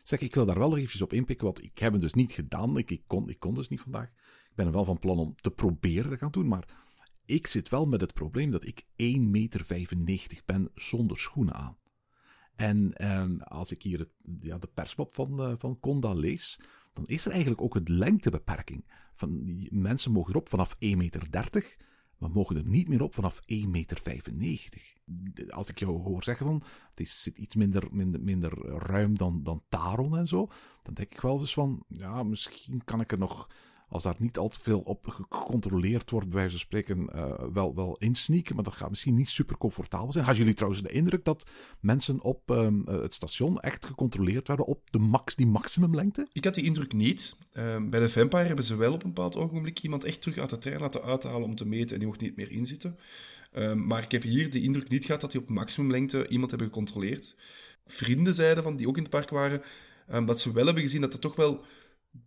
Zeg, 0.07 0.19
ik 0.19 0.35
wil 0.35 0.45
daar 0.45 0.59
wel 0.59 0.77
even 0.77 1.01
op 1.01 1.13
inpikken, 1.13 1.45
want 1.45 1.63
ik 1.63 1.79
heb 1.79 1.91
hem 1.91 2.01
dus 2.01 2.13
niet 2.13 2.31
gedaan. 2.31 2.77
Ik, 2.77 3.01
kon, 3.07 3.29
ik 3.29 3.39
kon 3.39 3.53
dus 3.53 3.67
niet 3.67 3.81
vandaag. 3.81 4.07
Ik 4.49 4.55
ben 4.55 4.65
er 4.65 4.71
wel 4.71 4.85
van 4.85 4.99
plan 4.99 5.17
om 5.17 5.35
te 5.35 5.51
proberen 5.51 6.09
te 6.09 6.17
gaan 6.17 6.31
doen, 6.31 6.47
maar 6.47 6.67
ik 7.25 7.47
zit 7.47 7.69
wel 7.69 7.85
met 7.85 8.01
het 8.01 8.13
probleem 8.13 8.51
dat 8.51 8.65
ik 8.65 8.83
1,95 8.83 8.87
meter 9.97 10.41
ben 10.45 10.71
zonder 10.75 11.19
schoenen 11.19 11.53
aan. 11.53 11.77
En, 12.55 12.93
en 12.93 13.43
als 13.43 13.71
ik 13.71 13.81
hier 13.81 13.99
het, 13.99 14.09
ja, 14.39 14.57
de 14.57 14.69
persmop 14.73 15.15
van, 15.15 15.41
uh, 15.41 15.53
van 15.57 15.79
Conda 15.79 16.13
lees, 16.13 16.59
dan 16.93 17.07
is 17.07 17.25
er 17.25 17.31
eigenlijk 17.31 17.61
ook 17.61 17.75
een 17.75 17.97
lengtebeperking. 17.97 18.85
Van, 19.13 19.59
mensen 19.69 20.11
mogen 20.11 20.31
erop 20.31 20.49
vanaf 20.49 20.75
1,30 20.75 20.79
meter 20.79 21.29
maar 22.17 22.30
mogen 22.30 22.56
er 22.56 22.65
niet 22.65 22.88
meer 22.88 23.01
op 23.01 23.13
vanaf 23.13 23.39
1,95 23.53 24.34
meter. 24.34 24.93
Als 25.49 25.69
ik 25.69 25.80
jou 25.80 26.01
hoor 26.01 26.23
zeggen 26.23 26.45
van, 26.45 26.63
het 26.89 26.99
is, 26.99 27.23
zit 27.23 27.38
iets 27.38 27.56
minder, 27.56 27.88
minder, 27.91 28.21
minder 28.21 28.58
ruim 28.67 29.17
dan, 29.17 29.43
dan 29.43 29.63
Taron 29.69 30.17
en 30.17 30.27
zo, 30.27 30.49
dan 30.84 30.93
denk 30.93 31.12
ik 31.12 31.21
wel 31.21 31.38
dus 31.38 31.53
van, 31.53 31.84
ja, 31.88 32.23
misschien 32.23 32.84
kan 32.84 33.01
ik 33.01 33.12
er 33.12 33.17
nog 33.17 33.47
als 33.89 34.04
daar 34.04 34.15
niet 34.17 34.38
al 34.38 34.47
te 34.47 34.60
veel 34.60 34.80
op 34.80 35.08
gecontroleerd 35.08 36.12
wordt, 36.12 36.28
bij 36.28 36.36
wijze 36.36 36.52
van 36.52 36.60
spreken, 36.60 37.10
uh, 37.15 37.34
wel, 37.54 37.76
wel 37.76 37.95
insneaken. 37.97 38.56
Maar 38.56 38.63
dat 38.63 38.73
gaat 38.73 38.89
misschien 38.89 39.15
niet 39.15 39.30
super 39.30 39.58
comfortabel 39.58 40.12
zijn. 40.12 40.26
Hadden 40.26 40.41
jullie 40.41 40.58
trouwens 40.58 40.84
de 40.84 40.91
indruk 40.91 41.26
dat 41.26 41.50
mensen 41.80 42.21
op 42.21 42.50
um, 42.50 42.84
het 42.86 43.13
station 43.13 43.60
echt 43.60 43.86
gecontroleerd 43.86 44.47
werden 44.47 44.65
op 44.65 44.91
de 44.91 45.00
max, 45.00 45.36
die 45.36 45.47
maximumlengte? 45.47 46.28
Ik 46.34 46.43
had 46.43 46.54
die 46.54 46.63
indruk 46.63 46.93
niet. 46.93 47.36
Um, 47.54 47.89
bij 47.89 48.00
de 48.00 48.10
Vampire 48.10 48.43
hebben 48.43 48.65
ze 48.65 48.76
wel 48.76 48.93
op 48.93 49.04
een 49.04 49.13
bepaald 49.13 49.36
ogenblik 49.36 49.80
iemand 49.80 50.04
echt 50.04 50.21
terug 50.21 50.38
uit 50.38 50.50
de 50.50 50.58
trein 50.58 50.80
laten 50.80 51.04
uithalen 51.04 51.43
om 51.43 51.56
te 51.56 51.65
meten 51.65 51.91
en 51.91 51.97
die 51.97 52.08
mocht 52.08 52.21
niet 52.21 52.36
meer 52.36 52.52
inzitten. 52.52 52.97
Um, 53.54 53.88
maar 53.88 54.04
ik 54.04 54.12
heb 54.12 54.23
hier 54.23 54.52
de 54.52 54.62
indruk 54.62 54.89
niet 54.89 55.06
gehad 55.06 55.21
dat 55.21 55.32
die 55.32 55.41
op 55.41 55.50
maximumlengte 55.50 56.28
iemand 56.28 56.50
hebben 56.50 56.67
gecontroleerd. 56.67 57.36
Vrienden 57.86 58.34
zeiden 58.34 58.63
van 58.63 58.76
die 58.76 58.88
ook 58.88 58.97
in 58.97 59.02
het 59.02 59.12
park 59.12 59.30
waren, 59.30 59.62
dat 60.26 60.39
ze 60.39 60.52
wel 60.52 60.65
hebben 60.65 60.84
gezien 60.84 61.02
dat 61.02 61.13
er 61.13 61.19
toch 61.19 61.36
wel 61.36 61.65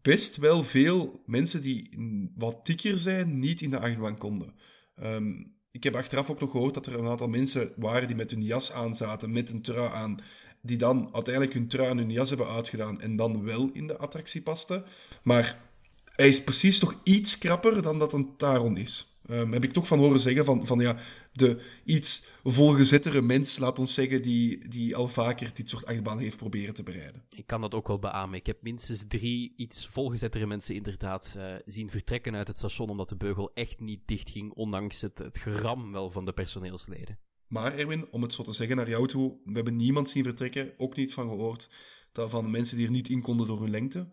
best 0.03 0.37
wel 0.37 0.65
veel 0.65 1.23
mensen 1.27 1.63
die 1.63 1.91
wat 2.37 2.67
dikker 2.67 2.99
zijn, 2.99 3.39
niet 3.39 3.61
in 3.61 3.71
de 3.71 3.81
achtbaan 3.81 4.19
konden. 4.19 4.55
Um, 5.03 5.59
ik 5.71 5.85
heb 5.85 5.97
achteraf 5.97 6.31
ook 6.31 6.41
nog 6.41 6.51
gehoord 6.51 6.75
dat 6.75 6.87
er 6.87 6.99
een 6.99 7.09
aantal 7.09 7.29
mensen 7.29 7.73
waren 7.77 8.07
die 8.07 8.17
met 8.17 8.31
hun 8.31 8.43
jas 8.43 8.73
aan 8.73 8.97
zaten, 8.97 9.33
met 9.33 9.51
een 9.51 9.63
trui 9.63 9.93
aan, 9.93 10.21
die 10.63 10.77
dan 10.77 11.09
uiteindelijk 11.13 11.55
hun 11.55 11.69
trui 11.69 11.91
en 11.91 11.99
hun 11.99 12.11
jas 12.11 12.29
hebben 12.29 12.49
uitgedaan 12.49 13.01
en 13.01 13.17
dan 13.17 13.45
wel 13.45 13.71
in 13.73 13.87
de 13.87 13.97
attractie 13.97 14.43
pasten. 14.43 14.85
Maar 15.23 15.59
hij 16.05 16.29
is 16.29 16.45
precies 16.45 16.79
toch 16.79 17.01
iets 17.05 17.39
krapper 17.39 17.83
dan 17.83 17.99
dat 17.99 18.13
een 18.13 18.37
Taron 18.37 18.77
is. 18.77 19.19
Um, 19.31 19.53
heb 19.53 19.65
ik 19.65 19.73
toch 19.73 19.87
van 19.87 19.99
horen 19.99 20.21
zeggen 20.21 20.45
van, 20.45 20.67
van 20.67 20.81
ja, 20.81 20.97
de 21.33 21.63
iets 21.85 22.25
volgezettere 22.45 23.23
mens, 23.23 23.59
laat 23.59 23.79
ons 23.79 23.95
zeggen, 23.95 24.23
die, 24.23 24.69
die 24.69 24.97
al 24.97 25.09
vaker 25.09 25.51
dit 25.55 25.69
soort 25.69 25.87
achtbanen 25.87 26.23
heeft 26.23 26.37
proberen 26.37 26.75
te 26.75 26.83
bereiden. 26.83 27.25
Ik 27.37 27.47
kan 27.47 27.61
dat 27.61 27.75
ook 27.75 27.89
wel 27.89 27.99
beamen. 27.99 28.39
Ik 28.39 28.47
heb 28.47 28.63
minstens 28.63 29.05
drie 29.09 29.53
iets 29.57 29.87
volgezettere 29.87 30.47
mensen 30.47 30.75
inderdaad 30.75 31.35
uh, 31.39 31.55
zien 31.65 31.91
vertrekken 31.91 32.35
uit 32.35 32.49
het 32.49 32.57
station, 32.57 32.89
omdat 32.89 33.09
de 33.09 33.17
beugel 33.17 33.51
echt 33.55 33.81
niet 33.81 34.01
dicht 34.05 34.31
ging, 34.31 34.53
ondanks 34.53 35.01
het, 35.01 35.19
het 35.19 35.39
geram 35.39 35.93
wel 35.93 36.11
van 36.11 36.25
de 36.25 36.33
personeelsleden. 36.33 37.19
Maar 37.47 37.79
Erwin, 37.79 38.09
om 38.11 38.23
het 38.23 38.33
zo 38.33 38.43
te 38.43 38.53
zeggen 38.53 38.77
naar 38.77 38.89
jou 38.89 39.07
toe, 39.07 39.37
we 39.45 39.53
hebben 39.53 39.77
niemand 39.77 40.11
zien 40.11 40.25
vertrekken, 40.25 40.73
ook 40.77 40.97
niet 40.97 41.13
van 41.13 41.29
gehoord, 41.29 41.71
van 42.13 42.51
mensen 42.51 42.77
die 42.77 42.87
er 42.87 42.93
niet 42.93 43.09
in 43.09 43.23
konden 43.23 43.47
door 43.47 43.61
hun 43.61 43.71
lengte. 43.71 44.09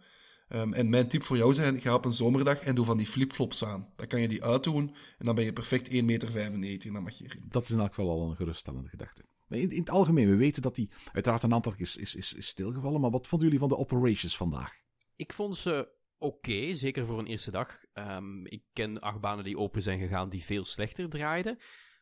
Um, 0.49 0.73
en 0.73 0.89
mijn 0.89 1.07
tip 1.07 1.23
voor 1.23 1.37
jou 1.37 1.53
zijn, 1.53 1.81
ga 1.81 1.93
op 1.93 2.05
een 2.05 2.13
zomerdag 2.13 2.59
en 2.59 2.75
doe 2.75 2.85
van 2.85 2.97
die 2.97 3.07
flipflops 3.07 3.63
aan. 3.63 3.89
Dan 3.95 4.07
kan 4.07 4.21
je 4.21 4.27
die 4.27 4.43
uitdoen 4.43 4.95
en 5.17 5.25
dan 5.25 5.35
ben 5.35 5.43
je 5.43 5.53
perfect 5.53 5.89
1,95 5.91 6.03
meter 6.03 6.37
en 6.87 6.93
dan 6.93 7.03
mag 7.03 7.13
je 7.13 7.23
erin. 7.23 7.45
Dat 7.49 7.63
is 7.63 7.69
in 7.69 7.79
elk 7.79 7.93
geval 7.93 8.09
al 8.09 8.29
een 8.29 8.35
geruststellende 8.35 8.89
gedachte. 8.89 9.23
In, 9.49 9.69
in 9.69 9.79
het 9.79 9.89
algemeen, 9.89 10.29
we 10.29 10.35
weten 10.35 10.61
dat 10.61 10.75
die 10.75 10.89
uiteraard 11.11 11.43
een 11.43 11.53
aantal 11.53 11.73
is, 11.77 11.95
is, 11.97 12.15
is, 12.15 12.33
is 12.33 12.47
stilgevallen, 12.47 13.01
maar 13.01 13.11
wat 13.11 13.27
vonden 13.27 13.47
jullie 13.47 13.61
van 13.61 13.69
de 13.69 13.77
operations 13.77 14.37
vandaag? 14.37 14.73
Ik 15.15 15.33
vond 15.33 15.57
ze 15.57 15.89
oké, 16.17 16.49
okay, 16.49 16.73
zeker 16.73 17.05
voor 17.05 17.19
een 17.19 17.25
eerste 17.25 17.51
dag. 17.51 17.85
Um, 17.93 18.45
ik 18.45 18.63
ken 18.73 18.99
achtbanen 18.99 19.43
die 19.43 19.57
open 19.57 19.81
zijn 19.81 19.99
gegaan 19.99 20.29
die 20.29 20.43
veel 20.43 20.63
slechter 20.63 21.09
draaiden. 21.09 21.57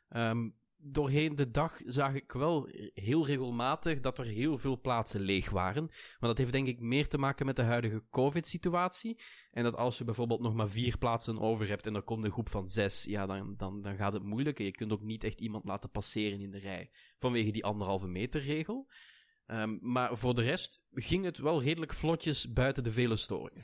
Um, 0.09 0.55
doorheen 0.91 1.35
de 1.35 1.51
dag 1.51 1.79
zag 1.85 2.13
ik 2.13 2.31
wel 2.31 2.69
heel 2.93 3.25
regelmatig 3.25 3.99
dat 3.99 4.19
er 4.19 4.25
heel 4.25 4.57
veel 4.57 4.81
plaatsen 4.81 5.21
leeg 5.21 5.49
waren. 5.49 5.83
Maar 6.19 6.29
dat 6.29 6.37
heeft 6.37 6.51
denk 6.51 6.67
ik 6.67 6.79
meer 6.79 7.07
te 7.07 7.17
maken 7.17 7.45
met 7.45 7.55
de 7.55 7.61
huidige 7.61 8.03
COVID-situatie. 8.09 9.19
En 9.51 9.63
dat 9.63 9.75
als 9.75 9.97
je 9.97 10.03
bijvoorbeeld 10.03 10.41
nog 10.41 10.53
maar 10.53 10.69
vier 10.69 10.97
plaatsen 10.97 11.39
over 11.39 11.67
hebt 11.67 11.87
en 11.87 11.95
er 11.95 12.03
komt 12.03 12.25
een 12.25 12.31
groep 12.31 12.49
van 12.49 12.67
zes, 12.67 13.03
ja, 13.03 13.25
dan, 13.25 13.53
dan, 13.57 13.81
dan 13.81 13.95
gaat 13.95 14.13
het 14.13 14.23
moeilijk. 14.23 14.59
En 14.59 14.65
je 14.65 14.71
kunt 14.71 14.91
ook 14.91 15.01
niet 15.01 15.23
echt 15.23 15.39
iemand 15.39 15.65
laten 15.65 15.91
passeren 15.91 16.41
in 16.41 16.51
de 16.51 16.59
rij 16.59 16.89
vanwege 17.17 17.51
die 17.51 17.65
anderhalve 17.65 18.07
meter 18.07 18.41
regel. 18.41 18.87
Um, 19.47 19.79
maar 19.81 20.17
voor 20.17 20.35
de 20.35 20.41
rest 20.41 20.81
ging 20.93 21.25
het 21.25 21.37
wel 21.37 21.61
redelijk 21.61 21.93
vlotjes 21.93 22.53
buiten 22.53 22.83
de 22.83 22.91
vele 22.91 23.15
storingen. 23.15 23.63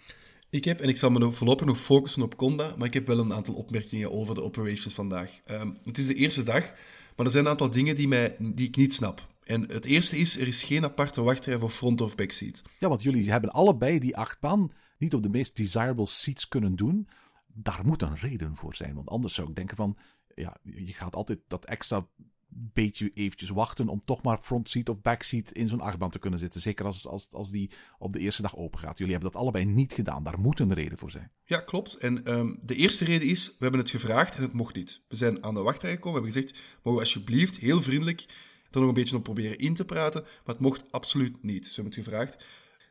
Ik 0.49 0.65
heb, 0.65 0.79
en 0.79 0.89
ik 0.89 0.97
zal 0.97 1.09
me 1.09 1.31
voorlopig 1.31 1.65
nog 1.65 1.79
focussen 1.79 2.21
op 2.21 2.35
Conda, 2.35 2.75
maar 2.77 2.87
ik 2.87 2.93
heb 2.93 3.07
wel 3.07 3.19
een 3.19 3.33
aantal 3.33 3.53
opmerkingen 3.53 4.11
over 4.11 4.35
de 4.35 4.43
operations 4.43 4.93
vandaag. 4.93 5.39
Um, 5.45 5.79
het 5.83 5.97
is 5.97 6.07
de 6.07 6.13
eerste 6.13 6.43
dag. 6.43 6.73
Maar 7.21 7.29
er 7.29 7.35
zijn 7.35 7.45
een 7.45 7.51
aantal 7.59 7.69
dingen 7.69 7.95
die, 7.95 8.07
mij, 8.07 8.35
die 8.39 8.67
ik 8.67 8.75
niet 8.75 8.93
snap. 8.93 9.27
En 9.43 9.61
het 9.61 9.85
eerste 9.85 10.17
is, 10.17 10.39
er 10.39 10.47
is 10.47 10.63
geen 10.63 10.83
aparte 10.83 11.21
wachtrij 11.21 11.59
voor 11.59 11.69
front 11.69 12.01
of 12.01 12.15
back 12.15 12.31
seat. 12.31 12.61
Ja, 12.79 12.89
want 12.89 13.01
jullie 13.01 13.31
hebben 13.31 13.49
allebei 13.49 13.99
die 13.99 14.17
achtbaan 14.17 14.71
niet 14.97 15.13
op 15.13 15.23
de 15.23 15.29
meest 15.29 15.55
desirable 15.55 16.07
seats 16.07 16.47
kunnen 16.47 16.75
doen. 16.75 17.07
Daar 17.53 17.81
moet 17.85 18.01
een 18.01 18.15
reden 18.15 18.55
voor 18.55 18.75
zijn. 18.75 18.95
Want 18.95 19.09
anders 19.09 19.33
zou 19.33 19.49
ik 19.49 19.55
denken 19.55 19.75
van, 19.75 19.97
ja, 20.35 20.57
je 20.63 20.93
gaat 20.93 21.15
altijd 21.15 21.39
dat 21.47 21.65
extra 21.65 22.07
beetje 22.53 23.11
eventjes 23.13 23.49
wachten 23.49 23.87
om 23.87 24.05
toch 24.05 24.23
maar 24.23 24.37
front 24.37 24.69
seat 24.69 24.89
of 24.89 25.01
back 25.01 25.23
seat 25.23 25.51
in 25.51 25.67
zo'n 25.67 25.81
achtbaan 25.81 26.09
te 26.09 26.19
kunnen 26.19 26.39
zitten. 26.39 26.61
Zeker 26.61 26.85
als, 26.85 27.07
als, 27.07 27.27
als 27.31 27.51
die 27.51 27.71
op 27.97 28.13
de 28.13 28.19
eerste 28.19 28.41
dag 28.41 28.55
open 28.55 28.79
gaat. 28.79 28.97
Jullie 28.97 29.13
hebben 29.13 29.31
dat 29.31 29.41
allebei 29.41 29.65
niet 29.65 29.93
gedaan. 29.93 30.23
Daar 30.23 30.39
moet 30.39 30.59
een 30.59 30.73
reden 30.73 30.97
voor 30.97 31.11
zijn. 31.11 31.31
Ja, 31.45 31.59
klopt. 31.59 31.93
En 31.93 32.33
um, 32.33 32.59
de 32.61 32.75
eerste 32.75 33.05
reden 33.05 33.27
is, 33.27 33.47
we 33.47 33.55
hebben 33.59 33.79
het 33.79 33.89
gevraagd 33.89 34.35
en 34.35 34.41
het 34.41 34.53
mocht 34.53 34.75
niet. 34.75 35.01
We 35.07 35.15
zijn 35.15 35.43
aan 35.43 35.53
de 35.53 35.61
wachtrij 35.61 35.91
gekomen, 35.91 36.21
hebben 36.21 36.41
gezegd, 36.41 36.59
mogen 36.83 37.01
we 37.01 37.05
alsjeblieft 37.05 37.57
heel 37.57 37.81
vriendelijk 37.81 38.25
er 38.71 38.79
nog 38.79 38.89
een 38.89 38.95
beetje 38.95 39.15
op 39.15 39.23
proberen 39.23 39.57
in 39.57 39.73
te 39.73 39.85
praten, 39.85 40.21
maar 40.21 40.55
het 40.55 40.59
mocht 40.59 40.83
absoluut 40.91 41.43
niet. 41.43 41.63
Dus 41.63 41.75
we 41.75 41.81
hebben 41.81 41.93
het 41.93 42.03
gevraagd. 42.03 42.37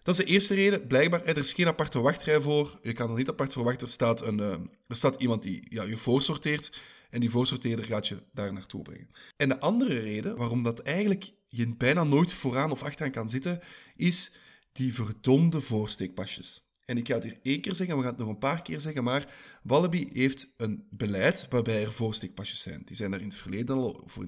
Dat 0.03 0.19
is 0.19 0.25
de 0.25 0.31
eerste 0.31 0.55
reden. 0.55 0.87
Blijkbaar, 0.87 1.25
er 1.25 1.37
is 1.37 1.53
geen 1.53 1.67
aparte 1.67 2.01
wachtrij 2.01 2.41
voor. 2.41 2.79
Je 2.83 2.93
kan 2.93 3.11
er 3.11 3.17
niet 3.17 3.29
apart 3.29 3.53
voor 3.53 3.65
wachten. 3.65 3.87
Er 3.87 3.93
staat, 3.93 4.23
een, 4.23 4.39
uh, 4.39 4.53
er 4.89 4.97
staat 4.97 5.21
iemand 5.21 5.43
die 5.43 5.67
ja, 5.69 5.83
je 5.83 5.97
voorsorteert. 5.97 6.81
En 7.11 7.21
die 7.21 7.31
voorsorteerder 7.31 7.85
gaat 7.85 8.09
je 8.09 8.23
daar 8.33 8.53
naartoe 8.53 8.83
brengen. 8.83 9.11
En 9.37 9.49
de 9.49 9.61
andere 9.61 9.99
reden 9.99 10.37
waarom 10.37 10.63
dat 10.63 10.81
eigenlijk 10.81 11.33
je 11.49 11.77
bijna 11.77 12.05
nooit 12.05 12.33
vooraan 12.33 12.71
of 12.71 12.83
achteraan 12.83 13.13
kan 13.13 13.29
zitten, 13.29 13.61
is 13.97 14.33
die 14.73 14.95
verdomde 14.95 15.61
voorsteekpasjes. 15.61 16.69
En 16.85 16.97
ik 16.97 17.07
ga 17.07 17.15
het 17.15 17.23
hier 17.23 17.39
één 17.43 17.61
keer 17.61 17.75
zeggen, 17.75 17.97
we 17.97 18.03
gaan 18.03 18.11
het 18.11 18.21
nog 18.21 18.29
een 18.29 18.39
paar 18.39 18.63
keer 18.63 18.81
zeggen, 18.81 19.05
maar 19.05 19.35
Wallaby 19.63 20.09
heeft 20.13 20.53
een 20.57 20.87
beleid 20.91 21.47
waarbij 21.51 21.85
er 21.85 21.93
voorsteekpasjes 21.93 22.61
zijn. 22.61 22.83
Die 22.85 22.97
zijn 22.97 23.11
daar 23.11 23.21
in 23.21 23.29
het 23.29 23.37
verleden 23.37 23.77
al, 23.77 24.03
voor 24.07 24.27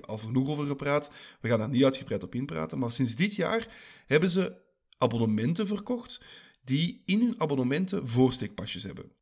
al 0.00 0.18
genoeg 0.18 0.48
over 0.48 0.66
gepraat. 0.66 1.10
We 1.40 1.48
gaan 1.48 1.58
daar 1.58 1.68
niet 1.68 1.84
uitgebreid 1.84 2.22
op 2.22 2.34
inpraten, 2.34 2.78
maar 2.78 2.92
sinds 2.92 3.14
dit 3.16 3.34
jaar 3.34 3.68
hebben 4.06 4.30
ze 4.30 4.56
abonnementen 4.98 5.66
verkocht 5.66 6.20
die 6.64 7.02
in 7.04 7.20
hun 7.20 7.40
abonnementen 7.40 8.08
voorsteekpasjes 8.08 8.82
hebben. 8.82 9.12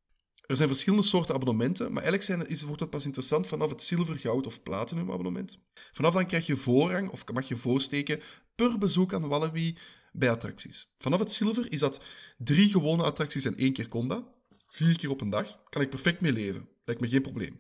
Er 0.49 0.57
zijn 0.57 0.69
verschillende 0.69 1.05
soorten 1.05 1.35
abonnementen, 1.35 1.93
maar 1.93 2.03
eigenlijk 2.03 2.23
zijn, 2.23 2.47
is, 2.47 2.63
wordt 2.63 2.81
het 2.81 2.91
pas 2.91 3.05
interessant 3.05 3.47
vanaf 3.47 3.71
het 3.71 3.83
zilver, 3.83 4.19
goud 4.19 4.47
of 4.47 4.63
platinum 4.63 5.11
abonnement. 5.11 5.59
Vanaf 5.93 6.15
dan 6.15 6.27
krijg 6.27 6.47
je 6.47 6.57
voorrang, 6.57 7.11
of 7.11 7.33
mag 7.33 7.49
je 7.49 7.57
voorsteken, 7.57 8.21
per 8.55 8.79
bezoek 8.79 9.15
aan 9.15 9.29
Wallaby 9.29 9.77
bij 10.13 10.31
attracties. 10.31 10.95
Vanaf 10.99 11.19
het 11.19 11.33
zilver 11.33 11.73
is 11.73 11.81
dat 11.81 12.01
drie 12.39 12.69
gewone 12.71 13.03
attracties 13.03 13.45
en 13.45 13.57
één 13.57 13.73
keer 13.73 13.89
Conda. 13.89 14.25
Vier 14.67 14.99
keer 14.99 15.11
op 15.11 15.21
een 15.21 15.31
dag. 15.31 15.61
Kan 15.69 15.83
ik 15.83 15.91
perfect 15.91 16.21
mee 16.21 16.33
leven. 16.33 16.69
Lijkt 16.85 17.01
me 17.01 17.09
geen 17.09 17.23
probleem. 17.23 17.57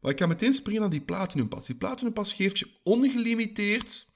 Maar 0.00 0.10
ik 0.10 0.18
ga 0.18 0.26
meteen 0.26 0.54
springen 0.54 0.82
aan 0.82 0.90
die 0.90 1.00
platinumpas. 1.00 1.66
Die 1.66 1.76
platinumpas 1.76 2.32
geeft 2.32 2.58
je 2.58 2.70
ongelimiteerd, 2.82 4.06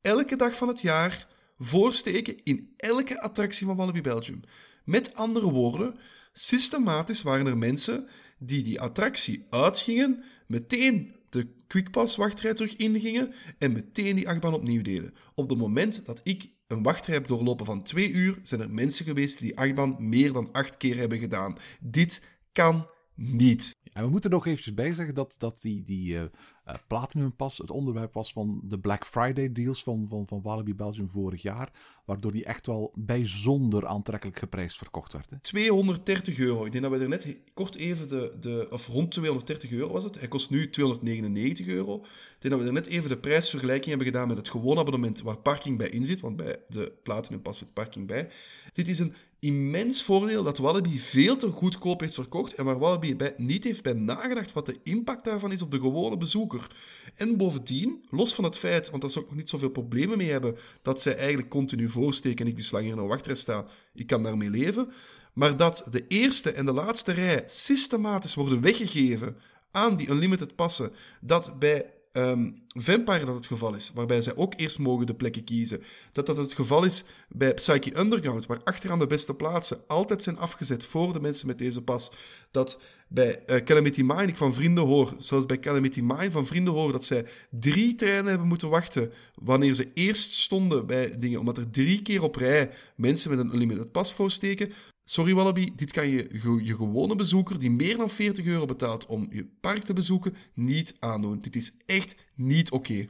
elke 0.00 0.36
dag 0.36 0.56
van 0.56 0.68
het 0.68 0.80
jaar, 0.80 1.28
voorsteken 1.58 2.44
in 2.44 2.72
elke 2.76 3.20
attractie 3.20 3.66
van 3.66 3.76
Wallaby 3.76 4.00
Belgium. 4.00 4.40
Met 4.84 5.14
andere 5.14 5.50
woorden, 5.50 5.98
systematisch 6.38 7.22
waren 7.22 7.46
er 7.46 7.58
mensen 7.58 8.06
die 8.38 8.62
die 8.62 8.80
attractie 8.80 9.46
uitgingen, 9.50 10.24
meteen 10.46 11.14
de 11.30 11.46
quickpass 11.66 12.16
wachtrij 12.16 12.54
terug 12.54 12.76
ingingen 12.76 13.34
en 13.58 13.72
meteen 13.72 14.16
die 14.16 14.28
achtbaan 14.28 14.54
opnieuw 14.54 14.82
deden. 14.82 15.14
Op 15.34 15.48
het 15.48 15.58
moment 15.58 16.06
dat 16.06 16.20
ik 16.22 16.50
een 16.66 16.82
wachtrij 16.82 17.14
heb 17.14 17.26
doorlopen 17.26 17.66
van 17.66 17.82
twee 17.82 18.10
uur, 18.10 18.38
zijn 18.42 18.60
er 18.60 18.70
mensen 18.70 19.04
geweest 19.04 19.38
die 19.38 19.48
die 19.48 19.58
achtbaan 19.58 19.96
meer 19.98 20.32
dan 20.32 20.52
acht 20.52 20.76
keer 20.76 20.96
hebben 20.96 21.18
gedaan. 21.18 21.56
Dit 21.80 22.22
kan 22.52 22.86
niet. 23.14 23.76
En 23.92 24.04
we 24.04 24.10
moeten 24.10 24.30
nog 24.30 24.46
eventjes 24.46 24.74
bijzeggen 24.74 25.14
dat, 25.14 25.34
dat 25.38 25.60
die, 25.60 25.84
die 25.84 26.14
uh, 26.14 26.22
uh, 26.68 26.74
Platinum 26.86 27.36
Pass 27.36 27.58
het 27.58 27.70
onderwerp 27.70 28.14
was 28.14 28.32
van 28.32 28.60
de 28.64 28.78
Black 28.78 29.06
Friday 29.06 29.52
deals 29.52 29.82
van, 29.82 30.06
van, 30.08 30.26
van 30.26 30.42
Walibi 30.42 30.74
Belgium 30.74 31.08
vorig 31.08 31.42
jaar. 31.42 31.70
Waardoor 32.04 32.32
die 32.32 32.44
echt 32.44 32.66
wel 32.66 32.92
bijzonder 32.94 33.86
aantrekkelijk 33.86 34.38
geprijsd 34.38 34.76
verkocht 34.78 35.12
werd. 35.12 35.30
Hè? 35.30 35.38
230 35.40 36.38
euro. 36.38 36.64
Ik 36.64 36.72
denk 36.72 36.84
dat 36.84 36.92
we 36.92 36.98
er 36.98 37.08
net 37.08 37.36
kort 37.54 37.74
even 37.76 38.08
de, 38.08 38.36
de. 38.40 38.66
Of 38.70 38.86
rond 38.86 39.10
230 39.10 39.70
euro 39.70 39.92
was 39.92 40.04
het. 40.04 40.18
Hij 40.18 40.28
kost 40.28 40.50
nu 40.50 40.70
299 40.70 41.66
euro. 41.66 41.94
Ik 41.94 42.36
denk 42.38 42.54
dat 42.54 42.62
we 42.62 42.66
er 42.66 42.72
net 42.72 42.86
even 42.86 43.08
de 43.08 43.18
prijsvergelijking 43.18 43.88
hebben 43.88 44.06
gedaan 44.06 44.28
met 44.28 44.36
het 44.36 44.48
gewone 44.48 44.80
abonnement 44.80 45.22
waar 45.22 45.38
parking 45.38 45.78
bij 45.78 45.88
in 45.88 46.06
zit. 46.06 46.20
Want 46.20 46.36
bij 46.36 46.60
de 46.68 46.92
Platinum 47.02 47.42
Pass 47.42 47.58
zit 47.58 47.72
parking 47.72 48.06
bij. 48.06 48.28
Dit 48.72 48.88
is 48.88 48.98
een 48.98 49.14
immens 49.40 50.02
voordeel 50.02 50.42
dat 50.42 50.58
Wallaby 50.58 50.98
veel 50.98 51.36
te 51.36 51.50
goedkoop 51.50 52.00
heeft 52.00 52.14
verkocht 52.14 52.54
en 52.54 52.64
waar 52.64 52.78
Wallaby 52.78 53.16
bij, 53.16 53.34
niet 53.36 53.64
heeft 53.64 53.82
bij 53.82 53.92
nagedacht 53.92 54.52
wat 54.52 54.66
de 54.66 54.78
impact 54.82 55.24
daarvan 55.24 55.52
is 55.52 55.62
op 55.62 55.70
de 55.70 55.80
gewone 55.80 56.16
bezoeker. 56.16 56.76
En 57.14 57.36
bovendien, 57.36 58.04
los 58.10 58.34
van 58.34 58.44
het 58.44 58.58
feit, 58.58 58.90
want 58.90 59.02
daar 59.02 59.10
zou 59.10 59.24
ik 59.24 59.30
nog 59.30 59.40
niet 59.40 59.50
zoveel 59.50 59.70
problemen 59.70 60.18
mee 60.18 60.30
hebben, 60.30 60.56
dat 60.82 61.00
zij 61.00 61.16
eigenlijk 61.16 61.48
continu 61.48 61.88
voorsteken 61.88 62.44
en 62.44 62.50
ik 62.50 62.56
dus 62.56 62.70
langer 62.70 62.92
in 62.92 62.98
een 62.98 63.06
wachtrij 63.06 63.34
sta, 63.34 63.66
ik 63.94 64.06
kan 64.06 64.22
daarmee 64.22 64.50
leven, 64.50 64.92
maar 65.32 65.56
dat 65.56 65.86
de 65.90 66.04
eerste 66.08 66.52
en 66.52 66.66
de 66.66 66.72
laatste 66.72 67.12
rij 67.12 67.42
systematisch 67.46 68.34
worden 68.34 68.60
weggegeven 68.60 69.36
aan 69.70 69.96
die 69.96 70.10
unlimited 70.10 70.54
passen, 70.54 70.92
dat 71.20 71.58
bij 71.58 71.92
ehm, 72.18 72.50
Vampire 72.68 73.24
dat 73.24 73.34
het 73.34 73.46
geval 73.46 73.74
is, 73.74 73.90
waarbij 73.94 74.22
zij 74.22 74.36
ook 74.36 74.52
eerst 74.56 74.78
mogen 74.78 75.06
de 75.06 75.14
plekken 75.14 75.44
kiezen. 75.44 75.82
Dat 76.12 76.26
dat 76.26 76.36
het 76.36 76.54
geval 76.54 76.84
is 76.84 77.04
bij 77.28 77.54
Psyche 77.54 77.98
Underground, 77.98 78.46
waar 78.46 78.60
achteraan 78.64 78.98
de 78.98 79.06
beste 79.06 79.34
plaatsen 79.34 79.80
altijd 79.86 80.22
zijn 80.22 80.38
afgezet 80.38 80.84
voor 80.84 81.12
de 81.12 81.20
mensen 81.20 81.46
met 81.46 81.58
deze 81.58 81.82
pas. 81.82 82.10
Dat 82.50 82.78
bij 83.08 83.42
uh, 83.46 83.56
Calamity 83.56 84.02
Mine 84.02 84.26
ik 84.26 84.36
van 84.36 84.54
vrienden 84.54 84.84
hoor, 84.84 85.12
zoals 85.18 85.46
bij 85.46 85.58
Calamity 85.58 86.00
Mine 86.00 86.30
van 86.30 86.46
vrienden 86.46 86.74
hoor, 86.74 86.92
dat 86.92 87.04
zij 87.04 87.26
drie 87.50 87.94
treinen 87.94 88.26
hebben 88.26 88.48
moeten 88.48 88.68
wachten 88.68 89.12
wanneer 89.34 89.74
ze 89.74 89.90
eerst 89.94 90.32
stonden 90.32 90.86
bij 90.86 91.18
dingen, 91.18 91.40
omdat 91.40 91.56
er 91.56 91.70
drie 91.70 92.02
keer 92.02 92.22
op 92.22 92.36
rij 92.36 92.70
mensen 92.96 93.30
met 93.30 93.38
een 93.38 93.52
unlimited 93.52 93.92
pas 93.92 94.12
voorsteken. 94.12 94.72
Sorry 95.10 95.34
Wallaby, 95.34 95.72
dit 95.76 95.92
kan 95.92 96.08
je 96.08 96.28
je 96.62 96.76
gewone 96.76 97.14
bezoeker 97.14 97.58
die 97.58 97.70
meer 97.70 97.96
dan 97.96 98.10
40 98.10 98.44
euro 98.44 98.64
betaalt 98.64 99.06
om 99.06 99.26
je 99.30 99.46
park 99.60 99.82
te 99.82 99.92
bezoeken 99.92 100.36
niet 100.54 100.94
aandoen. 100.98 101.40
Dit 101.40 101.56
is 101.56 101.72
echt 101.86 102.14
niet 102.34 102.70
oké. 102.70 103.08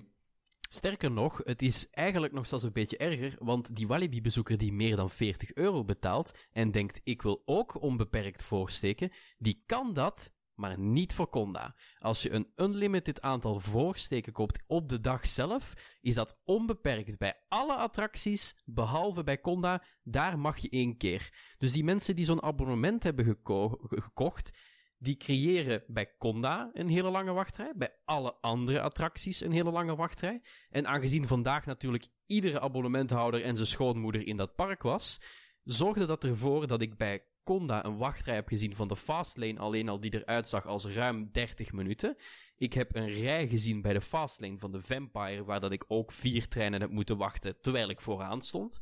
Sterker 0.69 1.11
nog, 1.11 1.41
het 1.45 1.63
is 1.63 1.91
eigenlijk 1.91 2.33
nog 2.33 2.47
zelfs 2.47 2.65
een 2.65 2.73
beetje 2.73 2.97
erger, 2.97 3.37
want 3.39 3.77
die 3.77 3.87
Walibi-bezoeker 3.87 4.59
die 4.59 4.73
meer 4.73 4.97
dan 4.97 5.11
40 5.11 5.55
euro 5.55 5.85
betaalt 5.85 6.33
en 6.53 6.71
denkt 6.71 7.01
ik 7.05 7.23
wil 7.23 7.43
ook 7.45 7.83
onbeperkt 7.83 8.43
voorsteken, 8.43 9.11
die 9.39 9.63
kan 9.67 9.93
dat, 9.93 10.33
maar 10.59 10.79
niet 10.79 11.15
voor 11.15 11.29
Conda. 11.29 11.75
Als 11.99 12.23
je 12.23 12.33
een 12.33 12.53
unlimited 12.57 13.21
aantal 13.21 13.61
voorsteken 13.61 14.33
koopt 14.33 14.63
op 14.67 14.89
de 14.89 15.01
dag 15.01 15.27
zelf, 15.27 15.73
is 16.01 16.15
dat 16.15 16.41
onbeperkt 16.45 17.19
bij 17.19 17.35
alle 17.49 17.75
attracties, 17.75 18.63
behalve 18.65 19.25
bij 19.25 19.41
Conda, 19.41 19.83
daar 20.03 20.39
mag 20.39 20.57
je 20.57 20.69
één 20.69 20.97
keer. 20.97 21.55
Dus 21.59 21.73
die 21.73 21.85
mensen 21.85 22.17
die 22.17 22.25
zo'n 22.25 22.43
abonnement 22.43 23.03
hebben 23.03 23.39
gekocht, 23.89 24.59
die 24.99 25.17
creëren 25.17 25.85
bij 25.87 26.17
Conda 26.19 26.71
een 26.73 26.89
hele 26.89 27.11
lange 27.11 27.33
wachtrij, 27.33 27.73
bij 27.77 27.95
alle 28.05 28.35
andere 28.41 28.81
attracties 28.81 29.41
een 29.41 29.53
hele 29.53 29.71
lange 29.71 29.97
wachtrij. 29.97 30.43
En 30.71 30.87
aangezien 30.87 31.27
vandaag 31.27 31.67
natuurlijk 31.67 32.09
iedere 32.27 32.61
abonnementhouder 32.61 33.43
en 33.43 33.55
zijn 33.55 33.69
schoonmoeder 33.69 34.27
in 34.27 34.37
dat 34.37 34.55
park 34.55 34.83
was, 34.83 35.21
zorgde 35.65 36.07
dat 36.07 36.25
ervoor 36.25 36.67
dat 36.67 36.83
ik 36.83 36.97
bij 36.97 37.23
Conda 37.49 37.85
een 37.85 37.97
wachtrij 37.97 38.35
heb 38.35 38.49
gezien 38.49 38.77
van 38.77 38.89
de 38.89 38.97
Fastlane 38.97 39.59
alleen 39.59 39.89
al 39.89 40.01
die 40.01 40.15
eruit 40.15 40.47
zag 40.47 40.67
als 40.67 40.87
ruim 40.87 41.31
30 41.31 41.73
minuten. 41.73 42.17
Ik 42.57 42.73
heb 42.73 42.95
een 42.95 43.09
rij 43.09 43.49
gezien 43.49 43.83
bij 43.83 43.93
de 43.93 44.01
Fastlane 44.01 44.59
van 44.59 44.73
de 44.73 44.83
Vampire 44.83 45.45
waar 45.45 45.61
dat 45.61 45.73
ik 45.73 45.85
ook 45.87 46.13
vier 46.13 46.49
treinen 46.49 46.81
heb 46.81 46.91
moeten 46.91 47.17
wachten 47.17 47.61
terwijl 47.61 47.89
ik 47.89 48.01
vooraan 48.01 48.43
stond. 48.43 48.81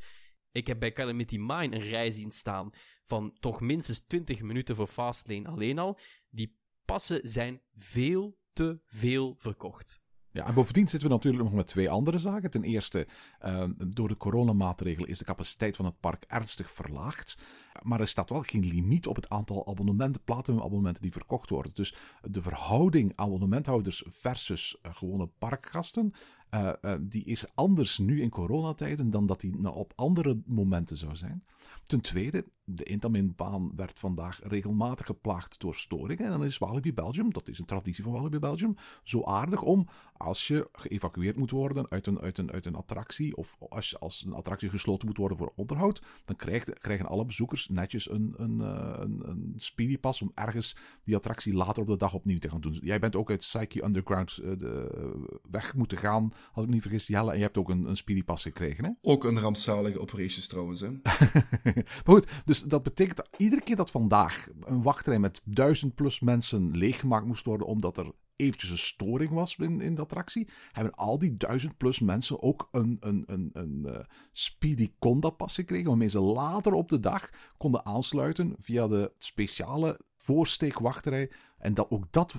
Ik 0.51 0.67
heb 0.67 0.79
bij 0.79 0.93
Calamity 0.93 1.37
Mine 1.37 1.77
een 1.77 1.83
rij 1.83 2.11
zien 2.11 2.31
staan 2.31 2.71
van 3.05 3.37
toch 3.41 3.61
minstens 3.61 4.07
20 4.07 4.43
minuten 4.43 4.77
voor 4.77 4.87
Fastlane 4.87 5.49
alleen 5.49 5.79
al. 5.79 5.99
Die 6.29 6.59
passen 6.85 7.21
zijn 7.23 7.61
veel 7.75 8.39
te 8.53 8.81
veel 8.87 9.35
verkocht. 9.39 10.05
Ja, 10.31 10.47
en 10.47 10.55
bovendien 10.55 10.89
zitten 10.89 11.09
we 11.09 11.15
natuurlijk 11.15 11.45
nog 11.45 11.53
met 11.53 11.67
twee 11.67 11.91
andere 11.91 12.19
zaken. 12.19 12.51
Ten 12.51 12.65
eerste, 12.65 13.07
uh, 13.45 13.65
door 13.89 14.09
de 14.09 14.17
coronamaatregelen 14.17 15.09
is 15.09 15.19
de 15.19 15.25
capaciteit 15.25 15.77
van 15.77 15.85
het 15.85 16.01
park 16.01 16.25
ernstig 16.25 16.71
verlaagd. 16.71 17.39
Maar 17.83 18.01
er 18.01 18.09
staat 18.09 18.31
wel 18.31 18.43
geen 18.43 18.65
limiet 18.67 19.07
op 19.07 19.17
het 19.17 19.29
aantal 19.29 19.67
abonnementen, 19.67 20.23
platinum-abonnementen 20.25 21.03
die 21.03 21.13
verkocht 21.13 21.51
worden. 21.51 21.75
Dus 21.75 21.95
de 22.23 22.43
verhouding 22.43 23.13
abonnementhouders 23.15 24.05
versus 24.07 24.79
uh, 24.83 24.95
gewone 24.95 25.27
parkgasten, 25.39 26.13
uh, 26.51 26.73
die 27.01 27.25
is 27.25 27.45
anders 27.55 27.99
nu 27.99 28.23
in 28.23 28.31
coronatijden 28.31 29.11
dan 29.11 29.27
dat 29.27 29.41
die 29.41 29.57
nou, 29.57 29.75
op 29.77 29.93
andere 29.97 30.43
momenten 30.47 30.97
zou 30.97 31.17
zijn. 31.17 31.45
Ten 31.85 32.01
tweede, 32.01 32.45
de 32.65 32.85
Intaminbaan 32.85 33.73
werd 33.77 33.99
vandaag 33.99 34.41
regelmatig 34.43 35.07
geplaagd 35.07 35.61
door 35.61 35.75
storingen. 35.75 36.25
En 36.25 36.31
dan 36.31 36.45
is 36.45 36.59
Walibi 36.59 36.95
Belgium, 36.95 37.33
dat 37.33 37.49
is 37.49 37.59
een 37.59 37.65
traditie 37.65 38.05
van 38.05 38.13
Walibi 38.13 38.39
Belgium, 38.39 38.77
zo 39.03 39.25
aardig 39.25 39.63
om, 39.63 39.89
als 40.17 40.47
je 40.47 40.69
geëvacueerd 40.73 41.37
moet 41.37 41.51
worden 41.51 41.87
uit 41.91 42.07
een, 42.07 42.21
uit 42.21 42.39
een, 42.39 42.53
uit 42.53 42.67
een 42.67 42.75
attractie, 42.75 43.37
of 43.37 43.57
als, 43.69 43.91
je, 43.91 43.99
als 43.99 44.25
een 44.27 44.33
attractie 44.33 44.69
gesloten 44.69 45.07
moet 45.07 45.17
worden 45.17 45.37
voor 45.37 45.53
onderhoud, 45.57 46.03
dan 46.25 46.37
krijgen, 46.37 46.79
krijgen 46.79 47.07
alle 47.07 47.25
bezoekers 47.25 47.69
netjes 47.69 48.11
een, 48.11 48.35
een, 48.37 48.61
eh, 48.61 48.97
een, 49.01 49.23
een 49.29 49.53
speedy 49.57 49.99
pass 49.99 50.23
om 50.23 50.33
ergens 50.35 50.77
die 51.03 51.17
attractie 51.17 51.55
later 51.55 51.83
op 51.83 51.89
de 51.89 51.97
dag 51.97 52.15
opnieuw 52.15 52.39
te 52.39 52.51
gaan 52.51 52.61
doen. 52.61 52.79
Jij 52.81 52.99
bent 52.99 53.17
ook 53.17 53.31
uit 53.31 53.39
Psyche 53.39 53.85
Underground 53.85 54.39
uh, 54.43 54.51
de, 54.59 55.41
weg 55.51 55.75
moeten 55.75 55.99
gaan, 55.99 56.33
als 56.53 56.63
ik 56.63 56.69
me 56.69 56.75
niet 56.75 56.83
vergis, 56.83 57.07
Jelle, 57.07 57.31
en 57.31 57.37
je 57.37 57.43
hebt 57.43 57.59
ook 57.59 57.69
een, 57.69 57.89
een 57.89 57.97
speedy 57.97 58.25
pass 58.25 58.43
gekregen, 58.43 58.85
hè? 58.85 58.91
Ook 59.03 59.25
een 59.25 59.41
rampzalige 59.41 60.01
operations 60.01 60.47
trouwens, 60.47 60.81
hè? 60.81 60.91
maar 62.05 62.15
goed, 62.15 62.27
dus 62.45 62.63
dat 62.63 62.83
betekent 62.83 63.17
dat 63.17 63.29
iedere 63.37 63.63
keer 63.63 63.77
dat 63.77 63.91
vandaag 63.91 64.49
een 64.61 64.83
wachtrij 64.83 65.19
met 65.19 65.41
duizend 65.45 65.95
plus 65.95 66.21
mensen 66.21 66.77
leeggemaakt 66.77 67.27
moest 67.27 67.47
worden 67.47 67.67
omdat 67.67 67.97
er 67.97 68.13
eventjes 68.37 68.71
een 68.71 68.79
storing 68.79 69.31
was 69.31 69.57
in, 69.57 69.81
in 69.81 69.95
de 69.95 70.03
attractie, 70.03 70.49
hebben 70.73 70.95
al 70.95 71.19
die 71.19 71.37
duizend 71.37 71.77
plus 71.77 72.01
mensen 72.01 72.43
ook 72.43 72.69
een, 72.73 72.97
een, 73.01 73.25
een, 73.27 73.51
een 73.53 73.83
uh, 73.87 73.99
Speedy 74.33 74.93
Conda 74.99 75.31
pas 75.31 75.55
gekregen, 75.55 75.87
waarmee 75.87 76.09
ze 76.09 76.21
later 76.21 76.73
op 76.73 76.89
de 76.89 77.01
dag 77.01 77.31
konden 77.57 77.87
aansluiten 77.87 78.55
via 78.59 78.89
de 78.89 79.13
speciale 79.19 80.01
voorsteekwachterij. 80.17 81.31
En 81.59 81.75
dat, 81.75 81.91
ook 81.91 82.13
dat 82.13 82.35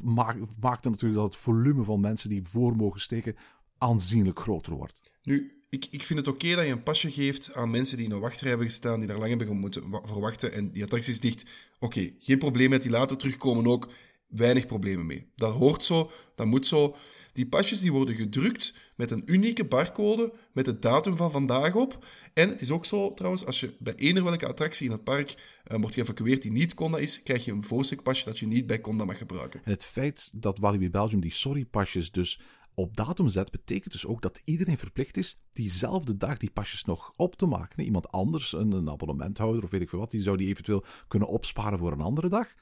maakte 0.60 0.90
natuurlijk 0.90 1.22
dat 1.22 1.34
het 1.34 1.42
volume 1.42 1.84
van 1.84 2.00
mensen 2.00 2.30
die 2.30 2.44
voor 2.44 2.76
mogen 2.76 3.02
steken 3.02 3.36
aanzienlijk 3.78 4.40
groter 4.40 4.74
wordt. 4.74 5.02
Nu, 5.24 5.57
ik, 5.70 5.88
ik 5.90 6.04
vind 6.04 6.20
het 6.20 6.28
oké 6.28 6.56
dat 6.56 6.66
je 6.66 6.72
een 6.72 6.84
pasje 6.84 7.12
geeft 7.12 7.54
aan 7.54 7.72
mensen 7.72 7.98
die 7.98 8.06
in 8.06 8.12
een 8.12 8.20
wachtrij 8.20 8.50
hebben 8.50 8.68
gestaan, 8.68 9.00
die 9.00 9.08
daar 9.08 9.18
lang 9.18 9.30
hebben 9.30 9.58
moeten 9.58 9.84
verwachten 10.04 10.54
en 10.54 10.72
die 10.72 10.84
attractie 10.84 11.14
is 11.14 11.20
dicht. 11.20 11.46
Oké, 11.80 12.12
geen 12.20 12.38
probleem 12.38 12.70
met 12.70 12.82
die 12.82 12.92
later 12.92 13.18
terugkomen 13.18 13.68
ook. 13.68 13.90
Weinig 14.28 14.66
problemen 14.66 15.06
mee. 15.06 15.28
Dat 15.36 15.54
hoort 15.54 15.84
zo, 15.84 16.12
dat 16.36 16.46
moet 16.46 16.68
zo. 16.68 16.96
Die 17.34 17.48
pasjes 17.48 17.80
die 17.80 17.92
worden 17.92 18.16
gedrukt 18.16 18.74
met 18.96 19.12
een 19.12 19.24
unieke 19.26 19.66
barcode 19.66 20.34
met 20.52 20.66
de 20.66 20.80
datum 20.80 21.18
van 21.18 21.32
vandaag 21.32 21.76
op. 21.76 22.06
En 22.34 22.50
het 22.50 22.62
is 22.62 22.72
ook 22.72 22.86
zo 22.86 23.14
trouwens, 23.14 23.46
als 23.46 23.60
je 23.60 23.74
bij 23.80 23.96
eender 23.96 24.24
welke 24.24 24.48
attractie 24.48 24.86
in 24.86 24.92
het 24.92 25.04
park 25.04 25.36
uh, 25.68 25.80
wordt 25.80 25.96
geëvacueerd 25.96 26.42
die 26.42 26.52
niet 26.52 26.74
Conda 26.74 26.98
is, 26.98 27.24
krijg 27.24 27.46
je 27.46 27.52
een 27.52 27.64
voorstukpasje 27.64 28.26
dat 28.26 28.40
je 28.40 28.48
niet 28.48 28.68
bij 28.68 28.82
Conda 28.82 29.06
mag 29.06 29.18
gebruiken. 29.18 29.62
En 29.64 29.72
het 29.72 29.86
feit 29.86 30.32
dat 30.34 30.60
Walibi 30.60 30.90
Belgium 30.90 31.22
die 31.22 31.34
sorry-pasjes 31.34 32.12
dus 32.12 32.40
op 32.80 32.98
datum 32.98 33.30
zet, 33.30 33.52
betekent 33.52 33.92
dus 33.92 34.06
ook 34.06 34.22
dat 34.22 34.42
iedereen 34.44 34.78
verplicht 34.78 35.18
is 35.18 35.40
diezelfde 35.52 36.18
dag 36.18 36.38
die 36.38 36.52
pasjes 36.52 36.84
nog 36.84 37.14
op 37.16 37.36
te 37.36 37.46
maken. 37.46 37.84
Iemand 37.84 38.12
anders, 38.12 38.54
een, 38.54 38.90
abonnementhouder 38.90 39.64
of 39.64 39.70
weet 39.70 39.82
ik 39.82 39.90
veel 39.90 40.00
wat, 40.00 40.12
die 40.12 40.22
zou 40.22 40.38
die 40.38 40.48
eventueel 40.48 40.86
kunnen 41.08 41.28
opsparen 41.28 41.78
voor 41.78 41.92
een 41.92 42.02
andere 42.02 42.30
dag. 42.30 42.54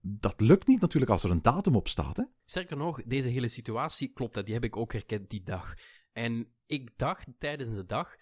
Dat 0.00 0.40
lukt 0.40 0.66
niet 0.66 0.80
natuurlijk 0.80 1.12
als 1.12 1.24
er 1.24 1.30
een 1.30 1.42
datum 1.42 1.76
op 1.76 1.88
staat. 1.88 2.16
Hè? 2.16 2.76
Nog, 2.76 3.02
deze 3.02 3.28
hele 3.28 3.48
situatie 3.48 4.08
klopt, 4.08 4.34
dat, 4.34 4.44
die 4.44 4.54
heb 4.54 4.64
ik 4.64 4.76
ook 4.76 4.92
herkend 4.92 5.30
die 5.30 5.42
dag. 5.42 5.74
En 6.12 6.48
ik 6.66 6.90
dacht 6.96 7.26
tijdens 7.38 7.74
de 7.74 7.84
dag, 7.84 8.16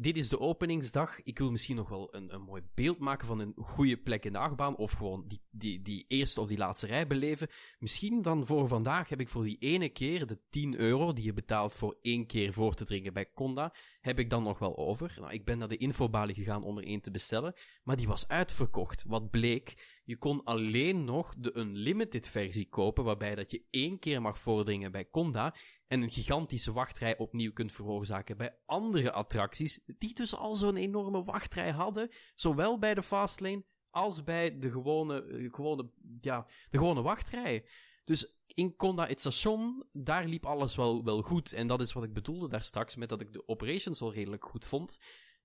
dit 0.00 0.16
is 0.16 0.28
de 0.28 0.40
openingsdag. 0.40 1.22
Ik 1.22 1.38
wil 1.38 1.50
misschien 1.50 1.76
nog 1.76 1.88
wel 1.88 2.14
een, 2.14 2.34
een 2.34 2.42
mooi 2.42 2.62
beeld 2.74 2.98
maken 2.98 3.26
van 3.26 3.38
een 3.38 3.54
goede 3.56 3.96
plek 3.96 4.24
in 4.24 4.32
de 4.32 4.38
achtbaan. 4.38 4.76
Of 4.76 4.92
gewoon 4.92 5.24
die, 5.26 5.40
die, 5.50 5.82
die 5.82 6.04
eerste 6.08 6.40
of 6.40 6.48
die 6.48 6.58
laatste 6.58 6.86
rij 6.86 7.06
beleven. 7.06 7.48
Misschien 7.78 8.22
dan 8.22 8.46
voor 8.46 8.68
vandaag 8.68 9.08
heb 9.08 9.20
ik 9.20 9.28
voor 9.28 9.44
die 9.44 9.58
ene 9.58 9.88
keer 9.88 10.26
de 10.26 10.38
10 10.50 10.76
euro 10.76 11.12
die 11.12 11.24
je 11.24 11.32
betaalt 11.32 11.74
voor 11.74 11.98
één 12.02 12.26
keer 12.26 12.52
voor 12.52 12.74
te 12.74 12.84
drinken 12.84 13.12
bij 13.12 13.32
Conda. 13.34 13.74
Heb 14.00 14.18
ik 14.18 14.30
dan 14.30 14.42
nog 14.42 14.58
wel 14.58 14.76
over. 14.76 15.14
Nou, 15.18 15.32
ik 15.32 15.44
ben 15.44 15.58
naar 15.58 15.68
de 15.68 15.76
infobalie 15.76 16.34
gegaan 16.34 16.62
om 16.62 16.78
er 16.78 16.84
één 16.84 17.00
te 17.00 17.10
bestellen. 17.10 17.54
Maar 17.82 17.96
die 17.96 18.06
was 18.06 18.28
uitverkocht. 18.28 19.04
Wat 19.06 19.30
bleek? 19.30 20.00
Je 20.04 20.16
kon 20.16 20.44
alleen 20.44 21.04
nog 21.04 21.34
de 21.38 21.56
Unlimited 21.56 22.28
versie 22.28 22.68
kopen, 22.68 23.04
waarbij 23.04 23.34
dat 23.34 23.50
je 23.50 23.64
één 23.70 23.98
keer 23.98 24.22
mag 24.22 24.38
voordringen 24.38 24.92
bij 24.92 25.10
Conda 25.10 25.54
en 25.86 26.02
een 26.02 26.10
gigantische 26.10 26.72
wachtrij 26.72 27.18
opnieuw 27.18 27.52
kunt 27.52 27.72
veroorzaken 27.72 28.36
bij 28.36 28.58
andere 28.66 29.12
attracties, 29.12 29.84
die 29.98 30.14
dus 30.14 30.36
al 30.36 30.54
zo'n 30.54 30.76
enorme 30.76 31.24
wachtrij 31.24 31.70
hadden, 31.70 32.08
zowel 32.34 32.78
bij 32.78 32.94
de 32.94 33.02
Fastlane 33.02 33.64
als 33.90 34.24
bij 34.24 34.58
de 34.58 34.70
gewone, 34.70 35.24
eh, 35.24 35.52
gewone, 35.52 35.90
ja, 36.20 36.46
de 36.70 36.78
gewone 36.78 37.02
wachtrij. 37.02 37.64
Dus 38.04 38.34
in 38.46 38.76
Conda 38.76 39.06
het 39.06 39.20
station, 39.20 39.84
daar 39.92 40.26
liep 40.26 40.46
alles 40.46 40.76
wel, 40.76 41.04
wel 41.04 41.22
goed. 41.22 41.52
En 41.52 41.66
dat 41.66 41.80
is 41.80 41.92
wat 41.92 42.04
ik 42.04 42.12
bedoelde 42.12 42.48
daar 42.48 42.62
straks 42.62 42.96
met 42.96 43.08
dat 43.08 43.20
ik 43.20 43.32
de 43.32 43.48
operations 43.48 44.00
wel 44.00 44.12
redelijk 44.12 44.44
goed 44.44 44.66
vond 44.66 44.98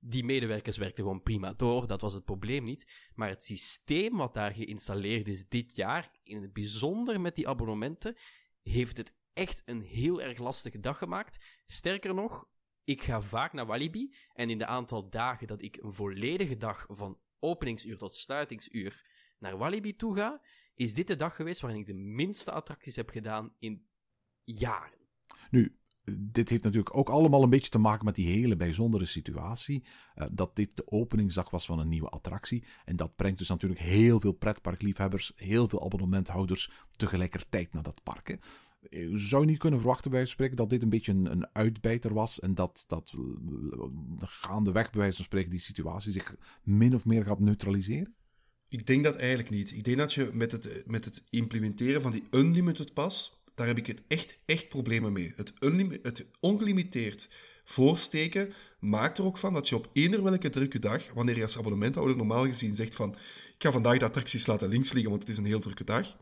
die 0.07 0.23
medewerkers 0.23 0.77
werkten 0.77 1.03
gewoon 1.03 1.23
prima 1.23 1.53
door, 1.53 1.87
dat 1.87 2.01
was 2.01 2.13
het 2.13 2.25
probleem 2.25 2.63
niet. 2.63 3.09
Maar 3.15 3.29
het 3.29 3.43
systeem 3.43 4.17
wat 4.17 4.33
daar 4.33 4.53
geïnstalleerd 4.53 5.27
is 5.27 5.47
dit 5.47 5.75
jaar, 5.75 6.11
in 6.23 6.41
het 6.41 6.53
bijzonder 6.53 7.21
met 7.21 7.35
die 7.35 7.47
abonnementen, 7.47 8.15
heeft 8.61 8.97
het 8.97 9.15
echt 9.33 9.61
een 9.65 9.81
heel 9.81 10.21
erg 10.21 10.37
lastige 10.37 10.79
dag 10.79 10.97
gemaakt. 10.97 11.61
Sterker 11.65 12.13
nog, 12.13 12.47
ik 12.83 13.01
ga 13.01 13.21
vaak 13.21 13.53
naar 13.53 13.65
Walibi 13.65 14.15
en 14.33 14.49
in 14.49 14.57
de 14.57 14.65
aantal 14.65 15.09
dagen 15.09 15.47
dat 15.47 15.61
ik 15.61 15.77
een 15.81 15.93
volledige 15.93 16.57
dag 16.57 16.85
van 16.89 17.19
openingsuur 17.39 17.97
tot 17.97 18.13
sluitingsuur 18.13 19.05
naar 19.39 19.57
Walibi 19.57 19.95
toe 19.95 20.15
ga, 20.15 20.41
is 20.75 20.93
dit 20.93 21.07
de 21.07 21.15
dag 21.15 21.35
geweest 21.35 21.61
waarin 21.61 21.79
ik 21.79 21.85
de 21.85 21.93
minste 21.93 22.51
attracties 22.51 22.95
heb 22.95 23.09
gedaan 23.09 23.53
in 23.59 23.85
jaren. 24.43 24.99
Nu, 25.49 25.77
dit 26.19 26.49
heeft 26.49 26.63
natuurlijk 26.63 26.97
ook 26.97 27.09
allemaal 27.09 27.43
een 27.43 27.49
beetje 27.49 27.69
te 27.69 27.77
maken 27.77 28.05
met 28.05 28.15
die 28.15 28.27
hele 28.27 28.55
bijzondere 28.55 29.05
situatie. 29.05 29.85
Uh, 30.15 30.27
dat 30.31 30.55
dit 30.55 30.75
de 30.75 30.91
openingsdag 30.91 31.49
was 31.49 31.65
van 31.65 31.79
een 31.79 31.89
nieuwe 31.89 32.09
attractie. 32.09 32.65
En 32.85 32.95
dat 32.95 33.15
brengt 33.15 33.37
dus 33.37 33.47
natuurlijk 33.47 33.81
heel 33.81 34.19
veel 34.19 34.31
pretparkliefhebbers, 34.31 35.31
heel 35.35 35.67
veel 35.67 35.83
abonnementhouders 35.83 36.71
tegelijkertijd 36.91 37.73
naar 37.73 37.83
dat 37.83 38.03
park. 38.03 38.37
Zou 39.13 39.41
je 39.41 39.49
niet 39.49 39.59
kunnen 39.59 39.79
verwachten, 39.79 40.11
bij 40.11 40.25
spreken, 40.25 40.55
dat 40.55 40.69
dit 40.69 40.83
een 40.83 40.89
beetje 40.89 41.11
een, 41.11 41.31
een 41.31 41.47
uitbijter 41.53 42.13
was 42.13 42.39
en 42.39 42.55
dat, 42.55 42.83
dat 42.87 43.13
eh, 43.13 43.87
gaandeweg, 44.19 44.89
bij 44.89 44.99
wijze 44.99 45.15
van 45.15 45.25
spreken, 45.25 45.49
die 45.49 45.59
situatie 45.59 46.11
zich 46.11 46.35
min 46.63 46.95
of 46.95 47.05
meer 47.05 47.23
gaat 47.23 47.39
neutraliseren? 47.39 48.15
Ik 48.69 48.87
denk 48.87 49.03
dat 49.03 49.15
eigenlijk 49.15 49.49
niet. 49.49 49.71
Ik 49.71 49.83
denk 49.83 49.97
dat 49.97 50.13
je 50.13 50.29
met 50.33 50.51
het, 50.51 50.83
met 50.85 51.05
het 51.05 51.23
implementeren 51.29 52.01
van 52.01 52.11
die 52.11 52.23
unlimited 52.31 52.93
pas, 52.93 53.43
daar 53.55 53.67
heb 53.67 53.77
ik 53.77 53.87
het 53.87 54.01
echt, 54.07 54.37
echt 54.45 54.69
problemen 54.69 55.13
mee. 55.13 55.33
Het, 55.35 55.53
het 56.01 56.25
ongelimiteerd 56.39 57.29
voorsteken 57.63 58.53
maakt 58.79 59.17
er 59.17 59.25
ook 59.25 59.37
van 59.37 59.53
dat 59.53 59.69
je 59.69 59.75
op 59.75 59.89
eender 59.93 60.23
welke 60.23 60.49
drukke 60.49 60.79
dag, 60.79 61.13
wanneer 61.13 61.35
je 61.35 61.43
als 61.43 61.57
abonnementhouder 61.57 62.17
normaal 62.17 62.45
gezien 62.45 62.75
zegt 62.75 62.95
van 62.95 63.15
ik 63.55 63.63
ga 63.63 63.71
vandaag 63.71 63.97
de 63.97 64.05
attracties 64.05 64.45
laten 64.45 64.69
links 64.69 64.91
liggen, 64.91 65.09
want 65.09 65.21
het 65.21 65.31
is 65.31 65.37
een 65.37 65.45
heel 65.45 65.59
drukke 65.59 65.83
dag, 65.83 66.17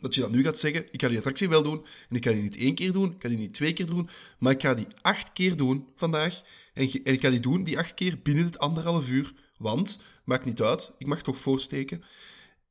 dat 0.00 0.14
je 0.14 0.20
dat 0.20 0.30
nu 0.30 0.44
gaat 0.44 0.58
zeggen, 0.58 0.86
ik 0.90 1.00
ga 1.00 1.08
die 1.08 1.16
attractie 1.16 1.48
wel 1.48 1.62
doen, 1.62 1.86
en 2.08 2.16
ik 2.16 2.24
ga 2.24 2.32
die 2.32 2.42
niet 2.42 2.56
één 2.56 2.74
keer 2.74 2.92
doen, 2.92 3.12
ik 3.12 3.22
ga 3.22 3.28
die 3.28 3.38
niet 3.38 3.54
twee 3.54 3.72
keer 3.72 3.86
doen, 3.86 4.08
maar 4.38 4.52
ik 4.52 4.60
ga 4.60 4.74
die 4.74 4.86
acht 5.00 5.32
keer 5.32 5.56
doen 5.56 5.88
vandaag, 5.96 6.42
en, 6.74 6.90
en 6.90 7.12
ik 7.12 7.20
ga 7.20 7.30
die 7.30 7.40
doen, 7.40 7.64
die 7.64 7.78
acht 7.78 7.94
keer, 7.94 8.18
binnen 8.22 8.44
het 8.44 8.58
anderhalf 8.58 9.08
uur, 9.08 9.32
want, 9.58 10.00
maakt 10.24 10.44
niet 10.44 10.62
uit, 10.62 10.92
ik 10.98 11.06
mag 11.06 11.22
toch 11.22 11.38
voorsteken. 11.38 12.04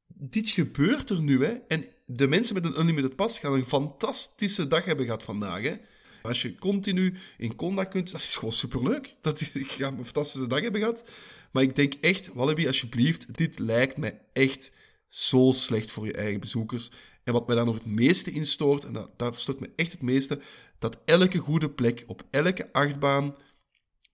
Dit 0.07 0.49
gebeurt 0.49 1.09
er 1.09 1.21
nu, 1.21 1.45
hè. 1.45 1.51
En 1.51 1.85
de 2.05 2.27
mensen 2.27 2.53
met 2.53 2.65
een 2.65 2.79
unlimited 2.79 3.15
pas 3.15 3.39
gaan 3.39 3.53
een 3.53 3.65
fantastische 3.65 4.67
dag 4.67 4.85
hebben 4.85 5.05
gehad 5.05 5.23
vandaag, 5.23 5.61
hè. 5.61 5.75
Als 6.21 6.41
je 6.41 6.55
continu 6.55 7.17
in 7.37 7.55
Conda 7.55 7.83
kunt, 7.83 8.11
dat 8.11 8.21
is 8.21 8.35
gewoon 8.35 8.53
superleuk. 8.53 9.15
Dat 9.21 9.41
ik 9.53 9.71
ga 9.71 9.87
een 9.87 10.03
fantastische 10.03 10.47
dag 10.47 10.61
hebben 10.61 10.81
gehad. 10.81 11.09
Maar 11.51 11.63
ik 11.63 11.75
denk 11.75 11.93
echt, 11.93 12.33
Wallaby, 12.33 12.67
alsjeblieft, 12.67 13.37
dit 13.37 13.59
lijkt 13.59 13.97
mij 13.97 14.21
echt 14.33 14.71
zo 15.07 15.51
slecht 15.51 15.91
voor 15.91 16.05
je 16.05 16.13
eigen 16.13 16.39
bezoekers. 16.39 16.91
En 17.23 17.33
wat 17.33 17.47
mij 17.47 17.55
daar 17.55 17.65
nog 17.65 17.75
het 17.75 17.85
meeste 17.85 18.31
in 18.31 18.45
stoort, 18.45 18.85
en 18.85 18.93
dat, 18.93 19.19
dat 19.19 19.39
stoort 19.39 19.59
me 19.59 19.69
echt 19.75 19.91
het 19.91 20.01
meeste, 20.01 20.41
dat 20.79 21.01
elke 21.05 21.37
goede 21.37 21.69
plek 21.69 22.03
op 22.07 22.23
elke 22.29 22.73
achtbaan, 22.73 23.35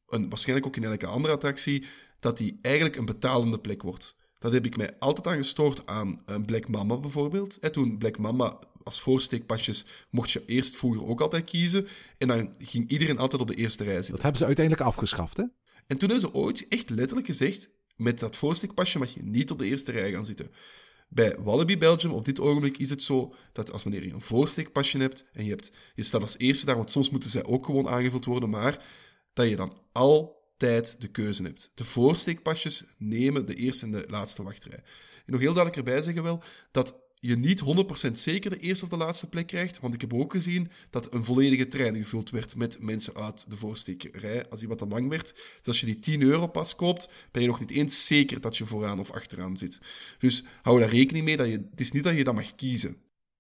en 0.07 0.29
waarschijnlijk 0.29 0.67
ook 0.67 0.75
in 0.75 0.83
elke 0.83 1.05
andere 1.05 1.33
attractie, 1.33 1.85
dat 2.19 2.37
die 2.37 2.59
eigenlijk 2.61 2.95
een 2.95 3.05
betalende 3.05 3.59
plek 3.59 3.81
wordt. 3.81 4.17
Dat 4.39 4.53
heb 4.53 4.65
ik 4.65 4.77
mij 4.77 4.99
altijd 4.99 5.27
aan 5.27 5.35
gestoord 5.35 5.85
aan 5.85 6.21
uh, 6.29 6.35
Black 6.45 6.67
Mama 6.67 6.97
bijvoorbeeld. 6.97 7.59
En 7.59 7.71
toen 7.71 7.97
Black 7.97 8.17
Mama 8.17 8.59
als 8.83 9.01
voorsteekpasjes 9.01 9.85
mocht 10.09 10.31
je 10.31 10.43
eerst 10.45 10.75
vroeger 10.75 11.05
ook 11.05 11.21
altijd 11.21 11.43
kiezen. 11.43 11.87
En 12.17 12.27
dan 12.27 12.55
ging 12.59 12.89
iedereen 12.89 13.17
altijd 13.17 13.41
op 13.41 13.47
de 13.47 13.55
eerste 13.55 13.83
rij 13.83 13.93
zitten. 13.93 14.13
Dat 14.13 14.21
hebben 14.21 14.39
ze 14.39 14.45
uiteindelijk 14.45 14.87
afgeschaft, 14.87 15.37
hè? 15.37 15.43
En 15.87 15.97
toen 15.97 16.09
hebben 16.09 16.29
ze 16.29 16.33
ooit 16.33 16.67
echt 16.67 16.89
letterlijk 16.89 17.27
gezegd: 17.27 17.69
met 17.95 18.19
dat 18.19 18.35
voorsteekpasje 18.35 18.99
mag 18.99 19.13
je 19.13 19.23
niet 19.23 19.51
op 19.51 19.59
de 19.59 19.65
eerste 19.65 19.91
rij 19.91 20.11
gaan 20.11 20.25
zitten. 20.25 20.51
Bij 21.09 21.35
Wallaby 21.39 21.77
Belgium 21.77 22.13
op 22.13 22.25
dit 22.25 22.39
ogenblik 22.39 22.77
is 22.77 22.89
het 22.89 23.03
zo 23.03 23.33
dat 23.53 23.71
als 23.71 23.83
wanneer 23.83 24.05
je 24.05 24.13
een 24.13 24.21
voorsteekpasje 24.21 24.97
hebt 24.97 25.25
en 25.33 25.43
je, 25.43 25.49
hebt, 25.49 25.71
je 25.95 26.03
staat 26.03 26.21
als 26.21 26.37
eerste 26.37 26.65
daar, 26.65 26.75
want 26.75 26.91
soms 26.91 27.09
moeten 27.09 27.29
zij 27.29 27.43
ook 27.43 27.65
gewoon 27.65 27.87
aangevuld 27.87 28.25
worden, 28.25 28.49
maar 28.49 28.85
dat 29.33 29.49
je 29.49 29.55
dan 29.55 29.77
altijd 30.59 31.01
de 31.01 31.07
keuze 31.07 31.43
hebt. 31.43 31.71
De 31.73 31.83
voorsteekpasjes 31.83 32.83
nemen 32.97 33.45
de 33.45 33.53
eerste 33.53 33.85
en 33.85 33.91
de 33.91 34.05
laatste 34.07 34.43
wachtrij. 34.43 34.83
En 35.25 35.33
nog 35.33 35.39
heel 35.39 35.53
duidelijk 35.53 35.87
erbij 35.87 36.01
zeggen 36.01 36.23
wel 36.23 36.43
dat 36.71 36.95
je 37.21 37.37
niet 37.37 37.63
100% 38.07 38.11
zeker 38.11 38.49
de 38.49 38.57
eerste 38.57 38.83
of 38.83 38.89
de 38.89 38.97
laatste 38.97 39.27
plek 39.27 39.47
krijgt. 39.47 39.79
Want 39.79 39.93
ik 39.93 40.01
heb 40.01 40.13
ook 40.13 40.31
gezien 40.31 40.71
dat 40.89 41.13
een 41.13 41.23
volledige 41.23 41.67
trein 41.67 41.95
gevuld 41.95 42.29
werd 42.29 42.55
met 42.55 42.81
mensen 42.81 43.15
uit 43.15 43.49
de 43.49 43.57
voorstekerij. 43.57 44.49
Als 44.49 44.59
die 44.59 44.69
wat 44.69 44.77
te 44.77 44.87
lang 44.87 45.09
werd. 45.09 45.33
Dus 45.33 45.67
als 45.67 45.79
je 45.79 45.85
die 45.85 45.99
10 45.99 46.21
euro 46.21 46.47
pas 46.47 46.75
koopt, 46.75 47.09
ben 47.31 47.41
je 47.41 47.47
nog 47.47 47.59
niet 47.59 47.71
eens 47.71 48.05
zeker 48.05 48.41
dat 48.41 48.57
je 48.57 48.65
vooraan 48.65 48.99
of 48.99 49.11
achteraan 49.11 49.57
zit. 49.57 49.79
Dus 50.19 50.43
hou 50.61 50.79
daar 50.79 50.89
rekening 50.89 51.25
mee. 51.25 51.37
Dat 51.37 51.47
je, 51.47 51.67
het 51.71 51.79
is 51.79 51.91
niet 51.91 52.03
dat 52.03 52.17
je 52.17 52.23
dat 52.23 52.35
mag 52.35 52.55
kiezen. 52.55 52.97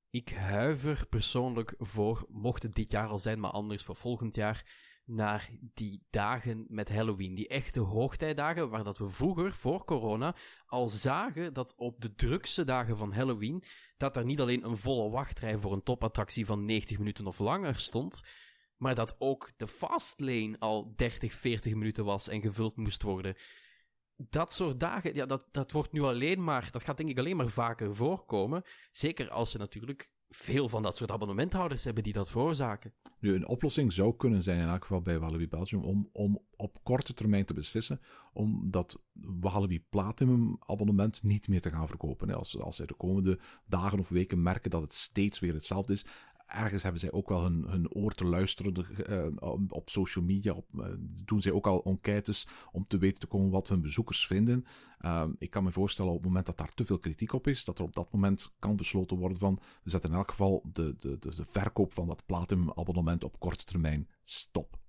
Ik 0.09 0.29
huiver 0.29 1.05
persoonlijk 1.09 1.73
voor, 1.77 2.25
mocht 2.29 2.63
het 2.63 2.75
dit 2.75 2.91
jaar 2.91 3.07
al 3.07 3.17
zijn, 3.17 3.39
maar 3.39 3.51
anders 3.51 3.83
voor 3.83 3.95
volgend 3.95 4.35
jaar 4.35 4.63
naar 5.09 5.49
die 5.73 6.05
dagen 6.09 6.65
met 6.67 6.89
Halloween. 6.89 7.35
Die 7.35 7.47
echte 7.47 7.79
hoogtijdagen, 7.79 8.69
waar 8.69 8.83
dat 8.83 8.97
we 8.97 9.07
vroeger, 9.07 9.53
voor 9.53 9.85
corona, 9.85 10.35
al 10.65 10.87
zagen 10.87 11.53
dat 11.53 11.73
op 11.75 12.01
de 12.01 12.15
drukste 12.15 12.63
dagen 12.63 12.97
van 12.97 13.13
Halloween, 13.13 13.63
dat 13.97 14.17
er 14.17 14.25
niet 14.25 14.39
alleen 14.39 14.65
een 14.65 14.77
volle 14.77 15.09
wachtrij 15.09 15.57
voor 15.57 15.73
een 15.73 15.83
topattractie 15.83 16.45
van 16.45 16.65
90 16.65 16.97
minuten 16.97 17.27
of 17.27 17.39
langer 17.39 17.75
stond, 17.75 18.23
maar 18.77 18.95
dat 18.95 19.15
ook 19.19 19.51
de 19.57 19.67
fastlane 19.67 20.59
al 20.59 20.93
30, 20.95 21.33
40 21.33 21.73
minuten 21.73 22.05
was 22.05 22.27
en 22.27 22.41
gevuld 22.41 22.75
moest 22.75 23.01
worden. 23.01 23.35
Dat 24.15 24.51
soort 24.51 24.79
dagen, 24.79 25.15
ja, 25.15 25.25
dat, 25.25 25.53
dat 25.53 25.71
wordt 25.71 25.91
nu 25.91 26.01
alleen 26.01 26.43
maar, 26.43 26.67
dat 26.71 26.83
gaat 26.83 26.97
denk 26.97 27.09
ik 27.09 27.17
alleen 27.17 27.37
maar 27.37 27.49
vaker 27.49 27.95
voorkomen. 27.95 28.63
Zeker 28.91 29.29
als 29.29 29.51
ze 29.51 29.57
natuurlijk 29.57 30.11
veel 30.29 30.69
van 30.69 30.81
dat 30.81 30.95
soort 30.95 31.11
abonnementhouders 31.11 31.83
hebben 31.83 32.03
die 32.03 32.13
dat 32.13 32.29
veroorzaken. 32.29 32.93
Nu, 33.19 33.35
een 33.35 33.47
oplossing 33.47 33.93
zou 33.93 34.15
kunnen 34.15 34.43
zijn, 34.43 34.59
in 34.59 34.67
elk 34.67 34.81
geval 34.81 35.01
bij 35.01 35.19
Walibi 35.19 35.47
Belgium, 35.47 35.83
om, 35.83 36.09
om 36.11 36.39
op 36.55 36.83
korte 36.83 37.13
termijn 37.13 37.45
te 37.45 37.53
beslissen 37.53 38.01
om 38.33 38.71
dat 38.71 39.01
Walibi 39.39 39.83
Platinum 39.89 40.57
abonnement 40.59 41.23
niet 41.23 41.47
meer 41.47 41.61
te 41.61 41.69
gaan 41.69 41.87
verkopen. 41.87 42.33
Als, 42.33 42.59
als 42.59 42.75
zij 42.75 42.85
de 42.85 42.93
komende 42.93 43.39
dagen 43.65 43.99
of 43.99 44.09
weken 44.09 44.41
merken 44.41 44.71
dat 44.71 44.81
het 44.81 44.93
steeds 44.93 45.39
weer 45.39 45.53
hetzelfde 45.53 45.93
is, 45.93 46.05
ergens 46.49 46.83
hebben 46.83 47.01
zij 47.01 47.11
ook 47.11 47.29
wel 47.29 47.43
hun, 47.43 47.65
hun 47.67 47.93
oor 47.93 48.11
te 48.11 48.25
luisteren 48.25 48.85
uh, 49.09 49.53
op 49.69 49.89
social 49.89 50.25
media. 50.25 50.55
Uh, 50.73 50.85
doen 51.25 51.41
zij 51.41 51.51
ook 51.51 51.67
al 51.67 51.83
enquêtes 51.83 52.47
om 52.71 52.87
te 52.87 52.97
weten 52.97 53.19
te 53.19 53.27
komen 53.27 53.49
wat 53.49 53.69
hun 53.69 53.81
bezoekers 53.81 54.27
vinden. 54.27 54.65
Uh, 55.01 55.23
ik 55.37 55.49
kan 55.49 55.63
me 55.63 55.71
voorstellen 55.71 56.11
op 56.11 56.17
het 56.17 56.27
moment 56.27 56.45
dat 56.45 56.57
daar 56.57 56.73
te 56.73 56.85
veel 56.85 56.99
kritiek 56.99 57.33
op 57.33 57.47
is, 57.47 57.65
dat 57.65 57.77
er 57.79 57.85
op 57.85 57.95
dat 57.95 58.11
moment 58.11 58.53
kan 58.59 58.75
besloten 58.75 59.17
worden 59.17 59.37
van 59.37 59.59
we 59.83 59.89
zetten 59.89 60.09
in 60.09 60.15
elk 60.15 60.29
geval 60.29 60.61
de, 60.73 60.95
de, 60.99 61.19
de, 61.19 61.35
de 61.35 61.45
verkoop 61.47 61.93
van 61.93 62.07
dat 62.07 62.25
platinum 62.25 62.69
abonnement 62.69 63.23
op 63.23 63.39
korte 63.39 63.65
termijn 63.65 64.07
stop. 64.23 64.79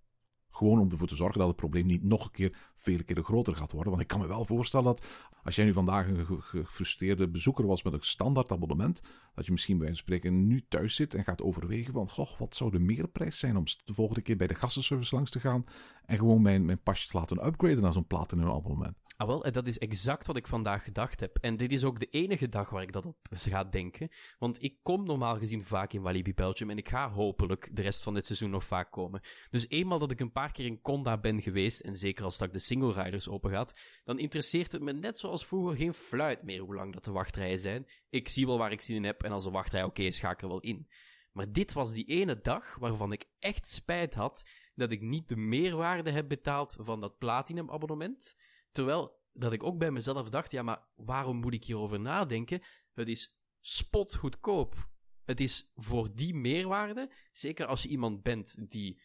Gewoon 0.51 0.81
om 0.81 0.91
ervoor 0.91 1.09
te 1.09 1.17
zorgen 1.17 1.39
dat 1.39 1.49
het 1.49 1.57
probleem 1.57 1.87
niet 1.87 2.03
nog 2.03 2.25
een 2.25 2.31
keer 2.31 2.59
vele 2.75 3.03
keren 3.03 3.25
groter 3.25 3.57
gaat 3.57 3.73
worden. 3.73 3.91
Want 3.91 4.03
ik 4.03 4.09
kan 4.09 4.21
me 4.21 4.27
wel 4.27 4.45
voorstellen 4.45 4.85
dat 4.85 5.07
als 5.43 5.57
jij 5.57 5.65
nu 5.65 5.73
vandaag 5.73 6.07
een 6.07 6.43
gefrustreerde 6.43 7.29
bezoeker 7.29 7.67
was 7.67 7.83
met 7.83 7.93
een 7.93 8.03
standaard 8.03 8.53
abonnement, 8.53 9.03
dat 9.35 9.45
je 9.47 9.53
misschien 9.53 9.79
bij 9.79 9.89
een 9.89 9.97
spreken 9.97 10.47
nu 10.47 10.65
thuis 10.69 10.95
zit 10.95 11.15
en 11.15 11.25
gaat 11.25 11.43
overwegen 11.43 11.93
van, 11.93 12.09
goh, 12.09 12.39
wat 12.39 12.55
zou 12.55 12.71
de 12.71 12.79
meerprijs 12.79 13.39
zijn 13.39 13.57
om 13.57 13.65
de 13.85 13.95
volgende 13.95 14.23
keer 14.23 14.37
bij 14.37 14.47
de 14.47 14.55
gastenservice 14.55 15.15
langs 15.15 15.31
te 15.31 15.41
gaan 15.41 15.65
en 16.05 16.19
gewoon 16.19 16.43
mijn, 16.43 16.65
mijn 16.65 16.83
pasje 16.83 17.09
te 17.09 17.17
laten 17.17 17.47
upgraden 17.47 17.83
naar 17.83 17.93
zo'n 17.93 18.07
platinum 18.07 18.51
abonnement. 18.51 18.97
Ah 19.21 19.27
wel, 19.27 19.45
en 19.45 19.53
dat 19.53 19.67
is 19.67 19.79
exact 19.79 20.27
wat 20.27 20.37
ik 20.37 20.47
vandaag 20.47 20.85
gedacht 20.85 21.21
heb. 21.21 21.39
En 21.41 21.57
dit 21.57 21.73
is 21.73 21.85
ook 21.85 22.01
de 22.01 22.09
enige 22.11 22.49
dag 22.49 22.71
waar 22.71 22.83
ik 22.83 22.93
dat 22.93 23.07
op 23.07 23.17
ga 23.31 23.65
denken. 23.65 24.09
Want 24.39 24.63
ik 24.63 24.77
kom 24.83 25.05
normaal 25.05 25.39
gezien 25.39 25.65
vaak 25.65 25.93
in 25.93 26.03
Walibi 26.03 26.35
Belgium 26.35 26.71
en 26.71 26.79
ik 26.79 26.89
ga 26.89 27.11
hopelijk 27.11 27.69
de 27.73 27.83
rest 27.83 28.03
van 28.03 28.15
dit 28.15 28.27
seizoen 28.27 28.51
nog 28.51 28.65
vaak 28.65 28.93
komen. 28.93 29.21
Dus 29.51 29.69
eenmaal 29.69 29.99
dat 29.99 30.11
ik 30.11 30.21
een 30.21 30.33
paar 30.33 30.53
keer 30.53 30.67
in 30.67 30.81
Conda 30.81 31.19
ben 31.19 31.43
geweest, 31.43 31.81
en 31.81 31.97
zeker 31.97 32.25
als 32.25 32.39
dat 32.39 32.53
de 32.53 32.59
single 32.59 33.03
riders 33.03 33.29
open 33.29 33.51
gaat, 33.51 33.81
dan 34.05 34.19
interesseert 34.19 34.73
het 34.73 34.83
me 34.83 34.93
net 34.93 35.19
zoals 35.19 35.47
vroeger 35.47 35.77
geen 35.77 35.95
fluit 35.95 36.43
meer 36.43 36.61
hoe 36.61 36.75
lang 36.75 36.93
dat 36.93 37.05
de 37.05 37.13
wachtrijen 37.13 37.59
zijn. 37.59 37.87
Ik 38.11 38.29
zie 38.29 38.47
wel 38.47 38.59
waar 38.59 38.73
ik 38.73 38.81
zin 38.81 38.97
in 38.97 39.05
heb 39.05 39.23
en 39.23 39.33
als 39.33 39.45
de 39.45 39.51
wachtrij 39.51 39.85
oké 39.85 40.03
ik 40.03 40.43
er 40.43 40.49
wel 40.49 40.61
in. 40.61 40.89
Maar 41.33 41.53
dit 41.53 41.73
was 41.73 41.93
die 41.93 42.05
ene 42.05 42.41
dag 42.41 42.75
waarvan 42.75 43.13
ik 43.13 43.25
echt 43.39 43.69
spijt 43.69 44.15
had 44.15 44.49
dat 44.75 44.91
ik 44.91 45.01
niet 45.01 45.29
de 45.29 45.37
meerwaarde 45.37 46.11
heb 46.11 46.29
betaald 46.29 46.77
van 46.81 47.01
dat 47.01 47.19
platinum 47.19 47.71
abonnement. 47.71 48.37
Terwijl 48.71 49.19
dat 49.33 49.53
ik 49.53 49.63
ook 49.63 49.79
bij 49.79 49.91
mezelf 49.91 50.31
dacht, 50.31 50.51
ja, 50.51 50.63
maar 50.63 50.89
waarom 50.95 51.37
moet 51.37 51.55
ik 51.55 51.65
hierover 51.65 52.01
nadenken? 52.01 52.63
Het 52.95 53.09
is 53.09 53.39
spotgoedkoop. 53.61 54.89
Het 55.25 55.41
is 55.41 55.73
voor 55.75 56.15
die 56.15 56.35
meerwaarde, 56.35 57.13
zeker 57.33 57.67
als 57.67 57.83
je 57.83 57.89
iemand 57.89 58.23
bent 58.23 58.71
die 58.71 59.01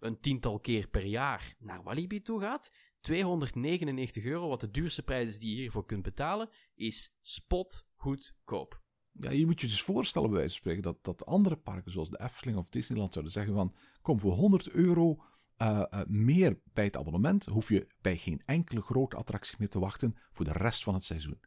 een 0.00 0.20
tiental 0.20 0.60
keer 0.60 0.88
per 0.88 1.04
jaar 1.04 1.54
naar 1.58 1.82
Walibi 1.82 2.22
toe 2.22 2.40
gaat, 2.40 2.72
299 3.00 4.24
euro, 4.24 4.48
wat 4.48 4.60
de 4.60 4.70
duurste 4.70 5.02
prijs 5.02 5.28
is 5.28 5.38
die 5.38 5.54
je 5.54 5.60
hiervoor 5.60 5.86
kunt 5.86 6.02
betalen, 6.02 6.50
is 6.74 7.18
spotgoedkoop. 8.02 8.80
Ja, 9.12 9.30
je 9.30 9.46
moet 9.46 9.60
je 9.60 9.66
dus 9.66 9.82
voorstellen, 9.82 10.28
bij 10.28 10.38
wijze 10.38 10.52
van 10.52 10.60
spreken, 10.60 10.82
dat, 10.82 11.04
dat 11.04 11.26
andere 11.26 11.56
parken 11.56 11.92
zoals 11.92 12.10
de 12.10 12.20
Efteling 12.20 12.58
of 12.58 12.68
Disneyland 12.68 13.12
zouden 13.12 13.32
zeggen 13.32 13.54
van, 13.54 13.74
kom, 14.02 14.20
voor 14.20 14.32
100 14.32 14.70
euro 14.70 15.24
uh, 15.58 15.82
uh, 15.90 16.00
meer 16.06 16.60
bij 16.72 16.84
het 16.84 16.96
abonnement 16.96 17.44
hoef 17.44 17.68
je 17.68 17.86
bij 18.00 18.16
geen 18.16 18.42
enkele 18.44 18.80
grote 18.80 19.16
attractie 19.16 19.56
meer 19.58 19.68
te 19.68 19.78
wachten 19.78 20.16
voor 20.30 20.44
de 20.44 20.52
rest 20.52 20.82
van 20.82 20.94
het 20.94 21.04
seizoen. 21.04 21.40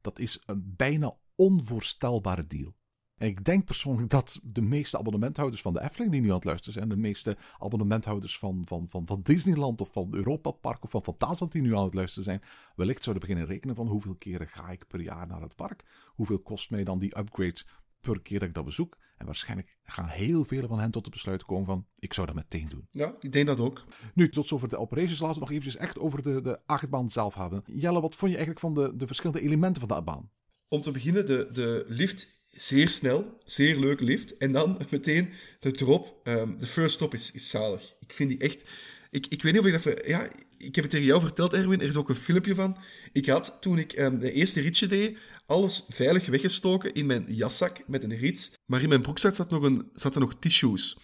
Dat 0.00 0.18
is 0.18 0.42
een 0.46 0.74
bijna 0.76 1.16
onvoorstelbare 1.34 2.46
deal. 2.46 2.74
En 3.22 3.28
ik 3.28 3.44
denk 3.44 3.64
persoonlijk 3.64 4.10
dat 4.10 4.40
de 4.42 4.62
meeste 4.62 4.98
abonnementhouders 4.98 5.62
van 5.62 5.72
de 5.72 5.82
Efteling 5.82 6.12
die 6.12 6.20
nu 6.20 6.28
aan 6.28 6.34
het 6.34 6.44
luisteren 6.44 6.72
zijn, 6.74 6.88
de 6.88 6.96
meeste 6.96 7.36
abonnementhouders 7.58 8.38
van, 8.38 8.62
van, 8.66 8.88
van, 8.88 9.06
van 9.06 9.20
Disneyland 9.22 9.80
of 9.80 9.92
van 9.92 10.14
Europa 10.14 10.50
Park 10.50 10.84
of 10.84 10.90
van 10.90 11.02
Fantasieland 11.02 11.52
die 11.52 11.62
nu 11.62 11.76
aan 11.76 11.84
het 11.84 11.94
luisteren 11.94 12.24
zijn, 12.24 12.42
wellicht 12.76 13.04
zouden 13.04 13.26
beginnen 13.26 13.52
rekenen 13.52 13.74
van 13.74 13.86
hoeveel 13.86 14.14
keren 14.14 14.48
ga 14.48 14.70
ik 14.70 14.86
per 14.86 15.00
jaar 15.00 15.26
naar 15.26 15.40
het 15.40 15.56
park? 15.56 15.82
Hoeveel 16.06 16.38
kost 16.38 16.70
mij 16.70 16.84
dan 16.84 16.98
die 16.98 17.18
upgrade 17.18 17.62
per 18.00 18.22
keer 18.22 18.38
dat 18.38 18.48
ik 18.48 18.54
dat 18.54 18.64
bezoek? 18.64 18.96
En 19.16 19.26
waarschijnlijk 19.26 19.78
gaan 19.84 20.08
heel 20.08 20.44
veel 20.44 20.66
van 20.66 20.78
hen 20.78 20.90
tot 20.90 21.04
het 21.04 21.14
besluit 21.14 21.44
komen 21.44 21.66
van, 21.66 21.86
ik 21.98 22.12
zou 22.12 22.26
dat 22.26 22.36
meteen 22.36 22.68
doen. 22.68 22.86
Ja, 22.90 23.14
ik 23.20 23.32
denk 23.32 23.46
dat 23.46 23.60
ook. 23.60 23.84
Nu, 24.14 24.28
tot 24.28 24.48
zover 24.48 24.68
de 24.68 24.78
operations. 24.78 25.20
Laten 25.20 25.34
we 25.34 25.40
nog 25.40 25.50
eventjes 25.50 25.76
echt 25.76 25.98
over 25.98 26.22
de, 26.22 26.40
de 26.40 26.60
achtbaan 26.66 27.10
zelf 27.10 27.34
hebben. 27.34 27.62
Jelle, 27.66 28.00
wat 28.00 28.16
vond 28.16 28.30
je 28.30 28.36
eigenlijk 28.36 28.66
van 28.66 28.74
de, 28.74 28.96
de 28.96 29.06
verschillende 29.06 29.42
elementen 29.42 29.80
van 29.80 29.88
de 29.88 29.94
achtbaan? 29.94 30.30
Om 30.68 30.80
te 30.80 30.90
beginnen, 30.90 31.26
de, 31.26 31.48
de 31.52 31.84
lift 31.88 32.40
zeer 32.52 32.88
snel, 32.88 33.38
zeer 33.44 33.78
leuke 33.78 34.04
lift. 34.04 34.36
En 34.36 34.52
dan 34.52 34.78
meteen 34.90 35.28
de 35.60 35.70
drop. 35.70 36.20
ehm, 36.24 36.58
de 36.58 36.66
first 36.66 36.94
stop 36.94 37.14
is, 37.14 37.30
is 37.32 37.50
zalig. 37.50 37.94
Ik 38.00 38.12
vind 38.12 38.30
die 38.30 38.38
echt... 38.38 38.62
Ik, 39.10 39.26
ik 39.28 39.42
weet 39.42 39.52
niet 39.52 39.62
of 39.62 39.66
ik 39.66 39.82
dat... 39.82 40.06
Ja, 40.06 40.28
ik 40.58 40.74
heb 40.74 40.84
het 40.84 40.90
tegen 40.90 41.06
jou 41.06 41.20
verteld, 41.20 41.52
Erwin. 41.52 41.80
Er 41.80 41.86
is 41.88 41.96
ook 41.96 42.08
een 42.08 42.14
filmpje 42.14 42.54
van. 42.54 42.76
Ik 43.12 43.26
had, 43.26 43.56
toen 43.60 43.78
ik 43.78 43.92
ehm, 43.92 44.18
de 44.18 44.32
eerste 44.32 44.60
ritje 44.60 44.86
deed, 44.86 45.16
alles 45.46 45.84
veilig 45.88 46.26
weggestoken 46.26 46.94
in 46.94 47.06
mijn 47.06 47.24
jaszak 47.28 47.82
met 47.86 48.04
een 48.04 48.18
rits. 48.18 48.50
Maar 48.66 48.82
in 48.82 48.88
mijn 48.88 49.02
broekzak 49.02 49.34
zat 49.34 49.50
nog 49.50 49.62
een, 49.62 49.90
zaten 49.92 50.20
nog 50.20 50.34
tissues. 50.34 50.96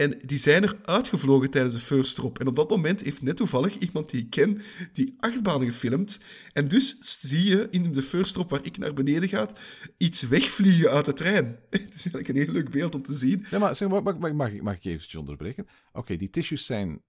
En 0.00 0.18
die 0.26 0.38
zijn 0.38 0.62
er 0.62 0.78
uitgevlogen 0.84 1.50
tijdens 1.50 1.74
de 1.74 1.80
first 1.80 2.14
drop. 2.14 2.38
En 2.38 2.46
op 2.46 2.56
dat 2.56 2.70
moment 2.70 3.00
heeft 3.00 3.22
net 3.22 3.36
toevallig 3.36 3.78
iemand 3.78 4.10
die 4.10 4.20
ik 4.20 4.30
ken 4.30 4.62
die 4.92 5.14
achtbaan 5.18 5.64
gefilmd. 5.64 6.18
En 6.52 6.68
dus 6.68 6.96
zie 7.00 7.44
je 7.44 7.68
in 7.70 7.92
de 7.92 8.02
first 8.02 8.32
drop 8.32 8.50
waar 8.50 8.64
ik 8.64 8.78
naar 8.78 8.92
beneden 8.92 9.28
ga, 9.28 9.48
iets 9.96 10.22
wegvliegen 10.22 10.90
uit 10.90 11.04
de 11.04 11.12
trein. 11.12 11.46
Het 11.70 11.94
is 11.94 12.04
eigenlijk 12.04 12.28
een 12.28 12.36
heel 12.36 12.52
leuk 12.52 12.70
beeld 12.70 12.94
om 12.94 13.02
te 13.02 13.14
zien. 13.16 13.46
Ja, 13.50 13.58
maar 13.58 13.76
zeg, 13.76 13.88
mag, 13.88 14.02
mag, 14.18 14.32
mag, 14.32 14.52
mag 14.60 14.74
ik- 14.74 14.84
eventjes 14.84 15.14
onderbreken? 15.14 15.66
Oké, 15.92 16.16
die 16.16 16.30
tissues 16.30 16.66
zijn 16.66 17.02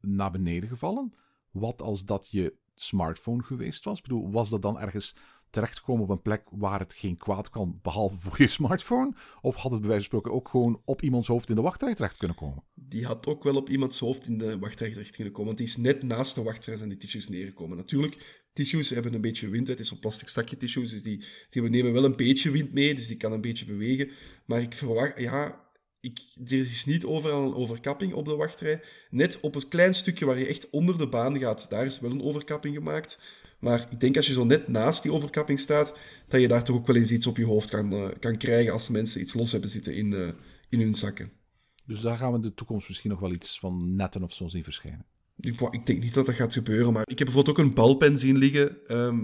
naar 0.00 0.30
beneden 0.30 0.68
gevallen. 0.68 1.12
Wat 1.50 1.82
als 1.82 2.04
dat 2.04 2.28
je 2.30 2.54
smartphone 2.74 3.42
geweest 3.42 3.84
was? 3.84 3.96
Ik 3.96 4.02
bedoel, 4.02 4.30
was 4.30 4.50
dat 4.50 4.62
dan 4.62 4.78
ergens 4.80 5.14
terechtgekomen 5.50 6.02
op 6.02 6.10
een 6.10 6.22
plek 6.22 6.42
waar 6.50 6.80
het 6.80 6.92
geen 6.92 7.16
kwaad 7.16 7.50
kan, 7.50 7.78
behalve 7.82 8.18
voor 8.18 8.34
je 8.38 8.48
smartphone? 8.48 9.14
Of 9.40 9.56
had 9.56 9.70
het 9.70 9.80
bij 9.80 9.88
wijze 9.88 10.08
van 10.08 10.18
spreken 10.18 10.38
ook 10.38 10.48
gewoon 10.48 10.82
op 10.84 11.02
iemands 11.02 11.28
hoofd 11.28 11.48
in 11.48 11.56
de 11.56 11.62
wachtrij 11.62 11.94
terecht 11.94 12.16
kunnen 12.16 12.36
komen? 12.36 12.62
Die 12.74 13.06
had 13.06 13.26
ook 13.26 13.44
wel 13.44 13.56
op 13.56 13.68
iemands 13.68 13.98
hoofd 13.98 14.26
in 14.26 14.38
de 14.38 14.58
wachtrij 14.58 14.90
terecht 14.90 15.14
kunnen 15.14 15.32
komen. 15.32 15.46
Want 15.46 15.58
die 15.58 15.66
is 15.66 15.76
net 15.76 16.02
naast 16.02 16.34
de 16.34 16.42
wachtrij 16.42 16.76
zijn 16.76 16.88
die 16.88 16.98
tissues 16.98 17.28
neergekomen. 17.28 17.76
Natuurlijk, 17.76 18.42
tissues 18.52 18.90
hebben 18.90 19.14
een 19.14 19.20
beetje 19.20 19.48
wind. 19.48 19.68
Het 19.68 19.80
is 19.80 19.90
een 19.90 19.98
plastic 19.98 20.28
zakje 20.28 20.56
tissues, 20.56 20.90
dus 20.90 21.02
die, 21.02 21.24
die 21.50 21.62
nemen 21.62 21.92
wel 21.92 22.04
een 22.04 22.16
beetje 22.16 22.50
wind 22.50 22.72
mee. 22.72 22.94
Dus 22.94 23.06
die 23.06 23.16
kan 23.16 23.32
een 23.32 23.40
beetje 23.40 23.64
bewegen. 23.64 24.10
Maar 24.44 24.60
ik 24.60 24.74
verwacht, 24.74 25.20
ja, 25.20 25.66
ik, 26.00 26.20
er 26.44 26.70
is 26.70 26.84
niet 26.84 27.04
overal 27.04 27.46
een 27.46 27.54
overkapping 27.54 28.12
op 28.12 28.24
de 28.24 28.36
wachtrij. 28.36 28.80
Net 29.10 29.40
op 29.40 29.54
het 29.54 29.68
klein 29.68 29.94
stukje 29.94 30.24
waar 30.24 30.38
je 30.38 30.46
echt 30.46 30.70
onder 30.70 30.98
de 30.98 31.08
baan 31.08 31.38
gaat, 31.38 31.70
daar 31.70 31.86
is 31.86 32.00
wel 32.00 32.10
een 32.10 32.22
overkapping 32.22 32.74
gemaakt. 32.74 33.20
Maar 33.58 33.86
ik 33.90 34.00
denk 34.00 34.16
als 34.16 34.26
je 34.26 34.32
zo 34.32 34.44
net 34.44 34.68
naast 34.68 35.02
die 35.02 35.12
overkapping 35.12 35.60
staat, 35.60 35.94
dat 36.28 36.40
je 36.40 36.48
daar 36.48 36.64
toch 36.64 36.76
ook 36.76 36.86
wel 36.86 36.96
eens 36.96 37.10
iets 37.10 37.26
op 37.26 37.36
je 37.36 37.44
hoofd 37.44 37.70
kan, 37.70 37.92
eh, 37.92 38.08
kan 38.20 38.36
krijgen 38.36 38.72
als 38.72 38.88
mensen 38.88 39.20
iets 39.20 39.34
los 39.34 39.52
hebben 39.52 39.70
zitten 39.70 39.94
in, 39.94 40.12
eh, 40.12 40.28
in 40.68 40.80
hun 40.80 40.94
zakken. 40.94 41.30
Dus 41.86 42.00
daar 42.00 42.16
gaan 42.16 42.30
we 42.30 42.36
in 42.36 42.42
de 42.42 42.54
toekomst 42.54 42.88
misschien 42.88 43.10
nog 43.10 43.20
wel 43.20 43.32
iets 43.32 43.58
van 43.58 43.96
netten 43.96 44.22
of 44.22 44.32
zo 44.32 44.48
zien 44.48 44.64
verschijnen. 44.64 45.06
Ik, 45.40 45.86
denk 45.86 46.02
niet 46.02 46.14
dat 46.14 46.26
dat 46.26 46.34
gaat 46.34 46.52
gebeuren, 46.52 46.92
maar 46.92 47.02
ik 47.06 47.18
heb 47.18 47.26
bijvoorbeeld 47.26 47.58
ook 47.58 47.64
een 47.64 47.74
balpen 47.74 48.18
zien 48.18 48.36
liggen 48.36 48.86
ehm, 48.86 49.18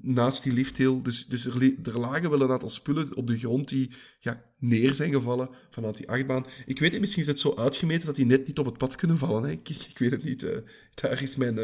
naast 0.00 0.42
die 0.42 0.52
lifthill. 0.52 1.02
Dus, 1.02 1.26
dus 1.26 1.46
er, 1.46 1.74
er 1.82 1.98
lagen 1.98 2.30
wel 2.30 2.40
een 2.40 2.50
aantal 2.50 2.70
spullen 2.70 3.16
op 3.16 3.26
de 3.26 3.38
grond 3.38 3.68
die 3.68 3.90
ja, 4.20 4.42
neer 4.58 4.94
zijn 4.94 5.12
gevallen 5.12 5.50
vanuit 5.70 5.96
die 5.96 6.08
achtbaan. 6.08 6.46
Ik 6.66 6.78
weet 6.78 6.90
niet, 6.90 7.00
misschien 7.00 7.22
is 7.22 7.28
het 7.28 7.40
zo 7.40 7.54
uitgemeten 7.54 8.06
dat 8.06 8.16
die 8.16 8.26
net 8.26 8.46
niet 8.46 8.58
op 8.58 8.66
het 8.66 8.78
pad 8.78 8.96
kunnen 8.96 9.18
vallen. 9.18 9.42
Hè? 9.42 9.50
Ik, 9.50 9.68
ik 9.68 9.98
weet 9.98 10.10
het 10.10 10.24
niet. 10.24 10.42
eh. 10.42 10.58
daar 10.94 11.22
is 11.22 11.36
mijn, 11.36 11.58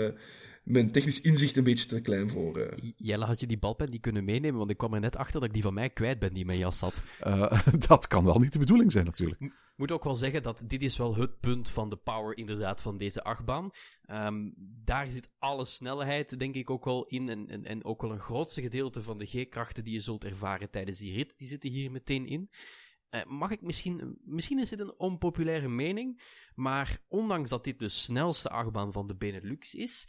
mijn 0.64 0.92
technisch 0.92 1.20
inzicht 1.20 1.56
een 1.56 1.64
beetje 1.64 1.86
te 1.86 2.00
klein 2.00 2.30
voor. 2.30 2.58
eh. 2.58 2.92
Jelle, 2.96 3.24
had 3.24 3.40
je 3.40 3.46
die 3.46 3.58
balpen 3.58 3.90
niet 3.90 4.00
kunnen 4.00 4.24
meenemen? 4.24 4.58
Want 4.58 4.70
ik 4.70 4.76
kwam 4.76 4.94
er 4.94 5.00
net 5.00 5.16
achter 5.16 5.40
dat 5.40 5.48
ik 5.48 5.52
die 5.54 5.62
van 5.62 5.74
mij 5.74 5.90
kwijt 5.90 6.18
ben 6.18 6.30
die 6.30 6.40
in 6.40 6.46
mijn 6.46 6.58
jas 6.58 6.78
zat. 6.78 7.02
Eh, 7.20 7.66
dat 7.88 8.06
kan 8.06 8.24
wel 8.24 8.38
niet 8.38 8.52
de 8.52 8.58
bedoeling 8.58 8.92
zijn, 8.92 9.04
natuurlijk. 9.04 9.52
moet 9.76 9.92
ook 9.92 10.04
wel 10.04 10.14
zeggen 10.14 10.42
dat 10.42 10.64
dit 10.66 10.82
is 10.82 10.96
wel 10.96 11.16
het 11.16 11.40
punt 11.40 11.70
van 11.70 11.88
de 11.88 11.96
power 11.96 12.36
inderdaad 12.36 12.82
van 12.82 12.98
deze 12.98 13.24
achtbaan. 13.24 13.70
Ehm, 14.02 14.50
daar 14.84 15.10
zit 15.10 15.32
alle 15.38 15.64
snelheid 15.64 16.38
denk 16.38 16.54
ik 16.54 16.70
ook 16.70 16.84
wel 16.84 17.04
in 17.04 17.28
en, 17.28 17.48
en, 17.48 17.64
en 17.64 17.84
ook 17.84 18.02
wel 18.02 18.12
een 18.12 18.18
grootste 18.18 18.60
gedeelte 18.60 19.02
van 19.02 19.18
de 19.18 19.26
G-krachten 19.26 19.84
die 19.84 19.92
je 19.92 20.00
zult 20.00 20.24
ervaren 20.24 20.70
tijdens 20.70 20.98
die 20.98 21.14
rit, 21.14 21.38
die 21.38 21.48
zitten 21.48 21.70
hier 21.70 21.90
meteen 21.90 22.26
in. 22.26 22.50
Eh, 23.10 23.24
mag 23.24 23.50
ik 23.50 23.60
misschien, 23.60 24.18
misschien 24.24 24.58
is 24.58 24.68
dit 24.68 24.80
een 24.80 24.98
onpopulaire 24.98 25.68
mening, 25.68 26.22
maar 26.54 27.02
ondanks 27.08 27.50
dat 27.50 27.64
dit 27.64 27.78
de 27.78 27.88
snelste 27.88 28.48
achtbaan 28.48 28.92
van 28.92 29.06
de 29.06 29.16
Benelux 29.16 29.74
is, 29.74 30.08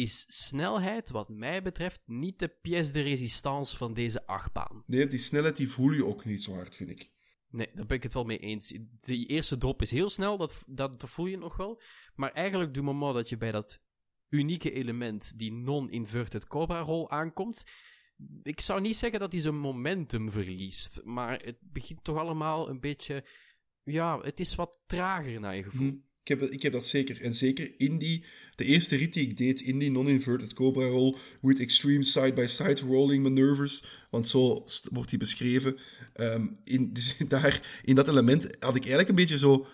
is 0.00 0.26
snelheid 0.28 1.10
wat 1.10 1.28
mij 1.28 1.62
betreft 1.62 2.02
niet 2.06 2.38
de 2.38 2.48
pièce 2.48 2.92
de 2.92 3.00
résistance 3.00 3.76
van 3.76 3.94
deze 3.94 4.26
achtbaan. 4.26 4.82
Nee, 4.86 5.06
die 5.06 5.18
snelheid 5.18 5.56
die 5.56 5.68
voel 5.68 5.90
je 5.90 6.06
ook 6.06 6.24
niet 6.24 6.42
zo 6.42 6.52
hard, 6.52 6.74
vind 6.74 6.90
ik. 6.90 7.10
Nee, 7.48 7.70
daar 7.74 7.86
ben 7.86 7.96
ik 7.96 8.02
het 8.02 8.14
wel 8.14 8.24
mee 8.24 8.38
eens. 8.38 8.78
Die 9.00 9.26
eerste 9.26 9.58
drop 9.58 9.82
is 9.82 9.90
heel 9.90 10.08
snel, 10.08 10.36
dat, 10.36 10.64
dat, 10.66 11.00
dat 11.00 11.10
voel 11.10 11.26
je 11.26 11.38
nog 11.38 11.56
wel. 11.56 11.82
Maar 12.14 12.32
eigenlijk, 12.32 12.74
du 12.74 12.82
moment 12.82 13.14
dat 13.14 13.28
je 13.28 13.36
bij 13.36 13.52
dat 13.52 13.82
unieke 14.28 14.72
element, 14.72 15.38
die 15.38 15.52
non-inverted 15.52 16.46
Cobra-rol 16.46 17.10
aankomt, 17.10 17.64
ik 18.42 18.60
zou 18.60 18.80
niet 18.80 18.96
zeggen 18.96 19.20
dat 19.20 19.32
hij 19.32 19.40
zijn 19.40 19.58
momentum 19.58 20.30
verliest, 20.30 21.00
maar 21.04 21.40
het 21.42 21.58
begint 21.60 22.04
toch 22.04 22.16
allemaal 22.16 22.68
een 22.68 22.80
beetje, 22.80 23.24
ja, 23.82 24.20
het 24.20 24.40
is 24.40 24.54
wat 24.54 24.82
trager 24.86 25.40
naar 25.40 25.56
je 25.56 25.62
gevoel. 25.62 25.90
Hm. 25.90 25.96
Ik 26.24 26.40
heb, 26.40 26.50
ik 26.50 26.62
heb 26.62 26.72
dat 26.72 26.86
zeker. 26.86 27.20
En 27.20 27.34
zeker 27.34 27.72
in 27.76 27.98
die, 27.98 28.24
de 28.54 28.64
eerste 28.64 28.96
rit 28.96 29.12
die 29.12 29.28
ik 29.28 29.36
deed, 29.36 29.60
in 29.60 29.78
die 29.78 29.90
non-inverted 29.90 30.52
Cobra 30.52 30.86
roll, 30.86 31.16
with 31.40 31.60
extreme 31.60 32.04
side-by-side 32.04 32.80
rolling 32.80 33.22
maneuvers, 33.22 33.84
want 34.10 34.28
zo 34.28 34.64
wordt 34.92 35.10
die 35.10 35.18
beschreven. 35.18 35.76
Ehm, 36.12 36.46
in, 36.64 36.92
dus 36.94 37.16
daar, 37.28 37.80
in 37.84 37.94
dat 37.94 38.08
element 38.08 38.42
had 38.42 38.76
ik 38.76 38.82
eigenlijk 38.82 39.08
een 39.08 39.14
beetje 39.14 39.38
zo, 39.38 39.66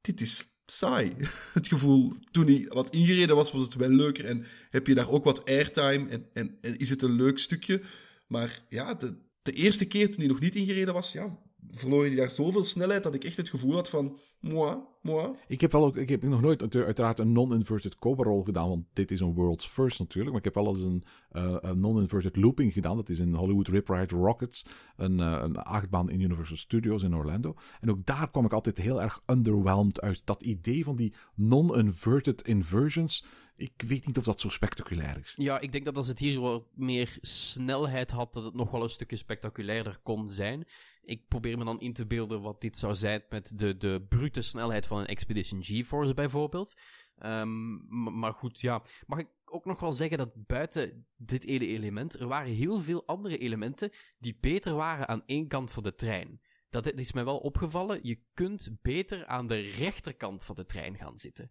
dit 0.00 0.20
is 0.20 0.44
saai. 0.66 1.12
Het 1.54 1.68
gevoel, 1.68 2.12
toen 2.30 2.46
hij 2.46 2.64
wat 2.68 2.94
ingereden 2.94 3.36
was, 3.36 3.52
was 3.52 3.62
het 3.62 3.74
wel 3.74 3.88
leuker 3.88 4.24
en 4.24 4.46
heb 4.70 4.86
je 4.86 4.94
daar 4.94 5.10
ook 5.10 5.24
wat 5.24 5.44
airtime 5.44 6.08
en, 6.08 6.26
en, 6.32 6.58
en 6.60 6.76
is 6.76 6.90
het 6.90 7.02
een 7.02 7.16
leuk 7.16 7.38
stukje. 7.38 7.82
Maar 8.26 8.64
ja, 8.68 8.94
de, 8.94 9.14
de 9.42 9.52
eerste 9.52 9.84
keer 9.84 10.06
toen 10.06 10.18
hij 10.18 10.28
nog 10.28 10.40
niet 10.40 10.56
ingereden 10.56 10.94
was, 10.94 11.12
ja, 11.12 11.38
verloor 11.70 12.04
hij 12.04 12.14
daar 12.14 12.30
zoveel 12.30 12.64
snelheid 12.64 13.02
dat 13.02 13.14
ik 13.14 13.24
echt 13.24 13.36
het 13.36 13.48
gevoel 13.48 13.74
had 13.74 13.88
van, 13.88 14.18
moi, 14.40 14.76
moi. 15.02 15.30
Ik 15.48 15.60
heb 15.60 15.72
wel 15.72 15.84
ook, 15.84 15.96
ik 15.96 16.08
heb 16.08 16.22
nog 16.22 16.40
nooit 16.40 16.60
uitera- 16.60 16.84
uiteraard 16.84 17.18
een 17.18 17.32
non-inverted 17.32 17.98
cobra 17.98 18.30
roll 18.30 18.44
gedaan, 18.44 18.68
want 18.68 18.84
dit 18.92 19.10
is 19.10 19.20
een 19.20 19.34
world's 19.34 19.66
first 19.66 19.98
natuurlijk. 19.98 20.30
Maar 20.30 20.44
ik 20.44 20.54
heb 20.54 20.64
wel 20.64 20.74
eens 20.74 20.84
een, 20.84 21.04
eh, 21.30 21.56
een 21.60 21.80
non-inverted 21.80 22.36
looping 22.36 22.72
gedaan. 22.72 22.96
Dat 22.96 23.08
is 23.08 23.18
in 23.18 23.34
Hollywood 23.34 23.68
Rip 23.68 23.88
Ride 23.88 24.14
Rockets, 24.16 24.64
een, 24.96 25.20
eh, 25.20 25.40
een 25.42 25.56
achtbaan 25.56 26.10
in 26.10 26.20
Universal 26.20 26.56
Studios 26.56 27.02
in 27.02 27.16
Orlando. 27.16 27.54
En 27.80 27.90
ook 27.90 28.06
daar 28.06 28.30
kwam 28.30 28.44
ik 28.44 28.52
altijd 28.52 28.78
heel 28.78 29.02
erg 29.02 29.22
underwhelmed 29.26 30.00
uit. 30.00 30.22
Dat 30.26 30.42
idee 30.42 30.84
van 30.84 30.96
die 30.96 31.14
non-inverted 31.34 32.42
inversions, 32.42 33.24
ik 33.54 33.82
weet 33.86 34.06
niet 34.06 34.18
of 34.18 34.24
dat 34.24 34.40
zo 34.40 34.48
spectaculair 34.48 35.18
is. 35.18 35.34
Ja, 35.36 35.60
ik 35.60 35.72
denk 35.72 35.84
dat 35.84 35.96
als 35.96 36.08
het 36.08 36.18
hier 36.18 36.40
wat 36.40 36.64
meer 36.74 37.18
snelheid 37.20 38.10
had, 38.10 38.32
dat 38.32 38.44
het 38.44 38.54
nog 38.54 38.70
wel 38.70 38.82
een 38.82 38.88
stukje 38.88 39.16
spectaculairder 39.16 39.98
kon 40.02 40.28
zijn. 40.28 40.66
Ik 41.02 41.28
probeer 41.28 41.58
me 41.58 41.64
dan 41.64 41.80
in 41.80 41.92
te 41.92 42.06
beelden 42.06 42.40
wat 42.40 42.60
dit 42.60 42.76
zou 42.76 42.94
zijn 42.94 43.22
met 43.28 43.58
de, 43.58 43.76
de 43.76 44.06
brute 44.08 44.42
snelheid 44.42 44.86
van 44.86 44.98
een 44.98 45.06
Expedition 45.06 45.64
GeForce 45.64 46.14
bijvoorbeeld. 46.14 46.80
Ehm, 47.16 47.76
maar 48.18 48.32
goed, 48.32 48.60
ja. 48.60 48.82
Mag 49.06 49.18
ik 49.18 49.28
ook 49.44 49.64
nog 49.64 49.80
wel 49.80 49.92
zeggen 49.92 50.18
dat 50.18 50.46
buiten 50.46 51.06
dit 51.16 51.46
ene 51.46 51.66
element, 51.66 52.20
er 52.20 52.28
waren 52.28 52.52
heel 52.52 52.78
veel 52.78 53.06
andere 53.06 53.38
elementen 53.38 53.90
die 54.18 54.38
beter 54.40 54.74
waren 54.74 55.08
aan 55.08 55.22
één 55.26 55.48
kant 55.48 55.72
van 55.72 55.82
de 55.82 55.94
trein. 55.94 56.40
Dat 56.68 56.92
is 56.92 57.12
mij 57.12 57.24
wel 57.24 57.38
opgevallen. 57.38 57.98
Je 58.02 58.22
kunt 58.34 58.78
beter 58.82 59.26
aan 59.26 59.46
de 59.46 59.60
rechterkant 59.60 60.44
van 60.44 60.54
de 60.54 60.64
trein 60.64 60.96
gaan 60.96 61.18
zitten. 61.18 61.50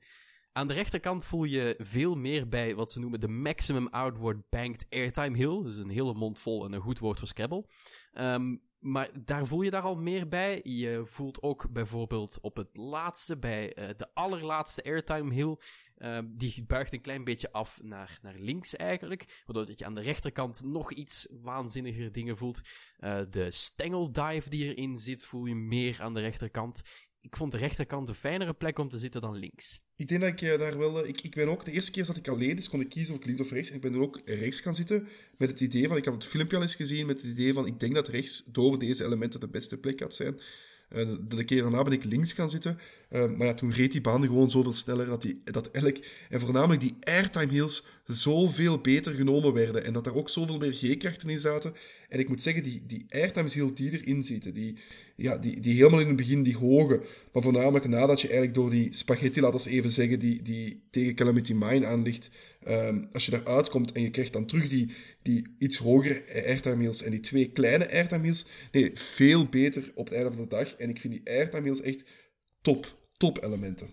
Aan 0.54 0.68
de 0.68 0.74
rechterkant 0.74 1.26
voel 1.26 1.44
je 1.44 1.76
veel 1.78 2.16
meer 2.16 2.48
bij 2.48 2.76
wat 2.76 2.92
ze 2.92 3.00
noemen 3.00 3.20
de 3.20 3.28
maximum 3.28 3.88
outward 3.88 4.50
banked 4.50 4.86
airtime 4.90 5.38
hill. 5.38 5.64
Dus 5.64 5.78
een 5.78 5.90
hele 5.90 6.14
mond 6.14 6.40
vol 6.40 6.66
en 6.66 6.74
een 6.74 6.82
goed 6.82 7.00
woord 7.00 7.20
voor 7.20 7.28
Scrabble. 7.28 7.66
Ehm, 8.12 8.56
maar 8.80 9.10
daar 9.26 9.48
voel 9.48 9.62
je 9.62 9.70
daar 9.70 9.82
al 9.82 9.96
meer 9.96 10.28
bij. 10.28 10.60
Je 10.64 11.02
voelt 11.06 11.42
ook 11.42 11.72
bijvoorbeeld 11.72 12.40
op 12.42 12.56
het 12.56 12.78
laatste, 12.78 13.38
bij 13.38 13.74
eh, 13.74 13.90
de 13.98 14.14
allerlaatste 14.14 14.84
airtime 14.84 15.34
hill, 15.34 15.58
ehm, 15.98 16.26
die 16.30 16.64
buigt 16.68 16.94
een 16.94 17.02
klein 17.02 17.24
beetje 17.24 17.52
af 17.52 17.80
naar, 17.84 18.20
naar 18.22 18.36
links 18.38 18.76
eigenlijk. 18.76 19.42
Waardoor 19.46 19.66
dat 19.66 19.80
je 19.80 19.86
aan 19.86 19.96
de 19.96 20.02
rechterkant 20.02 20.64
nog 20.64 20.92
iets 20.92 21.28
waanzinniger 21.42 22.12
dingen 22.12 22.38
voelt. 22.38 22.62
Eh, 22.98 23.22
de 23.30 23.52
stengeldive 23.52 24.50
die 24.50 24.76
erin 24.76 24.98
zit, 24.98 25.26
voel 25.26 25.46
je 25.46 25.56
meer 25.56 26.02
aan 26.02 26.14
de 26.14 26.22
rechterkant. 26.22 26.82
Ik 27.22 27.36
vond 27.36 27.52
de 27.52 27.58
rechterkant 27.58 28.10
een 28.10 28.16
fijnere 28.16 28.54
plek 28.54 28.80
om 28.80 28.90
te 28.90 28.98
zitten 28.98 29.22
dan 29.22 29.36
links. 29.36 29.80
Ik 29.96 30.08
denk 30.08 30.22
dat 30.22 30.30
ik 30.30 30.42
eh, 30.42 30.60
daar 30.60 30.78
wel... 30.78 31.04
eh, 31.04 31.10
ik, 31.10 31.22
ik 31.22 31.36
ben 31.36 31.48
ook... 31.48 31.66
De 31.66 31.72
eerste 31.72 31.92
keer 31.92 32.06
zat 32.06 32.18
ik 32.18 32.28
alleen, 32.28 32.56
dus 32.56 32.70
kon 32.70 32.82
ik 32.82 32.90
kiezen 32.90 33.14
of 33.14 33.20
ik 33.20 33.26
links 33.26 33.42
of 33.42 33.52
rechts. 33.52 33.70
En 33.70 33.76
ik 33.76 33.82
ben 33.82 33.94
er 33.94 34.00
ook 34.00 34.22
rechts 34.26 34.60
gaan 34.60 34.76
zitten 34.76 35.08
met 35.38 35.50
het 35.50 35.60
idee 35.60 35.88
van... 35.88 35.98
Ik 35.98 36.06
had 36.06 36.14
het 36.14 36.26
filmpje 36.26 36.56
al 36.56 36.62
eens 36.62 36.76
gezien 36.76 37.06
met 37.06 37.22
het 37.22 37.32
idee 37.32 37.54
van... 37.54 37.66
Ik 37.66 37.80
denk 37.80 37.96
dat 37.96 38.08
rechts 38.08 38.44
door 38.46 38.80
deze 38.80 39.06
elementen 39.06 39.40
de 39.40 39.48
beste 39.48 39.78
plek 39.78 40.00
gaat 40.00 40.14
zijn. 40.14 40.40
Eh, 40.90 41.06
de, 41.06 41.36
de 41.36 41.46
keer 41.46 41.62
daarna 41.62 41.84
ben 41.84 41.94
ik 41.94 42.04
links 42.04 42.34
gaan 42.34 42.50
zitten. 42.50 42.80
Eh, 43.12 43.30
maar 43.38 43.48
ja, 43.48 43.54
toen 43.54 43.74
reed 43.74 43.92
die 43.92 44.02
baan 44.02 44.24
gewoon 44.24 44.50
zoveel 44.50 44.74
sneller 44.74 45.06
dat, 45.06 45.22
die, 45.22 45.42
dat 45.44 45.72
elk... 45.72 45.98
En 46.30 46.40
voornamelijk 46.40 46.82
die 46.82 46.96
airtime 47.00 47.52
hills 47.52 47.86
zoveel 48.06 48.80
beter 48.80 49.14
genomen 49.14 49.54
werden. 49.54 49.84
En 49.84 49.94
dat 49.94 50.06
er 50.06 50.16
ook 50.16 50.30
zoveel 50.30 50.58
meer 50.58 50.74
G-krachten 50.74 51.30
in 51.30 51.40
zaten. 51.40 51.74
En 52.10 52.20
ik 52.20 52.28
moet 52.28 52.42
zeggen, 52.42 52.64
die, 52.64 52.84
die 52.88 53.06
airtime 53.10 53.74
die 53.74 53.92
erin 53.92 54.24
zitten, 54.24 54.54
die, 54.54 54.78
ja, 55.16 55.38
die, 55.38 55.60
die 55.60 55.76
helemaal 55.76 56.00
in 56.00 56.08
het 56.08 56.16
begin, 56.16 56.44
die 56.44 56.58
hoge, 56.58 57.02
maar 57.34 57.44
voornamelijk 57.44 57.88
nadat 57.88 58.22
je 58.22 58.28
eigenlijk 58.28 58.58
door 58.58 58.70
die 58.70 58.94
spaghetti, 58.94 59.42
laat 59.42 59.54
ons 59.54 59.66
even 59.66 59.92
zeggen, 59.92 60.20
die, 60.20 60.42
die 60.42 60.82
tegen 60.92 61.16
Calamity 61.16 61.54
Mine 61.54 61.86
aan 61.86 62.04
ligt, 62.04 62.30
ehm, 62.64 63.04
als 63.14 63.26
je 63.26 63.32
daaruit 63.32 63.70
komt 63.70 63.92
en 63.92 64.02
je 64.02 64.10
krijgt 64.10 64.34
dan 64.34 64.46
terug 64.46 64.70
die, 64.70 64.94
die 65.22 65.56
iets 65.60 65.78
hogere 65.78 66.24
airtime 66.34 66.94
en 67.04 67.12
die 67.12 67.20
twee 67.20 67.52
kleine 67.52 67.92
airtime 67.92 68.36
nee, 68.72 68.92
veel 68.94 69.46
beter 69.46 69.92
op 69.96 70.06
het 70.06 70.16
einde 70.16 70.32
van 70.32 70.42
de 70.42 70.48
dag. 70.48 70.76
En 70.76 70.90
ik 70.90 71.00
vind 71.00 71.14
die 71.14 71.34
airtime 71.34 71.82
echt 71.82 72.04
top, 72.62 73.00
top 73.22 73.44
elementen. 73.44 73.90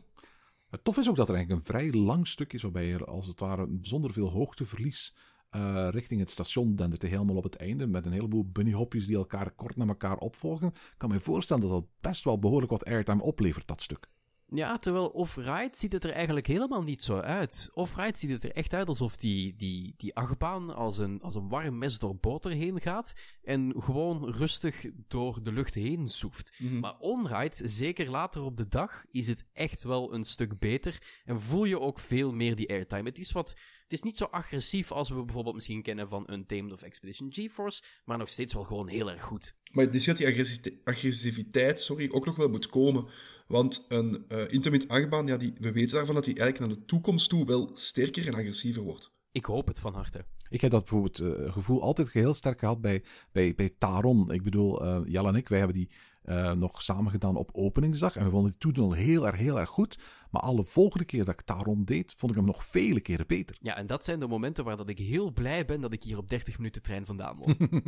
Het 0.71 0.85
tof 0.85 0.97
is 0.97 1.09
ook 1.09 1.17
dat 1.17 1.29
er 1.29 1.35
eigenlijk 1.35 1.61
een 1.61 1.75
vrij 1.75 1.93
lang 1.93 2.29
stuk 2.29 2.53
is 2.53 2.63
waarbij 2.63 2.87
je 2.87 3.05
als 3.05 3.27
het 3.27 3.41
ware 3.41 3.79
zonder 3.83 4.13
veel 4.13 4.31
hoogteverlies 4.31 5.15
uh, 5.57 5.89
richting 5.91 6.21
het 6.21 6.31
station 6.31 6.77
dendert 6.77 7.03
helemaal 7.03 7.37
op 7.37 7.43
het 7.43 7.57
einde 7.57 7.87
met 7.87 8.07
een 8.07 8.13
heleboel 8.13 8.51
bunnyhopjes 8.53 9.07
die 9.07 9.17
elkaar 9.17 9.51
kort 9.51 9.77
na 9.77 9.87
elkaar 9.87 10.17
opvolgen. 10.17 10.69
Ik 10.69 10.95
kan 10.97 11.11
me 11.11 11.21
voorstellen 11.21 11.63
dat 11.63 11.71
dat 11.71 11.87
best 12.01 12.25
wel 12.25 12.39
behoorlijk 12.39 12.71
wat 12.71 12.85
airtime 12.85 13.23
oplevert, 13.23 13.67
dat 13.67 13.83
stuk. 13.83 14.09
Ja, 14.51 14.77
terwijl 14.77 15.09
off-ride 15.09 15.71
ziet 15.73 15.93
het 15.93 16.05
er 16.05 16.13
eigenlijk 16.13 16.47
helemaal 16.47 16.83
niet 16.83 17.03
zo 17.03 17.21
uit. 17.21 17.71
Off-ride 17.75 18.19
ziet 18.19 18.31
het 18.31 18.43
er 18.43 18.53
echt 18.53 18.75
uit 18.75 18.89
alsof 18.89 19.17
die, 19.17 19.57
die, 19.57 19.95
die 19.97 20.15
achtbaan 20.15 20.75
als 20.75 20.99
een, 20.99 21.21
als 21.21 21.35
een 21.35 21.49
warm 21.49 21.79
mes 21.79 21.99
door 21.99 22.17
boter 22.17 22.51
heen 22.51 22.81
gaat 22.81 23.15
en 23.43 23.75
gewoon 23.79 24.31
rustig 24.31 24.87
door 25.09 25.43
de 25.43 25.53
lucht 25.53 25.75
heen 25.75 26.07
zoeft. 26.07 26.55
Mhm. 26.59 26.79
Maar 26.79 26.99
on-ride, 26.99 27.69
zeker 27.69 28.11
later 28.11 28.43
op 28.43 28.57
de 28.57 28.69
dag, 28.69 29.05
is 29.11 29.27
het 29.27 29.45
echt 29.53 29.83
wel 29.83 30.15
een 30.15 30.25
stuk 30.25 30.59
beter 30.59 30.99
en 31.25 31.43
voel 31.43 31.65
je 31.65 31.81
ook 31.81 31.99
veel 31.99 32.33
meer 32.33 32.55
die 32.55 32.69
airtime. 32.69 33.09
Het 33.09 33.19
is 33.19 33.33
wat 33.33 33.57
het 33.89 33.99
is 33.99 34.03
niet 34.03 34.17
zo 34.17 34.25
agressief 34.25 34.93
als 34.93 35.09
we 35.09 35.25
bijvoorbeeld 35.25 35.55
misschien 35.55 35.83
kennen 35.83 36.09
van 36.09 36.27
Untamed 36.31 36.73
of 36.73 36.83
Expedition 36.83 37.35
GeForce, 37.35 37.83
maar 38.05 38.19
nog 38.19 38.29
steeds 38.29 38.53
wel 38.53 38.65
gewoon 38.65 38.89
heel 38.89 39.11
erg 39.11 39.23
goed. 39.23 39.57
Maar 39.73 39.85
het 39.85 39.95
is 39.95 40.05
dat 40.05 40.17
die 40.17 40.81
agressiviteit 40.85 41.81
sorry, 41.81 42.09
ook 42.11 42.27
nog 42.27 42.37
wel 42.37 42.49
moet 42.49 42.69
komen. 42.69 43.09
Want 43.49 43.85
een 43.89 44.25
uh, 44.29 44.53
intermittent 44.53 44.91
achtbaan, 44.91 45.27
ja, 45.27 45.37
die, 45.37 45.53
we 45.61 45.73
weten 45.73 45.97
daarvan 45.97 46.15
dat 46.15 46.25
die 46.25 46.39
eigenlijk 46.39 46.71
naar 46.71 46.81
de 46.81 46.87
toekomst 46.87 47.29
toe 47.29 47.47
wel 47.47 47.71
sterker 47.75 48.27
en 48.27 48.35
agressiever 48.35 48.83
wordt. 48.83 49.11
Ik 49.33 49.45
hoop 49.45 49.67
het 49.67 49.81
van 49.81 49.95
harte. 49.95 50.25
Ik 50.49 50.61
heb 50.61 50.71
dat 50.71 50.81
bijvoorbeeld 50.81 51.21
uh, 51.21 51.53
gevoel 51.53 51.83
altijd 51.83 52.13
heel 52.13 52.35
sterk 52.35 52.59
gehad 52.59 52.81
bij, 52.81 53.05
bij, 53.33 53.55
bij 53.55 53.71
Taron. 53.79 54.33
Ik 54.33 54.43
bedoel, 54.43 54.85
uh, 54.85 55.01
Jal 55.05 55.27
en 55.27 55.35
ik, 55.35 55.49
wij 55.49 55.59
hebben 55.59 55.77
die 55.77 55.91
uh, 56.25 56.53
nog 56.53 56.83
samen 56.83 57.11
gedaan 57.11 57.37
op 57.37 57.51
openingsdag. 57.53 58.17
En 58.17 58.25
we 58.25 58.31
vonden 58.31 58.55
die 58.59 58.73
toen 58.73 58.85
al 58.85 58.93
heel 58.93 59.27
erg, 59.27 59.37
heel 59.37 59.59
erg 59.61 59.69
goed. 59.69 59.99
Maar 60.31 60.43
alle 60.43 60.65
volgende 60.65 61.05
keer 61.05 61.25
dat 61.25 61.35
ik 61.35 61.43
Taron 61.43 61.85
deed, 61.85 62.15
vond 62.17 62.33
ik 62.33 62.39
hem 62.39 62.47
nog 62.47 62.67
vele 62.67 63.01
keren 63.01 63.27
beter. 63.27 63.57
Ja, 63.61 63.77
en 63.77 63.87
dat 63.87 64.05
zijn 64.05 64.19
de 64.19 64.27
momenten 64.27 64.65
waar 64.65 64.77
dat 64.77 64.89
ik 64.89 64.99
heel 64.99 65.33
blij 65.33 65.65
ben 65.65 65.81
dat 65.81 65.93
ik 65.93 66.03
hier 66.03 66.19
op 66.19 66.29
30 66.29 66.59
minuten 66.59 66.83
trein 66.83 67.07
vandaan 67.07 67.37
woon. 67.37 67.57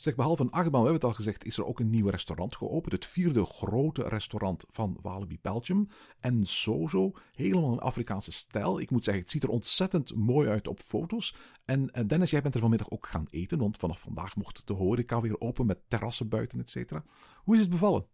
Zeg, 0.00 0.14
behalve 0.14 0.42
een 0.42 0.50
achtbaan, 0.50 0.82
we 0.82 0.88
hebben 0.88 0.94
het 0.94 1.04
al 1.04 1.24
gezegd, 1.24 1.44
is 1.44 1.56
er 1.56 1.66
ook 1.66 1.80
een 1.80 1.90
nieuw 1.90 2.08
restaurant 2.08 2.56
geopend. 2.56 2.92
Het 2.92 3.06
vierde 3.06 3.44
grote 3.44 4.08
restaurant 4.08 4.64
van 4.68 4.98
Walibi 5.02 5.38
Belgium. 5.42 5.88
En 6.20 6.44
Sozo, 6.44 7.12
helemaal 7.34 7.72
in 7.72 7.78
Afrikaanse 7.78 8.32
stijl. 8.32 8.80
Ik 8.80 8.90
moet 8.90 9.04
zeggen, 9.04 9.22
het 9.22 9.32
ziet 9.32 9.42
er 9.42 9.48
ontzettend 9.48 10.14
mooi 10.14 10.48
uit 10.48 10.68
op 10.68 10.80
foto's. 10.80 11.34
En 11.64 11.90
uh, 11.92 12.06
Dennis, 12.06 12.30
jij 12.30 12.42
bent 12.42 12.54
er 12.54 12.60
vanmiddag 12.60 12.90
ook 12.90 13.06
gaan 13.06 13.26
eten, 13.30 13.58
want 13.58 13.76
vanaf 13.76 14.00
vandaag 14.00 14.36
mocht 14.36 14.66
de 14.66 14.72
horeca 14.72 15.20
weer 15.20 15.40
open 15.40 15.66
met 15.66 15.78
terrassen 15.88 16.28
buiten, 16.28 16.60
et 16.60 16.70
cetera. 16.70 17.04
Hoe 17.44 17.54
is 17.54 17.60
het 17.60 17.70
bevallen? 17.70 18.06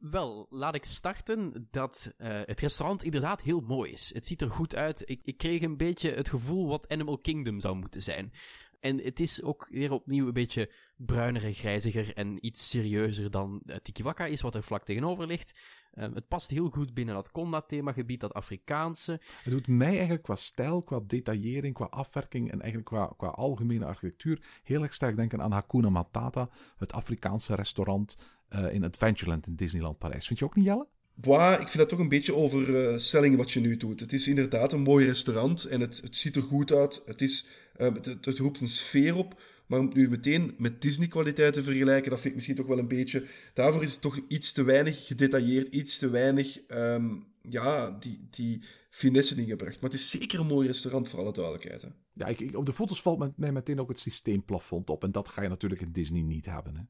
Wel, 0.00 0.46
laat 0.48 0.74
ik 0.74 0.84
starten 0.84 1.68
dat 1.70 2.14
uh, 2.18 2.28
het 2.44 2.60
restaurant 2.60 3.02
inderdaad 3.02 3.42
heel 3.42 3.60
mooi 3.60 3.92
is. 3.92 4.14
Het 4.14 4.26
ziet 4.26 4.42
er 4.42 4.50
goed 4.50 4.76
uit. 4.76 5.02
Ik, 5.08 5.20
ik 5.24 5.36
kreeg 5.36 5.62
een 5.62 5.76
beetje 5.76 6.10
het 6.10 6.28
gevoel 6.28 6.68
wat 6.68 6.88
Animal 6.88 7.18
Kingdom 7.18 7.60
zou 7.60 7.76
moeten 7.76 8.02
zijn. 8.02 8.32
En 8.80 8.98
het 9.02 9.20
is 9.20 9.42
ook 9.42 9.68
weer 9.70 9.92
opnieuw 9.92 10.26
een 10.26 10.32
beetje 10.32 10.70
bruiner 10.96 11.44
en 11.44 11.54
grijziger 11.54 12.14
en 12.14 12.46
iets 12.46 12.68
serieuzer 12.68 13.30
dan 13.30 13.62
uh, 13.66 13.76
Tikiwaka 13.76 14.26
is, 14.26 14.40
wat 14.40 14.54
er 14.54 14.62
vlak 14.62 14.84
tegenover 14.84 15.26
ligt. 15.26 15.58
Um, 15.98 16.14
het 16.14 16.28
past 16.28 16.50
heel 16.50 16.68
goed 16.68 16.94
binnen 16.94 17.14
dat 17.14 17.30
Konda-themagebied, 17.30 18.20
dat 18.20 18.34
Afrikaanse. 18.34 19.20
Het 19.42 19.52
doet 19.52 19.66
mij 19.66 19.92
eigenlijk 19.92 20.22
qua 20.22 20.36
stijl, 20.36 20.82
qua 20.82 21.00
detaillering, 21.06 21.74
qua 21.74 21.84
afwerking 21.84 22.50
en 22.50 22.60
eigenlijk 22.60 22.90
qua, 22.90 23.12
qua 23.16 23.28
algemene 23.28 23.84
architectuur 23.84 24.42
heel 24.62 24.82
erg 24.82 24.94
sterk 24.94 25.16
denken 25.16 25.42
aan 25.42 25.52
Hakuna 25.52 25.88
Matata, 25.88 26.50
het 26.78 26.92
Afrikaanse 26.92 27.54
restaurant 27.54 28.16
uh, 28.50 28.72
in 28.72 28.84
Adventureland 28.84 29.46
in 29.46 29.56
Disneyland 29.56 29.98
Parijs. 29.98 30.26
Vind 30.26 30.38
je 30.38 30.44
ook 30.44 30.56
niet, 30.56 30.64
Jelle? 30.64 30.86
Boah, 31.14 31.52
ik 31.52 31.68
vind 31.68 31.74
dat 31.74 31.88
toch 31.88 31.98
een 31.98 32.08
beetje 32.08 32.34
overstelling 32.34 33.32
uh, 33.32 33.38
wat 33.38 33.52
je 33.52 33.60
nu 33.60 33.76
doet. 33.76 34.00
Het 34.00 34.12
is 34.12 34.28
inderdaad 34.28 34.72
een 34.72 34.82
mooi 34.82 35.06
restaurant 35.06 35.64
en 35.64 35.80
het, 35.80 36.00
het 36.02 36.16
ziet 36.16 36.36
er 36.36 36.42
goed 36.42 36.72
uit. 36.72 37.02
Het, 37.06 37.20
is, 37.20 37.46
uh, 37.76 37.94
het, 37.94 38.06
het, 38.20 38.38
roept 38.38 38.60
een 38.60 38.68
sfeer 38.68 39.16
op. 39.16 39.40
Maar 39.66 39.80
om 39.80 39.90
nu 39.92 40.08
meteen 40.08 40.54
met 40.58 40.82
Disney-kwaliteit 40.82 41.52
te 41.52 41.62
vergelijken, 41.62 42.10
dat 42.10 42.18
vind 42.18 42.28
ik 42.28 42.34
misschien 42.34 42.56
toch 42.56 42.66
wel 42.66 42.78
een 42.78 42.88
beetje... 42.88 43.28
Daarvoor 43.54 43.82
is 43.82 43.92
het 43.92 44.00
toch 44.00 44.20
iets 44.28 44.52
te 44.52 44.62
weinig 44.62 45.06
gedetailleerd, 45.06 45.74
iets 45.74 45.98
te 45.98 46.08
weinig 46.08 46.60
um, 46.68 47.26
ja, 47.42 47.90
die, 47.90 48.26
die 48.30 48.64
finesse 48.90 49.36
ingebracht. 49.36 49.80
Maar 49.80 49.90
het 49.90 50.00
is 50.00 50.10
zeker 50.10 50.40
een 50.40 50.46
mooi 50.46 50.66
restaurant, 50.66 51.08
voor 51.08 51.18
alle 51.18 51.32
duidelijkheid. 51.32 51.82
Hè. 51.82 51.88
Ja, 52.12 52.26
ik, 52.26 52.56
op 52.56 52.66
de 52.66 52.72
foto's 52.72 53.02
valt 53.02 53.36
mij 53.36 53.52
meteen 53.52 53.80
ook 53.80 53.88
het 53.88 53.98
systeemplafond 53.98 54.90
op. 54.90 55.04
En 55.04 55.12
dat 55.12 55.28
ga 55.28 55.42
je 55.42 55.48
natuurlijk 55.48 55.80
in 55.80 55.92
Disney 55.92 56.22
niet 56.22 56.46
hebben. 56.46 56.76
Hè. 56.76 56.82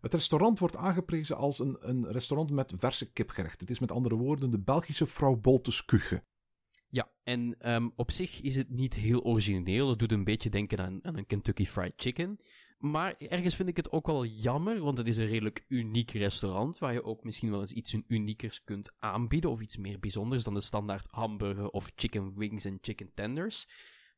Het 0.00 0.14
restaurant 0.14 0.58
wordt 0.58 0.76
aangeprezen 0.76 1.36
als 1.36 1.58
een, 1.58 1.76
een 1.80 2.12
restaurant 2.12 2.50
met 2.50 2.72
verse 2.76 3.12
kipgerechten. 3.12 3.60
Het 3.60 3.70
is 3.70 3.78
met 3.78 3.90
andere 3.90 4.14
woorden 4.14 4.50
de 4.50 4.58
Belgische 4.58 5.06
vrouw 5.06 5.36
Boltes 5.36 5.84
Kuche. 5.84 6.22
Ja, 6.92 7.10
en 7.22 7.70
um, 7.72 7.92
op 7.96 8.10
zich 8.10 8.40
is 8.40 8.56
het 8.56 8.70
niet 8.70 8.94
heel 8.94 9.22
origineel. 9.22 9.88
Het 9.88 9.98
doet 9.98 10.12
een 10.12 10.24
beetje 10.24 10.50
denken 10.50 10.78
aan, 10.78 10.98
aan, 11.02 11.16
een 11.16 11.26
Kentucky 11.26 11.64
Fried 11.64 11.92
Chicken. 11.96 12.38
Maar 12.78 13.14
ergens 13.18 13.54
vind 13.56 13.68
ik 13.68 13.76
het 13.76 13.92
ook 13.92 14.06
wel 14.06 14.24
jammer, 14.24 14.80
want 14.80 14.98
het 14.98 15.08
is 15.08 15.16
een 15.16 15.26
redelijk 15.26 15.64
uniek 15.68 16.10
restaurant, 16.10 16.78
waar 16.78 16.92
je 16.92 17.04
ook 17.04 17.24
misschien 17.24 17.50
wel 17.50 17.60
eens 17.60 17.72
iets 17.72 17.96
uniekers 18.06 18.64
kunt 18.64 18.94
aanbieden, 18.98 19.50
of 19.50 19.60
iets 19.60 19.76
meer 19.76 19.98
bijzonders 19.98 20.44
dan 20.44 20.54
de 20.54 20.60
standaard 20.60 21.06
hamburger 21.10 21.68
of 21.68 21.92
chicken 21.96 22.34
wings 22.36 22.64
en 22.64 22.78
chicken 22.80 23.14
tenders. 23.14 23.68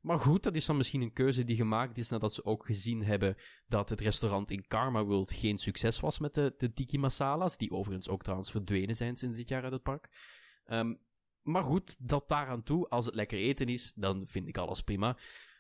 Maar 0.01 0.19
goed, 0.19 0.43
dat 0.43 0.55
is 0.55 0.67
dan 0.67 0.77
misschien 0.77 1.01
een 1.01 1.13
keuze 1.13 1.45
die 1.45 1.57
gemaakt 1.57 1.99
is 1.99 2.09
nadat 2.09 2.35
ze 2.35 2.45
ook 2.45 2.67
gezien 2.67 3.05
hebben 3.05 3.37
dat 3.67 3.89
het 3.89 4.01
restaurant 4.01 4.51
in 4.51 4.67
Karma 4.67 5.05
World 5.05 5.33
geen 5.33 5.59
succes 5.59 6.01
was 6.01 6.19
met 6.19 6.35
de, 6.35 6.55
de 6.57 6.73
tiki 6.73 6.99
masala's, 6.99 7.57
die 7.57 7.71
overigens 7.71 8.09
ook 8.09 8.23
trouwens 8.23 8.51
verdwenen 8.51 8.97
zijn 8.97 9.17
sinds 9.17 9.37
dit 9.37 9.49
jaar 9.49 9.63
uit 9.63 9.73
het 9.73 9.83
park. 9.83 10.09
Um, 10.67 10.99
maar 11.45 11.63
goed, 11.63 12.09
dat 12.09 12.29
daaraan 12.29 12.63
toe, 12.63 12.89
als 12.89 13.07
het 13.07 13.15
lekker 13.15 13.39
eten 13.39 13.67
is, 13.67 13.93
dan 13.93 14.25
vind 14.27 14.49
ik 14.49 14.59
alles 14.59 14.83
prima. 14.83 15.19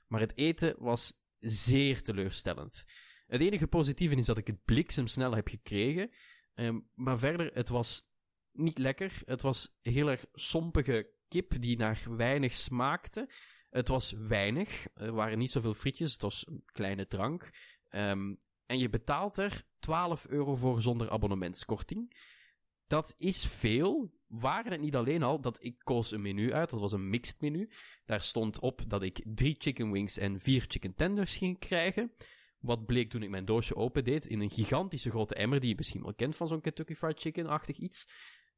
Maar 0.08 0.20
het 0.20 0.36
eten 0.36 0.74
was 0.78 1.22
zeer 1.38 2.02
teleurstellend. 2.02 2.84
Het 3.26 3.40
enige 3.40 3.66
positieve 3.66 4.14
is 4.14 4.26
dat 4.26 4.38
ik 4.38 4.46
het 4.46 4.64
bliksemsnel 4.64 5.34
heb 5.34 5.48
gekregen. 5.48 6.10
Um, 6.54 6.88
maar 6.94 7.18
verder, 7.18 7.50
het 7.54 7.68
was 7.68 8.12
niet 8.52 8.78
lekker. 8.78 9.22
Het 9.24 9.42
was 9.42 9.78
heel 9.82 10.10
erg 10.10 10.26
sompige 10.32 11.10
kip 11.28 11.60
die 11.60 11.76
naar 11.76 12.02
weinig 12.08 12.54
smaakte. 12.54 13.30
Het 13.70 13.88
was 13.88 14.12
weinig. 14.12 14.86
Er 14.94 15.12
waren 15.12 15.38
niet 15.38 15.50
zoveel 15.50 15.74
frietjes. 15.74 16.12
Het 16.12 16.22
was 16.22 16.46
een 16.46 16.62
kleine 16.72 17.06
drank. 17.06 17.50
Um, 17.90 18.40
en 18.66 18.78
je 18.78 18.88
betaalt 18.88 19.36
er 19.36 19.62
12 19.78 20.26
euro 20.26 20.54
voor 20.54 20.82
zonder 20.82 21.10
abonnementskorting. 21.10 22.16
Dat 22.86 23.14
is 23.18 23.46
veel. 23.46 24.12
Waren 24.38 24.72
het 24.72 24.80
niet 24.80 24.96
alleen 24.96 25.22
al 25.22 25.40
dat 25.40 25.64
ik 25.64 25.78
koos 25.78 26.10
een 26.10 26.22
menu 26.22 26.52
uit. 26.52 26.70
Dat 26.70 26.80
was 26.80 26.92
een 26.92 27.10
mixed 27.10 27.40
menu. 27.40 27.70
Daar 28.04 28.20
stond 28.20 28.60
op 28.60 28.82
dat 28.88 29.02
ik 29.02 29.24
drie 29.24 29.54
chicken 29.58 29.90
wings 29.90 30.18
en 30.18 30.40
vier 30.40 30.64
chicken 30.68 30.94
tenders 30.94 31.36
ging 31.36 31.58
krijgen. 31.58 32.12
Wat 32.58 32.86
bleek 32.86 33.10
toen 33.10 33.22
ik 33.22 33.30
mijn 33.30 33.44
doosje 33.44 33.76
opendeed 33.76 34.26
in 34.26 34.40
een 34.40 34.50
gigantische 34.50 35.10
grote 35.10 35.34
emmer 35.34 35.60
die 35.60 35.68
je 35.68 35.74
misschien 35.76 36.02
wel 36.02 36.14
kent 36.14 36.36
van 36.36 36.48
zo'n 36.48 36.60
Kentucky 36.60 36.94
Fried 36.94 37.20
Chicken-achtig 37.20 37.76
iets. 37.76 38.08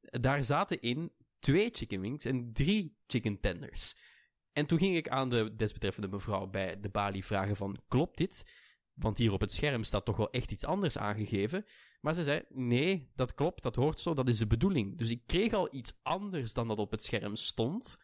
Daar 0.01 0.43
zaten 0.43 0.81
in 0.81 1.11
twee 1.39 1.69
chicken 1.71 2.01
wings 2.01 2.25
en 2.25 2.53
drie 2.53 2.97
chicken 3.07 3.39
tenders. 3.39 3.95
En 4.53 4.65
toen 4.65 4.77
ging 4.77 4.95
ik 4.95 5.09
aan 5.09 5.29
de 5.29 5.55
desbetreffende 5.55 6.07
mevrouw 6.07 6.47
bij 6.47 6.79
de 6.79 6.89
balie 6.89 7.25
vragen 7.25 7.55
van, 7.55 7.81
klopt 7.87 8.17
dit? 8.17 8.51
Want 8.93 9.17
hier 9.17 9.33
op 9.33 9.41
het 9.41 9.51
scherm 9.51 9.83
staat 9.83 10.05
toch 10.05 10.17
wel 10.17 10.31
echt 10.31 10.51
iets 10.51 10.65
anders 10.65 10.97
aangegeven. 10.97 11.65
Maar 11.99 12.13
ze 12.13 12.23
zei, 12.23 12.43
nee, 12.49 13.11
dat 13.15 13.33
klopt, 13.33 13.63
dat 13.63 13.75
hoort 13.75 13.99
zo, 13.99 14.13
dat 14.13 14.29
is 14.29 14.37
de 14.37 14.47
bedoeling. 14.47 14.97
Dus 14.97 15.09
ik 15.09 15.21
kreeg 15.25 15.53
al 15.53 15.73
iets 15.75 15.99
anders 16.01 16.53
dan 16.53 16.67
dat 16.67 16.77
op 16.77 16.91
het 16.91 17.03
scherm 17.03 17.35
stond. 17.35 18.01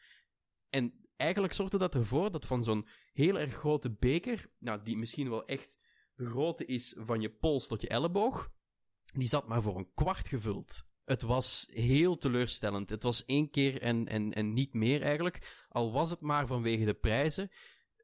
En 0.70 1.08
eigenlijk 1.16 1.54
zorgde 1.54 1.78
dat 1.78 1.96
ervoor 1.96 2.32
dat 2.32 2.46
van 2.46 2.64
zo'n 2.64 2.88
heel 3.14 3.40
erg 3.40 3.54
grote 3.54 3.92
beker, 3.92 4.52
nou, 4.58 4.82
die 4.84 4.98
misschien 4.98 5.30
wel 5.30 5.46
echt 5.46 5.80
de 6.16 6.26
grootte 6.26 6.66
is 6.66 6.96
van 7.00 7.22
je 7.22 7.30
pols 7.30 7.68
tot 7.68 7.82
je 7.82 7.88
elleboog, 7.88 8.52
die 9.14 9.28
zat 9.28 9.48
maar 9.48 9.62
voor 9.62 9.78
een 9.78 9.94
kwart 9.94 10.28
gevuld. 10.28 10.92
Het 11.06 11.22
was 11.22 11.68
heel 11.72 12.18
teleurstellend. 12.18 12.90
Het 12.90 13.04
was 13.04 13.26
één 13.26 13.50
keer 13.50 13.82
en, 13.82 14.08
en, 14.08 14.34
en 14.34 14.54
niet 14.54 14.74
meer 14.74 15.02
eigenlijk. 15.02 15.66
Al 15.70 15.92
was 15.92 16.10
het 16.10 16.22
maar 16.22 16.48
vanwege 16.48 16.86
de 16.86 16.94
prijzen. 16.94 17.52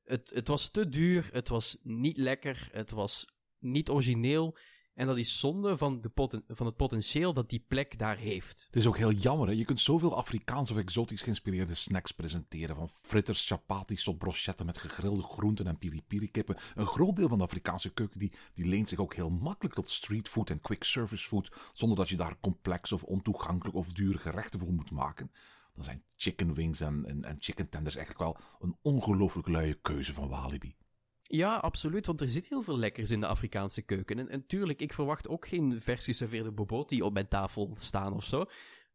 Het, 0.03 0.29
het 0.29 0.47
was 0.47 0.69
te 0.69 0.89
duur, 0.89 1.29
het 1.31 1.49
was 1.49 1.77
niet 1.81 2.17
lekker, 2.17 2.69
het 2.71 2.91
was 2.91 3.27
niet 3.59 3.89
origineel. 3.89 4.57
En 4.99 5.07
dat 5.07 5.17
is 5.17 5.39
zonde 5.39 5.77
van, 5.77 6.01
de 6.01 6.09
poten 6.09 6.43
van 6.47 6.65
het 6.65 6.75
potentieel 6.75 7.33
dat 7.33 7.49
die 7.49 7.63
plek 7.67 7.97
daar 7.97 8.17
heeft. 8.17 8.63
Het 8.65 8.75
is 8.75 8.87
ook 8.87 8.97
heel 8.97 9.11
jammer, 9.11 9.47
hè? 9.47 9.53
je 9.53 9.65
kunt 9.65 9.79
zoveel 9.79 10.17
Afrikaans 10.17 10.71
of 10.71 10.77
exotisch 10.77 11.21
geïnspireerde 11.21 11.73
snacks 11.73 12.11
presenteren. 12.11 12.75
Van 12.75 12.89
fritters, 12.89 13.47
chapatis 13.47 14.03
tot 14.03 14.17
brochetten 14.17 14.65
met 14.65 14.77
gegrilde 14.77 15.21
groenten 15.21 15.67
en 15.67 15.77
piri-piri-kippen. 15.77 16.57
Een 16.75 16.87
groot 16.87 17.15
deel 17.15 17.27
van 17.27 17.37
de 17.37 17.43
Afrikaanse 17.43 17.89
keuken 17.89 18.19
die, 18.19 18.31
die 18.53 18.65
leent 18.65 18.89
zich 18.89 18.99
ook 18.99 19.13
heel 19.13 19.29
makkelijk 19.29 19.75
tot 19.75 19.89
streetfood 19.89 20.49
en 20.49 20.61
quick 20.61 20.83
service 20.83 21.27
food, 21.27 21.51
zonder 21.73 21.97
dat 21.97 22.09
je 22.09 22.15
daar 22.15 22.39
complex 22.39 22.91
of 22.91 23.03
ontoegankelijk 23.03 23.77
of 23.77 23.91
dure 23.91 24.17
gerechten 24.17 24.59
voor 24.59 24.73
moet 24.73 24.91
maken. 24.91 25.31
Dan 25.75 25.83
zijn 25.83 26.03
chicken 26.15 26.53
wings 26.53 26.79
en, 26.79 27.05
en, 27.05 27.23
en 27.23 27.35
chicken 27.39 27.69
tenders 27.69 27.95
eigenlijk 27.95 28.25
wel 28.25 28.45
een 28.59 28.77
ongelooflijk 28.81 29.47
luie 29.47 29.73
keuze 29.81 30.13
van 30.13 30.27
Walibi. 30.27 30.75
Ja, 31.31 31.55
absoluut, 31.55 32.05
want 32.05 32.21
er 32.21 32.27
zit 32.27 32.47
heel 32.47 32.61
veel 32.61 32.77
lekkers 32.77 33.11
in 33.11 33.19
de 33.19 33.27
Afrikaanse 33.27 33.81
keuken. 33.81 34.19
En, 34.19 34.29
en 34.29 34.45
tuurlijk, 34.45 34.81
ik 34.81 34.93
verwacht 34.93 35.27
ook 35.27 35.47
geen 35.47 35.81
vers 35.81 36.05
geserveerde 36.05 36.51
boboti 36.51 37.01
op 37.01 37.13
mijn 37.13 37.27
tafel 37.27 37.73
staan 37.77 38.13
of 38.13 38.23
zo. 38.23 38.45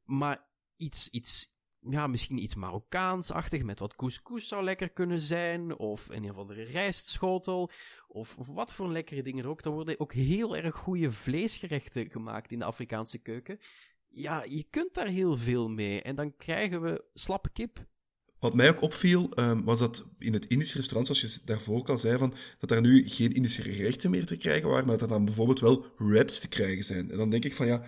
Maar 0.05 0.47
iets, 0.77 1.11
iets 1.11 1.55
ja, 1.81 2.07
misschien 2.07 2.43
iets 2.43 2.55
Marokkaans-achtig 2.55 3.63
met 3.63 3.79
wat 3.79 3.97
couscous 3.97 4.49
zou 4.49 4.65
lekker 4.65 4.91
kunnen 4.91 5.21
zijn. 5.21 5.79
Of 5.79 6.09
een 6.09 6.31
of 6.31 6.37
andere 6.37 6.63
rijstschotel. 6.63 7.71
Of, 8.09 8.39
of 8.39 8.47
wat 8.47 8.73
voor 8.73 8.89
lekkere 8.89 9.23
dingen 9.23 9.45
ook. 9.45 9.61
Er 9.61 9.71
worden 9.71 10.01
ook 10.01 10.13
heel 10.13 10.57
erg 10.57 10.75
goede 10.75 11.13
vleesgerechten 11.13 12.11
gemaakt 12.11 12.53
in 12.53 12.59
de 12.59 12.65
Afrikaanse 12.65 13.19
keuken. 13.19 13.59
Ja, 14.09 14.45
je 14.49 14.67
kunt 14.71 14.95
daar 14.95 15.07
heel 15.07 15.37
veel 15.37 15.69
mee. 15.69 16.03
En 16.03 16.15
dan 16.15 16.37
krijgen 16.37 16.83
we 16.83 17.05
slappe 17.13 17.51
kip 17.53 17.87
wat 18.45 18.55
mij 18.55 18.69
ook 18.69 18.81
opviel, 18.81 19.29
um, 19.39 19.65
was 19.65 19.79
dat 19.79 20.05
in 20.19 20.33
het 20.33 20.47
Indische 20.47 20.77
restaurant, 20.77 21.07
zoals 21.07 21.35
je 21.35 21.41
daarvoor 21.45 21.77
ook 21.77 21.89
al 21.89 21.99
zei, 21.99 22.19
van, 22.19 22.35
dat 22.59 22.69
daar 22.69 22.81
nu 22.81 23.09
geen 23.09 23.33
Indische 23.33 23.63
gerechten 23.63 24.11
meer 24.11 24.27
te 24.27 24.37
krijgen 24.37 24.69
waren, 24.69 24.87
maar 24.87 24.99
dat 24.99 25.09
er 25.09 25.15
dan 25.15 25.25
bijvoorbeeld 25.25 25.61
wel 25.61 25.87
wraps 25.99 26.41
te 26.41 26.49
krijgen 26.49 26.85
zijn. 26.85 27.11
En 27.11 27.17
dan 27.17 27.31
denk 27.31 27.45
ik 27.45 27.55
van 27.55 27.67
ja, 27.67 27.87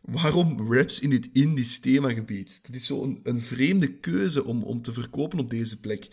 waarom 0.00 0.68
wraps 0.68 1.00
in 1.00 1.10
dit 1.10 1.28
Indisch 1.32 1.78
themagebied? 1.78 2.60
Dat 2.62 2.74
is 2.74 2.86
zo 2.86 3.02
een, 3.02 3.20
een 3.22 3.40
vreemde 3.40 3.92
keuze 3.92 4.44
om, 4.44 4.62
om 4.62 4.82
te 4.82 4.92
verkopen 4.92 5.38
op 5.38 5.50
deze 5.50 5.80
plek. 5.80 6.08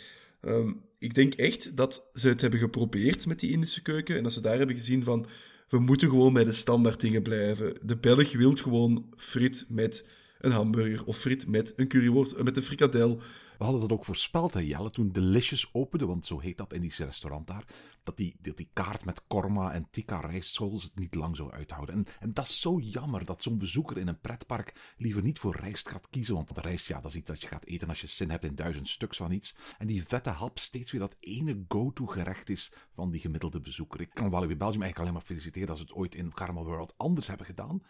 Um, 0.46 0.82
ik 1.00 1.14
denk 1.14 1.34
echt 1.34 1.78
dat 1.78 2.04
ze 2.14 2.28
het 2.28 2.42
hebben 2.42 2.60
geprobeerd 2.60 3.26
met 3.26 3.40
die 3.40 3.52
Indische 3.52 3.82
keuken 3.82 4.18
en 4.18 4.24
dat 4.24 4.34
ze 4.34 4.42
daar 4.42 4.58
hebben 4.58 4.78
gezien 4.78 5.04
van 5.04 5.26
we 5.70 5.80
moeten 5.80 6.10
gewoon 6.10 6.34
bij 6.34 6.44
de 6.44 6.54
standaard 6.54 7.00
dingen 7.00 7.22
blijven. 7.22 7.74
De 7.82 7.98
Belg 7.98 8.32
wil 8.32 8.56
gewoon 8.56 9.14
frit 9.18 9.66
met 9.68 10.06
een 10.40 10.52
hamburger 10.52 11.06
of 11.06 11.18
frit 11.18 11.48
met 11.48 11.74
een 11.76 11.88
curryworst, 11.88 12.44
met 12.44 12.58
een 12.58 12.64
frikadel. 12.64 13.22
We 13.60 13.66
hadden 13.66 13.82
dat 13.88 13.98
ook 13.98 14.06
voorspeld, 14.06 14.54
hè, 14.54 14.60
Jelle, 14.60 14.90
toen 14.90 15.12
Delicious 15.12 15.70
opende, 15.72 16.06
want 16.06 16.26
zo 16.26 16.40
heet 16.40 16.58
dat 16.58 16.74
Indische 16.74 17.04
restaurant 17.04 17.48
daar, 17.48 17.66
dat 18.04 18.18
die, 18.18 18.36
dat 18.42 18.58
die 18.58 18.70
kaart 18.74 19.06
met 19.06 19.22
korma 19.28 19.72
en 19.72 19.88
tikka 19.92 20.20
rijstschotels 20.20 20.84
het 20.84 20.96
niet 20.96 21.16
lang 21.16 21.36
zou 21.36 21.52
uithouden. 21.52 21.96
En, 21.96 22.06
en 22.20 22.34
dat 22.34 22.46
is 22.46 22.62
zo 22.62 22.80
jammer, 22.80 23.26
dat 23.26 23.44
zo'n 23.44 23.58
bezoeker 23.58 23.98
in 23.98 24.08
een 24.08 24.20
pretpark 24.20 24.94
liever 24.98 25.24
niet 25.24 25.40
voor 25.40 25.56
rijst 25.56 25.90
gaat 25.90 26.10
kiezen, 26.10 26.36
want 26.36 26.58
rijst, 26.58 26.88
ja, 26.88 27.02
dat 27.02 27.12
is 27.12 27.18
iets 27.18 27.30
dat 27.30 27.42
je 27.42 27.48
gaat 27.48 27.66
eten 27.66 27.90
als 27.90 28.02
je 28.02 28.08
zin 28.08 28.30
hebt 28.30 28.44
in 28.44 28.56
duizend 28.56 28.90
stuks 28.90 29.18
van 29.18 29.32
iets. 29.32 29.56
En 29.78 29.88
die 29.88 30.04
vette 30.04 30.30
hap 30.30 30.60
steeds 30.60 30.92
weer 30.92 31.02
dat 31.02 31.16
ene 31.20 31.66
go-to 31.68 32.06
gerecht 32.06 32.50
is 32.50 32.74
van 32.90 33.12
die 33.12 33.20
gemiddelde 33.20 33.62
bezoeker. 33.62 34.02
Ik 34.02 34.10
kan 34.14 34.30
Walibi 34.30 34.58
Belgium 34.58 34.82
eigenlijk 34.82 35.00
alleen 35.00 35.14
maar 35.14 35.36
feliciteren 35.36 35.68
dat 35.68 35.78
ze 35.78 35.84
het 35.84 35.94
ooit 35.94 36.16
in 36.16 36.34
Caramel 36.34 36.66
World 36.66 36.94
anders 36.98 37.28
hebben 37.28 37.46
gedaan. 37.46 37.82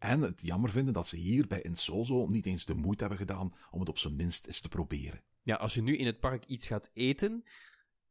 En 0.00 0.20
het 0.20 0.42
jammer 0.42 0.70
vinden 0.70 0.94
dat 0.94 1.08
ze 1.08 1.16
hier 1.16 1.46
bij 1.46 1.60
Insozo 1.60 2.26
niet 2.26 2.46
eens 2.46 2.64
de 2.64 2.74
moeite 2.74 3.00
hebben 3.00 3.26
gedaan 3.26 3.54
om 3.70 3.80
het 3.80 3.88
op 3.88 3.98
zijn 3.98 4.16
minst 4.16 4.46
eens 4.46 4.60
te 4.60 4.68
proberen. 4.68 5.22
Ja, 5.42 5.56
als 5.56 5.74
je 5.74 5.82
nu 5.82 5.96
in 5.96 6.06
het 6.06 6.20
park 6.20 6.44
iets 6.44 6.66
gaat 6.66 6.90
eten, 6.92 7.44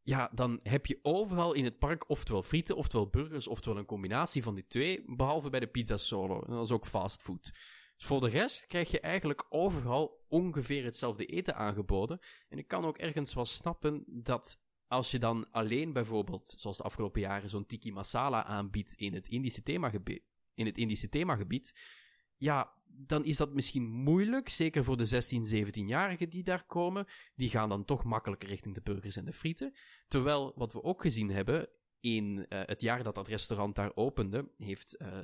ja, 0.02 0.30
dan 0.34 0.60
heb 0.64 0.86
je 0.86 1.00
overal 1.02 1.54
in 1.54 1.64
het 1.64 1.78
park 1.78 2.10
oftewel 2.10 2.44
frieten, 2.44 2.76
oftewel 2.76 3.08
burgers, 3.08 3.48
oftewel 3.48 3.78
een 3.78 3.86
combinatie 3.86 4.44
van 4.44 4.56
die 4.56 4.68
twee, 4.68 5.04
behalve 5.16 5.50
bij 5.50 5.60
de 5.60 5.68
pizza 5.68 5.98
solo. 5.98 6.40
Dat 6.40 6.66
is 6.66 6.72
ook 6.72 6.86
fastfood. 6.86 7.54
Dus 7.98 8.06
voor 8.06 8.20
de 8.20 8.30
rest 8.30 8.66
krijg 8.66 8.92
je 8.92 9.00
eigenlijk 9.00 9.46
overal 9.50 10.26
ongeveer 10.28 10.84
hetzelfde 10.84 11.26
eten 11.26 11.56
aangeboden. 11.56 12.20
En 12.50 12.58
ik 12.58 12.68
kan 12.68 12.86
ook 12.86 12.98
ergens 12.98 13.34
wel 13.34 13.46
snappen 13.46 14.04
dat 14.08 14.58
als 14.88 15.12
je 15.12 15.20
dan 15.20 15.52
alleen 15.52 15.94
bijvoorbeeld, 15.94 16.56
zoals 16.58 16.78
de 16.78 16.84
afgelopen 16.84 17.22
jaren, 17.22 17.50
zo'n 17.50 17.66
tiki 17.66 17.92
masala 17.92 18.44
aanbiedt 18.44 18.94
in 18.94 19.14
het 19.14 19.28
Indische 19.28 19.64
themagebied, 19.64 20.24
in 20.60 20.66
het 20.66 20.78
Indische 20.78 21.10
themagebied, 21.10 21.74
ja, 22.38 22.74
dan 22.86 23.26
is 23.26 23.38
dat 23.38 23.54
misschien 23.54 23.88
moeilijk, 23.90 24.50
zeker 24.50 24.84
voor 24.84 24.98
de 24.98 25.06
16, 25.06 25.46
17-jarigen 25.46 26.30
die 26.30 26.44
daar 26.44 26.66
komen. 26.66 27.06
Die 27.36 27.50
gaan 27.50 27.70
dan 27.70 27.86
toch 27.86 28.04
makkelijker 28.04 28.50
richting 28.50 28.76
de 28.76 28.82
burgers 28.82 29.16
en 29.16 29.26
de 29.26 29.34
frieten. 29.34 29.74
Terwijl, 30.08 30.54
wat 30.56 30.74
we 30.74 30.84
ook 30.84 31.02
gezien 31.02 31.30
hebben, 31.30 31.70
in 32.00 32.38
uh, 32.38 32.62
het 32.66 32.82
jaar 32.82 33.04
dat 33.04 33.16
dat 33.16 33.28
restaurant 33.28 33.76
daar 33.76 33.92
opende, 33.96 34.52
heeft, 34.58 35.02
uh, 35.02 35.18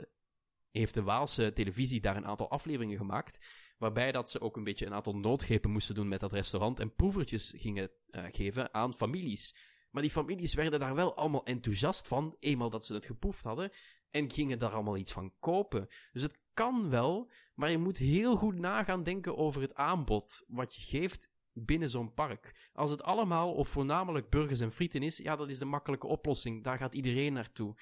heeft 0.72 0.94
de 0.94 1.04
Waalse 1.04 1.54
televisie 1.54 2.02
daar 2.02 2.16
een 2.16 2.26
aantal 2.26 2.50
afleveringen 2.50 2.98
gemaakt, 2.98 3.46
waarbij 3.78 4.12
dat 4.12 4.30
ze 4.30 4.42
ook 4.42 4.58
een 4.58 4.64
beetje 4.64 4.86
een 4.86 4.94
aantal 4.94 5.16
noodgrepen 5.16 5.72
moesten 5.72 5.96
doen 5.96 6.08
met 6.08 6.20
dat 6.20 6.32
restaurant 6.32 6.80
en 6.80 6.96
proevertjes 6.96 7.54
gingen 7.58 7.90
uh, 8.10 8.24
geven 8.30 8.74
aan 8.74 8.94
families. 8.94 9.56
Maar 9.92 10.04
die 10.04 10.12
families 10.12 10.54
werden 10.54 10.80
daar 10.80 10.96
wel 10.96 11.16
allemaal 11.16 11.46
enthousiast 11.46 12.08
van, 12.08 12.36
eenmaal 12.40 12.70
dat 12.70 12.86
ze 12.86 12.94
het 12.94 13.06
geproefd 13.06 13.44
hadden 13.44 13.72
en 14.16 14.32
gingen 14.32 14.60
daar 14.60 14.72
allemaal 14.72 14.98
iets 14.98 15.12
van 15.12 15.34
kopen. 15.40 15.88
Dus 16.12 16.22
het 16.22 16.40
kan 16.54 16.90
wel, 16.90 17.32
maar 17.56 17.72
je 17.72 17.78
moet 17.78 17.98
heel 17.98 18.36
goed 18.36 18.60
nagaan 18.60 19.04
denken 19.04 19.38
over 19.38 19.62
het 19.62 19.76
aanbod 19.76 20.44
wat 20.48 20.76
je 20.76 20.82
geeft 20.82 21.30
binnen 21.54 21.90
zo'n 21.90 22.14
park. 22.14 22.70
Als 22.74 22.92
het 22.92 23.04
allemaal 23.04 23.54
of 23.54 23.68
voornamelijk 23.68 24.30
burgers 24.30 24.60
en 24.60 24.72
frieten 24.72 25.04
is, 25.04 25.18
ja, 25.18 25.36
dat 25.36 25.50
is 25.50 25.60
de 25.60 25.66
makkelijke 25.66 26.08
oplossing. 26.08 26.64
Daar 26.64 26.78
gaat 26.78 26.96
iedereen 26.96 27.34
naartoe. 27.34 27.76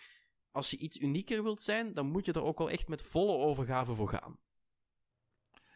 Als 0.52 0.72
je 0.72 0.78
iets 0.78 1.00
unieker 1.00 1.44
wilt 1.44 1.62
zijn, 1.62 1.94
dan 1.94 2.06
moet 2.06 2.26
je 2.26 2.34
er 2.34 2.44
ook 2.44 2.58
wel 2.58 2.70
echt 2.70 2.88
met 2.88 3.02
volle 3.02 3.38
overgave 3.38 3.94
voor 3.94 4.10
gaan. 4.10 4.40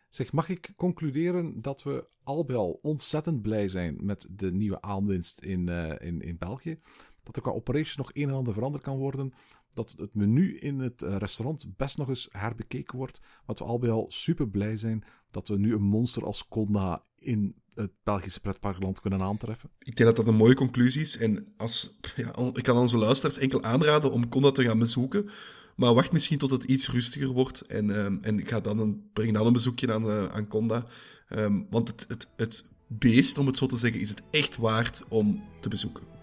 Zeg, 0.10 0.32
mag 0.32 0.50
ik 0.50 0.74
concluderen 0.76 1.62
dat 1.62 1.84
we 1.84 2.08
al 2.24 2.46
bij 2.46 2.56
al 2.56 2.80
ontzettend 2.82 3.42
blij 3.42 3.68
zijn 3.68 4.06
met 4.06 4.28
de 4.30 4.52
nieuwe 4.52 4.82
aanwinst 4.82 5.40
in, 5.40 5.68
uh, 5.68 5.96
in, 6.00 6.22
in 6.22 6.38
België? 6.38 6.80
Dat 7.28 7.36
er 7.36 7.42
qua 7.42 7.52
operations 7.52 7.98
nog 7.98 8.10
een 8.14 8.30
en 8.30 8.36
ander 8.36 8.54
veranderd 8.54 8.84
kan 8.84 8.98
worden 8.98 9.34
dat 9.74 9.96
het 9.98 10.16
menu 10.16 10.58
in 10.58 10.80
het 10.80 11.02
eh, 11.02 11.16
restaurant 11.16 11.66
best 11.78 11.98
nog 11.98 12.10
eens 12.10 12.28
herbekeken 12.32 12.98
wordt. 12.98 13.22
Wat 13.46 13.60
we 13.60 13.66
al 13.66 13.80
bij 13.80 13.90
al 13.90 14.06
super 14.10 14.50
blij 14.50 14.78
zijn 14.78 15.04
dat 15.32 15.48
we 15.48 15.58
nu 15.58 15.74
een 15.74 15.82
monster 15.82 16.26
als 16.26 16.48
Conda 16.48 17.04
in 17.20 17.56
het 17.74 17.92
Belgische 18.04 18.40
pretparkland 18.40 19.02
kunnen 19.02 19.22
aantreffen. 19.22 19.70
Ik 19.80 19.96
denk 19.96 20.10
dat 20.10 20.26
dat 20.26 20.28
een 20.28 20.40
mooie 20.40 20.56
conclusie 20.56 21.02
is. 21.02 21.18
En 21.18 21.54
als, 21.58 21.98
ja, 22.16 22.52
ik 22.54 22.64
kan 22.64 22.78
onze 22.78 22.98
luisteraars 22.98 23.38
enkel 23.38 23.64
aanraden 23.64 24.12
om 24.12 24.30
Conda 24.30 24.52
te 24.52 24.64
gaan 24.64 24.80
bezoeken. 24.80 25.30
Maar 25.76 25.94
wacht 25.94 26.12
misschien 26.12 26.38
tot 26.38 26.52
het 26.52 26.64
iets 26.64 26.90
rustiger 26.90 27.28
wordt. 27.28 27.62
En, 27.62 27.90
um, 27.90 28.20
en 28.22 28.48
ga 28.48 28.60
dan 28.60 28.80
een, 28.80 29.10
breng 29.14 29.34
dan 29.34 29.46
een 29.46 29.54
bezoekje 29.54 29.94
aan, 29.94 30.06
uh, 30.06 30.26
aan 30.26 30.48
Conda. 30.48 30.86
Um, 31.30 31.68
want 31.70 31.88
het, 31.88 32.06
het, 32.08 32.28
het 32.36 32.66
beest, 32.88 33.38
om 33.38 33.48
het 33.48 33.58
zo 33.58 33.66
te 33.66 33.78
zeggen, 33.78 34.02
is 34.02 34.10
het 34.10 34.22
echt 34.32 34.56
waard 34.56 35.04
om 35.08 35.44
te 35.62 35.70
bezoeken 35.70 36.17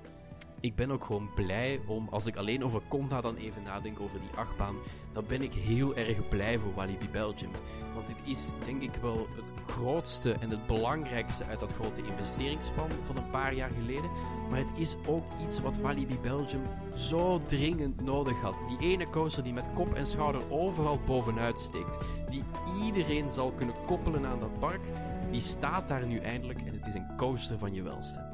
ik 0.64 0.74
ben 0.74 0.90
ook 0.90 1.04
gewoon 1.04 1.30
blij 1.34 1.80
om, 1.86 2.08
als 2.10 2.26
ik 2.26 2.36
alleen 2.36 2.64
over 2.64 2.82
Conda 2.88 3.20
dan 3.20 3.36
even 3.36 3.62
nadenk 3.62 4.00
over 4.00 4.20
die 4.20 4.38
achtbaan, 4.38 4.76
dan 5.12 5.24
ben 5.26 5.42
ik 5.42 5.54
heel 5.54 5.96
erg 5.96 6.28
blij 6.28 6.58
voor 6.58 6.74
Walibi 6.74 7.08
Belgium. 7.08 7.50
Want 7.94 8.06
dit 8.06 8.16
is 8.24 8.52
denk 8.64 8.82
ik 8.82 8.94
wel 8.94 9.28
het 9.36 9.52
grootste 9.66 10.32
en 10.32 10.50
het 10.50 10.66
belangrijkste 10.66 11.44
uit 11.44 11.60
dat 11.60 11.72
grote 11.72 12.02
investeringsplan 12.06 12.90
van 13.02 13.16
een 13.16 13.30
paar 13.30 13.54
jaar 13.54 13.70
geleden. 13.70 14.10
Maar 14.50 14.58
het 14.58 14.72
is 14.76 14.96
ook 15.06 15.24
iets 15.42 15.60
wat 15.60 15.76
Walibi 15.76 16.18
Belgium 16.18 16.62
zo 16.94 17.42
dringend 17.46 18.00
nodig 18.00 18.40
had. 18.40 18.54
Die 18.68 18.90
ene 18.90 19.10
coaster 19.10 19.42
die 19.42 19.52
met 19.52 19.72
kop 19.72 19.94
en 19.94 20.06
schouder 20.06 20.50
overal 20.50 21.00
bovenuit 21.06 21.58
steekt. 21.58 21.98
Die 22.30 22.42
iedereen 22.84 23.30
zal 23.30 23.52
kunnen 23.52 23.74
koppelen 23.86 24.26
aan 24.26 24.40
dat 24.40 24.58
park. 24.58 24.82
Die 25.30 25.40
staat 25.40 25.88
daar 25.88 26.06
nu 26.06 26.18
eindelijk 26.18 26.60
en 26.60 26.72
het 26.72 26.86
is 26.86 26.94
een 26.94 27.16
coaster 27.16 27.58
van 27.58 27.74
je 27.74 27.82
welste. 27.82 28.33